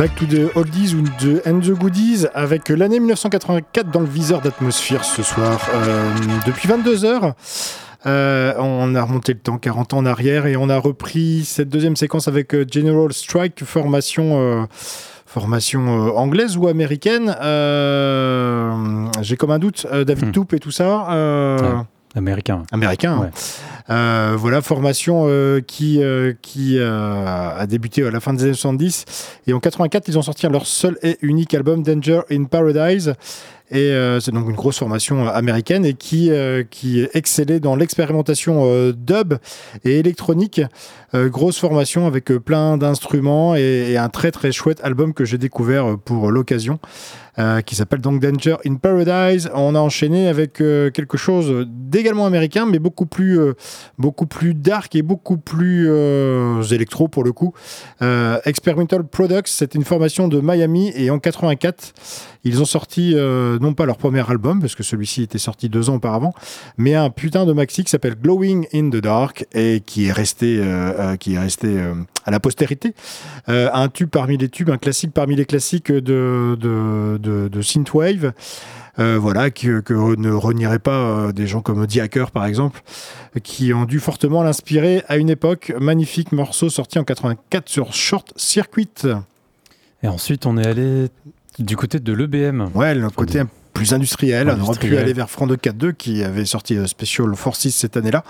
Back 0.00 0.14
to 0.16 0.24
the 0.24 0.48
oldies 0.56 0.94
ou 0.94 1.02
the 1.02 1.46
and 1.46 1.60
the 1.60 1.72
goodies 1.78 2.24
avec 2.32 2.70
l'année 2.70 2.98
1984 3.00 3.90
dans 3.90 4.00
le 4.00 4.06
viseur 4.06 4.40
d'atmosphère 4.40 5.04
ce 5.04 5.22
soir. 5.22 5.60
Euh, 5.74 6.10
depuis 6.46 6.68
22 6.68 7.04
heures. 7.04 7.34
euh, 8.06 8.54
on 8.58 8.94
a 8.94 9.02
remonté 9.02 9.34
le 9.34 9.40
temps 9.40 9.58
40 9.58 9.92
ans 9.92 9.98
en 9.98 10.06
arrière 10.06 10.46
et 10.46 10.56
on 10.56 10.70
a 10.70 10.78
repris 10.78 11.44
cette 11.44 11.68
deuxième 11.68 11.96
séquence 11.96 12.28
avec 12.28 12.54
euh, 12.54 12.64
General 12.66 13.12
Strike, 13.12 13.62
formation, 13.62 14.40
euh, 14.40 14.64
formation 15.26 16.06
euh, 16.06 16.12
anglaise 16.12 16.56
ou 16.56 16.66
américaine. 16.66 17.36
J'ai 19.20 19.36
comme 19.36 19.50
un 19.50 19.58
doute, 19.58 19.86
David 20.06 20.32
Toupe 20.32 20.54
et 20.54 20.60
tout 20.60 20.70
ça. 20.70 21.10
euh, 21.10 21.58
Américain. 22.16 22.62
Américain. 22.72 23.20
hein. 23.26 23.30
Euh, 23.90 24.36
voilà, 24.38 24.62
formation 24.62 25.24
euh, 25.26 25.60
qui, 25.60 26.02
euh, 26.02 26.32
qui 26.42 26.78
a 26.78 27.66
débuté 27.66 28.04
à 28.04 28.10
la 28.10 28.20
fin 28.20 28.32
des 28.32 28.44
années 28.44 28.54
70. 28.54 29.04
Et 29.46 29.52
en 29.52 29.60
84, 29.60 30.08
ils 30.08 30.18
ont 30.18 30.22
sorti 30.22 30.46
leur 30.48 30.66
seul 30.66 30.98
et 31.02 31.18
unique 31.22 31.54
album, 31.54 31.82
Danger 31.82 32.20
in 32.30 32.44
Paradise. 32.44 33.14
Et 33.70 33.92
euh, 33.92 34.18
c'est 34.18 34.32
donc 34.32 34.48
une 34.48 34.56
grosse 34.56 34.78
formation 34.78 35.26
euh, 35.26 35.30
américaine 35.30 35.84
et 35.84 35.94
qui, 35.94 36.30
euh, 36.30 36.64
qui 36.68 37.06
excellait 37.14 37.60
dans 37.60 37.76
l'expérimentation 37.76 38.90
dub 38.92 39.34
et 39.84 39.98
électronique. 39.98 40.60
Grosse 41.12 41.58
formation 41.58 42.06
avec 42.06 42.26
plein 42.26 42.76
d'instruments 42.76 43.56
et, 43.56 43.96
un 43.96 44.08
très 44.08 44.30
très 44.30 44.52
chouette 44.52 44.80
album 44.84 45.12
que 45.12 45.24
j'ai 45.24 45.38
découvert 45.38 45.98
pour 45.98 46.30
l'occasion. 46.30 46.78
qui 47.66 47.74
s'appelle 47.74 48.00
donc 48.00 48.20
Danger 48.20 48.56
in 48.66 48.76
Paradise. 48.76 49.50
On 49.54 49.74
a 49.74 49.80
enchaîné 49.80 50.28
avec 50.28 50.54
quelque 50.54 51.16
chose 51.16 51.66
d'également 51.68 52.26
américain, 52.26 52.66
mais 52.66 52.78
beaucoup 52.78 53.06
plus, 53.06 53.40
beaucoup 53.98 54.26
plus 54.26 54.54
dark 54.54 54.94
et 54.94 55.02
beaucoup 55.02 55.38
plus 55.38 55.88
électro 56.70 57.08
pour 57.08 57.24
le 57.24 57.32
coup. 57.32 57.54
Experimental 58.44 59.04
Products, 59.04 59.48
c'est 59.48 59.74
une 59.74 59.84
formation 59.84 60.28
de 60.28 60.40
Miami 60.40 60.92
et 60.94 61.10
en 61.10 61.18
84, 61.18 61.92
ils 62.44 62.62
ont 62.62 62.64
sorti 62.64 63.12
euh, 63.14 63.58
non 63.58 63.74
pas 63.74 63.84
leur 63.84 63.98
premier 63.98 64.28
album, 64.28 64.60
parce 64.60 64.74
que 64.74 64.82
celui-ci 64.82 65.22
était 65.22 65.38
sorti 65.38 65.68
deux 65.68 65.90
ans 65.90 65.96
auparavant, 65.96 66.32
mais 66.78 66.94
un 66.94 67.10
putain 67.10 67.44
de 67.44 67.52
maxi 67.52 67.84
qui 67.84 67.90
s'appelle 67.90 68.14
Glowing 68.14 68.66
in 68.72 68.88
the 68.88 68.96
Dark 68.96 69.46
et 69.52 69.82
qui 69.84 70.06
est 70.06 70.12
resté, 70.12 70.58
euh, 70.58 70.92
euh, 70.98 71.16
qui 71.16 71.34
est 71.34 71.38
resté 71.38 71.78
à 72.24 72.30
la 72.30 72.40
postérité. 72.40 72.94
Un 73.46 73.88
tube 73.88 74.08
parmi 74.10 74.36
les 74.36 74.48
tubes, 74.48 74.70
un 74.70 74.78
classique 74.78 75.12
parmi 75.12 75.36
les 75.36 75.44
classiques 75.44 75.92
de, 75.92 76.56
de, 76.58 77.18
de, 77.18 77.62
synthwave. 77.62 78.32
Voilà, 78.96 79.50
que, 79.50 79.80
que 79.80 80.16
ne 80.16 80.30
renieraient 80.30 80.78
pas 80.78 81.32
des 81.32 81.46
gens 81.46 81.62
comme 81.62 81.86
The 81.86 81.98
Hacker 81.98 82.30
par 82.30 82.44
exemple, 82.46 82.82
qui 83.42 83.72
ont 83.72 83.84
dû 83.84 83.98
fortement 83.98 84.42
l'inspirer 84.42 85.02
à 85.08 85.16
une 85.16 85.30
époque. 85.30 85.72
Magnifique 85.80 86.32
morceau 86.32 86.68
sorti 86.68 86.98
en 86.98 87.04
84 87.04 87.68
sur 87.68 87.92
Short 87.92 88.32
Circuit. 88.36 88.88
Et 90.02 90.08
ensuite, 90.08 90.46
on 90.46 90.56
est 90.56 90.66
allé 90.66 91.08
du 91.60 91.76
côté 91.76 92.00
de 92.00 92.12
l'EBM. 92.12 92.68
Ouais, 92.74 92.94
le 92.94 93.08
côté 93.10 93.42
plus 93.72 93.94
industriel. 93.94 94.50
On 94.58 94.62
aurait 94.64 94.78
pu 94.78 94.96
aller 94.96 95.12
vers 95.12 95.30
Front 95.30 95.46
4.2 95.46 95.92
qui 95.92 96.24
avait 96.24 96.44
sorti 96.44 96.76
euh, 96.76 96.86
Special 96.88 97.32
Forces 97.36 97.68
cette 97.68 97.96
année-là. 97.96 98.24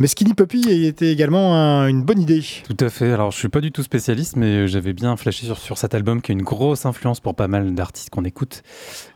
Mais 0.00 0.08
Skinny 0.08 0.34
Puppy 0.34 0.62
était 0.68 1.12
également 1.12 1.54
un- 1.54 1.86
une 1.86 2.02
bonne 2.02 2.20
idée. 2.20 2.44
Tout 2.66 2.76
à 2.84 2.88
fait. 2.88 3.12
Alors, 3.12 3.30
je 3.30 3.38
suis 3.38 3.48
pas 3.48 3.60
du 3.60 3.70
tout 3.70 3.84
spécialiste, 3.84 4.34
mais 4.36 4.66
j'avais 4.66 4.92
bien 4.92 5.16
flashé 5.16 5.46
sur, 5.46 5.58
sur 5.58 5.78
cet 5.78 5.94
album 5.94 6.20
qui 6.20 6.32
a 6.32 6.34
une 6.34 6.42
grosse 6.42 6.86
influence 6.86 7.20
pour 7.20 7.36
pas 7.36 7.46
mal 7.46 7.72
d'artistes 7.74 8.10
qu'on 8.10 8.24
écoute. 8.24 8.62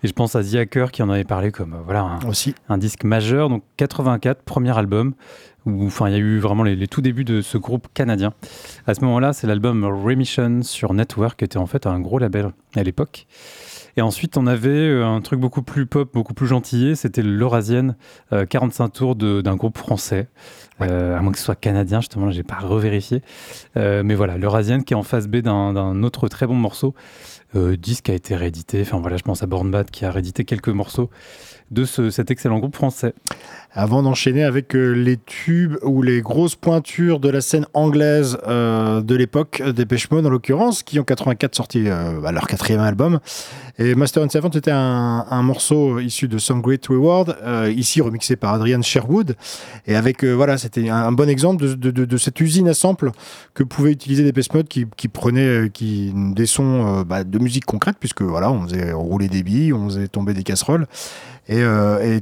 Et 0.04 0.06
je 0.08 0.12
pense 0.12 0.36
à 0.36 0.44
The 0.44 0.54
Hacker 0.54 0.92
qui 0.92 1.02
en 1.02 1.10
avait 1.10 1.24
parlé 1.24 1.50
comme 1.50 1.72
euh, 1.74 1.78
voilà 1.84 2.02
un, 2.02 2.20
Aussi. 2.28 2.54
un 2.68 2.78
disque 2.78 3.02
majeur. 3.02 3.48
Donc 3.48 3.64
84, 3.76 4.42
premier 4.42 4.78
album. 4.78 5.14
Enfin, 5.66 6.08
il 6.08 6.12
y 6.12 6.16
a 6.16 6.18
eu 6.18 6.38
vraiment 6.38 6.62
les, 6.62 6.76
les 6.76 6.86
tout 6.88 7.00
débuts 7.00 7.24
de 7.24 7.40
ce 7.40 7.56
groupe 7.58 7.88
canadien. 7.94 8.32
À 8.86 8.94
ce 8.94 9.00
moment-là, 9.02 9.32
c'est 9.32 9.46
l'album 9.46 9.84
Remission 9.84 10.62
sur 10.62 10.92
Network, 10.92 11.38
qui 11.38 11.44
était 11.44 11.56
en 11.56 11.66
fait 11.66 11.86
un 11.86 12.00
gros 12.00 12.18
label 12.18 12.50
à 12.76 12.82
l'époque. 12.82 13.26
Et 13.96 14.02
ensuite, 14.02 14.36
on 14.36 14.46
avait 14.48 14.68
euh, 14.70 15.06
un 15.06 15.20
truc 15.20 15.38
beaucoup 15.38 15.62
plus 15.62 15.86
pop, 15.86 16.10
beaucoup 16.12 16.34
plus 16.34 16.48
gentillé. 16.48 16.96
C'était 16.96 17.22
l'Eurasienne, 17.22 17.96
euh, 18.32 18.44
45 18.44 18.88
tours 18.88 19.14
de- 19.16 19.40
d'un 19.40 19.54
groupe 19.54 19.78
français. 19.78 20.26
Euh, 20.80 21.16
à 21.16 21.20
moins 21.20 21.30
que 21.30 21.38
ce 21.38 21.44
soit 21.44 21.54
canadien, 21.54 22.00
justement, 22.00 22.30
j'ai 22.32 22.42
pas 22.42 22.56
revérifié. 22.58 23.22
Euh, 23.76 24.02
mais 24.04 24.16
voilà, 24.16 24.36
l'Eurasienne 24.36 24.82
qui 24.82 24.94
est 24.94 24.96
en 24.96 25.04
phase 25.04 25.28
B 25.28 25.36
d'un 25.36 26.02
autre 26.02 26.26
très 26.28 26.46
bon 26.48 26.56
morceau. 26.56 26.94
Euh, 27.54 27.76
disque 27.76 28.10
a 28.10 28.14
été 28.14 28.34
réédité. 28.34 28.80
Enfin 28.82 28.98
voilà, 28.98 29.16
je 29.16 29.22
pense 29.22 29.44
à 29.44 29.46
Born 29.46 29.70
Bad 29.70 29.88
qui 29.92 30.04
a 30.04 30.10
réédité 30.10 30.44
quelques 30.44 30.68
morceaux 30.70 31.08
de 31.70 31.84
ce- 31.84 32.10
cet 32.10 32.32
excellent 32.32 32.58
groupe 32.58 32.74
français. 32.74 33.14
Avant 33.76 34.04
d'enchaîner 34.04 34.44
avec 34.44 34.76
euh, 34.76 34.92
les 34.92 35.16
tubes 35.16 35.76
ou 35.82 36.02
les 36.02 36.22
grosses 36.22 36.54
pointures 36.54 37.18
de 37.18 37.28
la 37.28 37.40
scène 37.40 37.66
anglaise 37.74 38.38
euh, 38.46 39.00
de 39.00 39.16
l'époque, 39.16 39.60
euh, 39.64 39.72
des 39.72 39.84
Mode 40.12 40.26
en 40.26 40.30
l'occurrence, 40.30 40.84
qui 40.84 41.00
en 41.00 41.02
84 41.02 41.56
sorti 41.56 41.88
euh, 41.88 42.30
leur 42.30 42.46
quatrième 42.46 42.80
album. 42.80 43.18
Et 43.78 43.96
Master 43.96 44.22
and 44.22 44.28
Servant 44.28 44.50
était 44.50 44.70
un, 44.70 45.42
morceau 45.42 45.98
issu 45.98 46.28
de 46.28 46.38
Some 46.38 46.60
Great 46.60 46.86
Reward, 46.86 47.36
ici 47.74 48.00
remixé 48.00 48.36
par 48.36 48.54
Adrian 48.54 48.82
Sherwood. 48.82 49.34
Et 49.88 49.96
avec, 49.96 50.22
voilà, 50.22 50.58
c'était 50.58 50.88
un, 50.88 51.10
bon 51.10 51.28
exemple 51.28 51.64
de, 51.76 52.16
cette 52.16 52.40
usine 52.40 52.68
à 52.68 52.74
samples 52.74 53.10
que 53.52 53.64
pouvaient 53.64 53.90
utiliser 53.90 54.30
des 54.30 54.42
Mode 54.54 54.68
qui, 54.68 54.86
qui 54.96 55.08
prenaient 55.08 55.64
euh, 55.64 55.68
qui, 55.68 56.12
des 56.14 56.46
sons 56.46 57.02
bah, 57.02 57.24
de 57.24 57.38
musique 57.40 57.64
concrète, 57.64 57.96
puisque 57.98 58.22
voilà, 58.22 58.52
on 58.52 58.62
faisait 58.62 58.92
rouler 58.92 59.26
des 59.26 59.42
billes, 59.42 59.72
on 59.72 59.88
faisait 59.88 60.06
tomber 60.06 60.34
des 60.34 60.44
casseroles. 60.44 60.86
Et, 61.48 61.62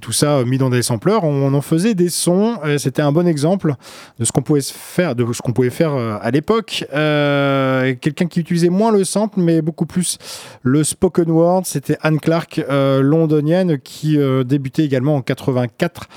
tout 0.00 0.12
ça 0.12 0.42
mis 0.44 0.58
dans 0.58 0.70
des 0.70 0.82
sampleurs, 0.82 1.24
en 1.54 1.60
faisait 1.60 1.94
des 1.94 2.08
sons. 2.08 2.58
et 2.66 2.78
C'était 2.78 3.02
un 3.02 3.12
bon 3.12 3.26
exemple 3.26 3.74
de 4.18 4.24
ce 4.24 4.32
qu'on 4.32 4.42
pouvait 4.42 4.60
faire, 4.62 5.14
de 5.14 5.30
ce 5.32 5.42
qu'on 5.42 5.52
pouvait 5.52 5.70
faire 5.70 5.92
euh, 5.94 6.16
à 6.20 6.30
l'époque. 6.30 6.84
Euh, 6.94 7.94
Quelqu'un 8.00 8.26
qui 8.26 8.40
utilisait 8.40 8.68
moins 8.68 8.92
le 8.92 9.04
sample, 9.04 9.40
mais 9.40 9.62
beaucoup 9.62 9.86
plus 9.86 10.18
le 10.62 10.84
spoken 10.84 11.30
word, 11.30 11.62
c'était 11.64 11.98
Anne 12.02 12.20
Clark, 12.20 12.64
euh, 12.68 13.02
londonienne, 13.02 13.78
qui 13.78 14.18
euh, 14.18 14.44
débutait 14.44 14.84
également 14.84 15.16
en 15.16 15.22
84 15.22 16.08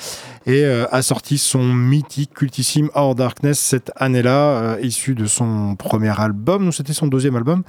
et 0.45 0.63
euh, 0.63 0.85
a 0.91 1.01
sorti 1.01 1.37
son 1.37 1.63
mythique, 1.63 2.33
cultissime 2.33 2.89
Our 2.95 3.15
Darkness 3.15 3.59
cette 3.59 3.91
année-là, 3.95 4.49
euh, 4.49 4.77
issu 4.81 5.15
de 5.15 5.25
son 5.25 5.75
premier 5.75 6.19
album. 6.19 6.71
C'était 6.71 6.93
son 6.93 7.07
deuxième 7.07 7.35
album. 7.35 7.63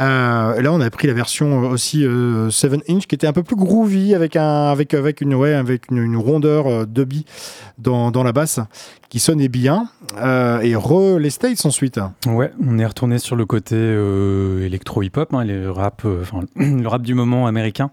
Euh, 0.00 0.62
là, 0.62 0.72
on 0.72 0.80
a 0.80 0.90
pris 0.90 1.06
la 1.06 1.12
version 1.12 1.64
euh, 1.64 1.68
aussi 1.68 2.06
7 2.50 2.84
inch 2.88 3.06
qui 3.06 3.14
était 3.14 3.26
un 3.26 3.32
peu 3.32 3.42
plus 3.42 3.56
groovy 3.56 4.14
avec 4.14 4.36
un 4.36 4.70
avec 4.70 4.94
avec 4.94 5.20
une 5.20 5.34
ouais 5.34 5.52
avec 5.52 5.90
une, 5.90 5.98
une 5.98 6.16
rondeur 6.16 6.66
euh, 6.66 6.86
dubby 6.86 7.24
dans, 7.78 8.10
dans 8.10 8.22
la 8.22 8.32
basse 8.32 8.60
qui 9.10 9.18
sonnait 9.18 9.48
bien 9.48 9.88
Euh, 10.16 10.60
et 10.60 10.74
re 10.74 11.18
les 11.18 11.30
States 11.30 11.64
ensuite. 11.64 12.00
Ouais, 12.26 12.50
on 12.66 12.78
est 12.78 12.86
retourné 12.86 13.18
sur 13.18 13.36
le 13.36 13.46
côté 13.46 13.76
euh, 13.76 14.66
électro-hip-hop, 14.66 15.32
hein, 15.34 15.44
le 15.44 15.70
rap, 15.70 16.02
euh, 16.04 16.22
enfin 16.22 16.40
le 16.56 16.86
rap 16.88 17.02
du 17.02 17.14
moment 17.14 17.46
américain, 17.46 17.90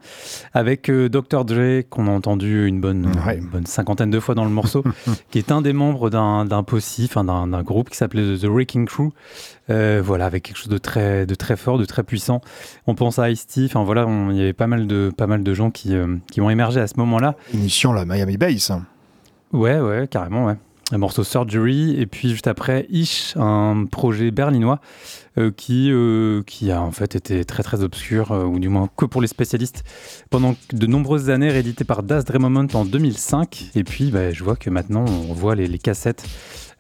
avec 0.54 0.90
euh, 0.90 1.08
Dr. 1.10 1.46
Dre 1.46 1.84
qu'on 1.90 2.08
a 2.08 2.12
entendu 2.12 2.66
une 2.66 2.82
bonne, 2.82 3.12
une 3.36 3.48
bonne 3.48 3.68
cinquantaine 3.68 4.10
de 4.10 4.20
fois 4.20 4.34
dans 4.34 4.46
le 4.46 4.50
morceau, 4.50 4.84
qui 5.32 5.38
est 5.38 5.52
un 5.52 5.62
des 5.62 5.74
membres 5.74 6.10
d'un 6.10 6.46
d'un 6.46 6.64
d'un 6.64 7.64
groupe 7.64 7.90
qui 7.92 7.98
s'appelait 7.98 8.38
The 8.38 8.46
Wrecking 8.46 8.88
Crew. 8.88 9.12
Euh, 9.70 10.02
voilà, 10.04 10.26
avec 10.26 10.44
quelque 10.44 10.58
chose 10.58 10.70
de 10.70 10.78
très, 10.78 11.26
de 11.26 11.36
très 11.36 11.58
fort, 11.58 11.78
de 11.78 11.86
très 11.86 12.04
puissant. 12.04 12.42
On 12.86 12.96
pense 12.96 13.20
à 13.20 13.30
Ice-T, 13.30 13.66
enfin 13.66 13.84
voilà, 13.84 14.08
il 14.30 14.38
y 14.38 14.42
avait 14.42 14.54
pas 14.54 14.68
mal 14.68 14.88
de, 14.88 15.12
pas 15.16 15.28
mal 15.28 15.44
de 15.44 15.54
gens 15.54 15.72
qui, 15.72 15.96
euh, 15.96 16.16
qui 16.32 16.40
ont 16.42 16.50
émergé 16.50 16.80
à 16.80 16.88
ce 16.88 16.96
moment-là. 16.98 17.36
Initiant 17.54 17.92
la 17.94 18.06
Miami 18.06 18.38
Bass. 18.38 18.72
Ouais, 19.52 19.80
ouais, 19.80 20.08
carrément, 20.10 20.46
ouais. 20.46 20.56
Un 20.94 21.00
morceau 21.00 21.26
Surgery, 21.26 22.00
et 22.00 22.06
puis 22.06 22.30
juste 22.30 22.48
après 22.48 22.86
Ish, 22.90 23.36
un 23.36 23.84
projet 23.92 24.32
berlinois 24.32 24.80
euh, 25.38 25.52
qui, 25.52 25.92
qui 26.46 26.72
a 26.72 26.82
en 26.82 26.92
fait 26.92 27.18
été 27.18 27.44
très 27.44 27.62
très 27.62 27.84
obscur, 27.84 28.32
ou 28.32 28.58
du 28.58 28.70
moins 28.70 28.88
que 28.96 29.04
pour 29.04 29.22
les 29.22 29.28
spécialistes, 29.28 29.84
pendant 30.30 30.56
de 30.72 30.88
nombreuses 30.88 31.30
années, 31.30 31.50
réédité 31.50 31.84
par 31.84 32.04
Das 32.04 32.24
Dre 32.24 32.40
Moment 32.40 32.68
en 32.74 32.86
2005. 32.86 33.72
Et 33.76 33.84
puis 33.84 34.12
bah, 34.12 34.32
je 34.32 34.42
vois 34.46 34.56
que 34.56 34.70
maintenant 34.70 35.04
on 35.30 35.34
voit 35.34 35.56
les, 35.56 35.68
les 35.68 35.78
cassettes 35.78 36.24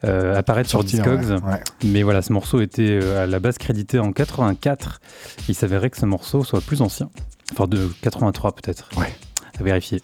euh, 0.03 0.36
apparaître 0.36 0.69
Sortir, 0.69 1.03
sur 1.03 1.18
Discogs. 1.18 1.44
ouais, 1.44 1.52
ouais. 1.52 1.64
Mais 1.84 2.03
voilà, 2.03 2.22
ce 2.22 2.32
morceau 2.34 2.61
était 2.61 2.99
euh, 3.02 3.24
à 3.24 3.28
la 3.28 3.40
base 3.40 3.57
crédité 3.57 3.99
en 3.99 4.11
84. 4.11 4.99
Il 5.49 5.56
s'avérait 5.56 5.90
que 5.90 5.98
ce 5.98 6.06
morceau 6.06 6.44
soit 6.44 6.61
plus 6.61 6.82
ancien. 6.82 7.10
Enfin, 7.53 7.68
de 7.68 7.90
83 8.02 8.53
peut-être. 8.56 8.90
Ouais. 8.98 9.14
À 9.60 9.64
vérifier. 9.64 10.02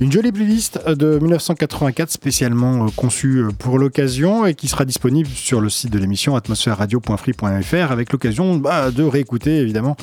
Une 0.00 0.12
jolie 0.12 0.30
playlist 0.30 0.78
de 0.88 1.18
1984 1.18 2.10
spécialement 2.10 2.86
euh, 2.86 2.88
conçue 2.94 3.38
euh, 3.38 3.50
pour 3.50 3.80
l'occasion 3.80 4.46
et 4.46 4.54
qui 4.54 4.68
sera 4.68 4.84
disponible 4.84 5.28
sur 5.28 5.60
le 5.60 5.68
site 5.68 5.92
de 5.92 5.98
l'émission 5.98 6.36
atmosphèreradio.free.fr 6.36 7.90
avec 7.90 8.12
l'occasion 8.12 8.58
bah, 8.58 8.92
de 8.92 9.02
réécouter 9.02 9.56
évidemment 9.56 9.96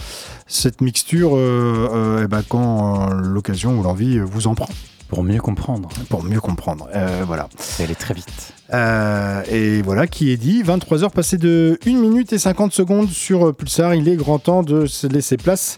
cette 0.48 0.82
mixture 0.82 1.38
euh, 1.38 1.90
euh, 1.94 2.28
ben, 2.28 2.44
quand 2.48 3.10
euh, 3.10 3.22
l'occasion 3.22 3.80
ou 3.80 3.84
l'envie 3.84 4.20
vous 4.20 4.48
en 4.48 4.56
prend. 4.56 4.68
Pour 5.16 5.24
mieux 5.24 5.40
comprendre. 5.40 5.88
Pour 6.10 6.26
mieux 6.26 6.42
comprendre. 6.42 6.90
Euh, 6.94 7.24
voilà. 7.26 7.48
Elle 7.80 7.90
est 7.90 7.96
très 7.96 8.14
vite. 8.14 8.54
Euh, 8.74 9.42
et 9.50 9.82
voilà 9.82 10.08
qui 10.08 10.30
est 10.32 10.36
dit. 10.36 10.62
23h 10.62 11.10
passées 11.12 11.38
de 11.38 11.80
1 11.88 11.92
minute 11.92 12.34
et 12.34 12.38
50 12.38 12.74
secondes 12.74 13.08
sur 13.08 13.56
Pulsar. 13.56 13.96
Il 13.96 14.10
est 14.10 14.18
grand 14.18 14.40
temps 14.40 14.62
de 14.62 14.88
se 14.88 15.08
laisser 15.08 15.38
place 15.38 15.78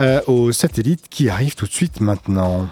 euh, 0.00 0.20
au 0.26 0.50
satellite 0.50 1.08
qui 1.08 1.28
arrive 1.28 1.54
tout 1.54 1.66
de 1.66 1.70
suite 1.70 2.00
maintenant. 2.00 2.66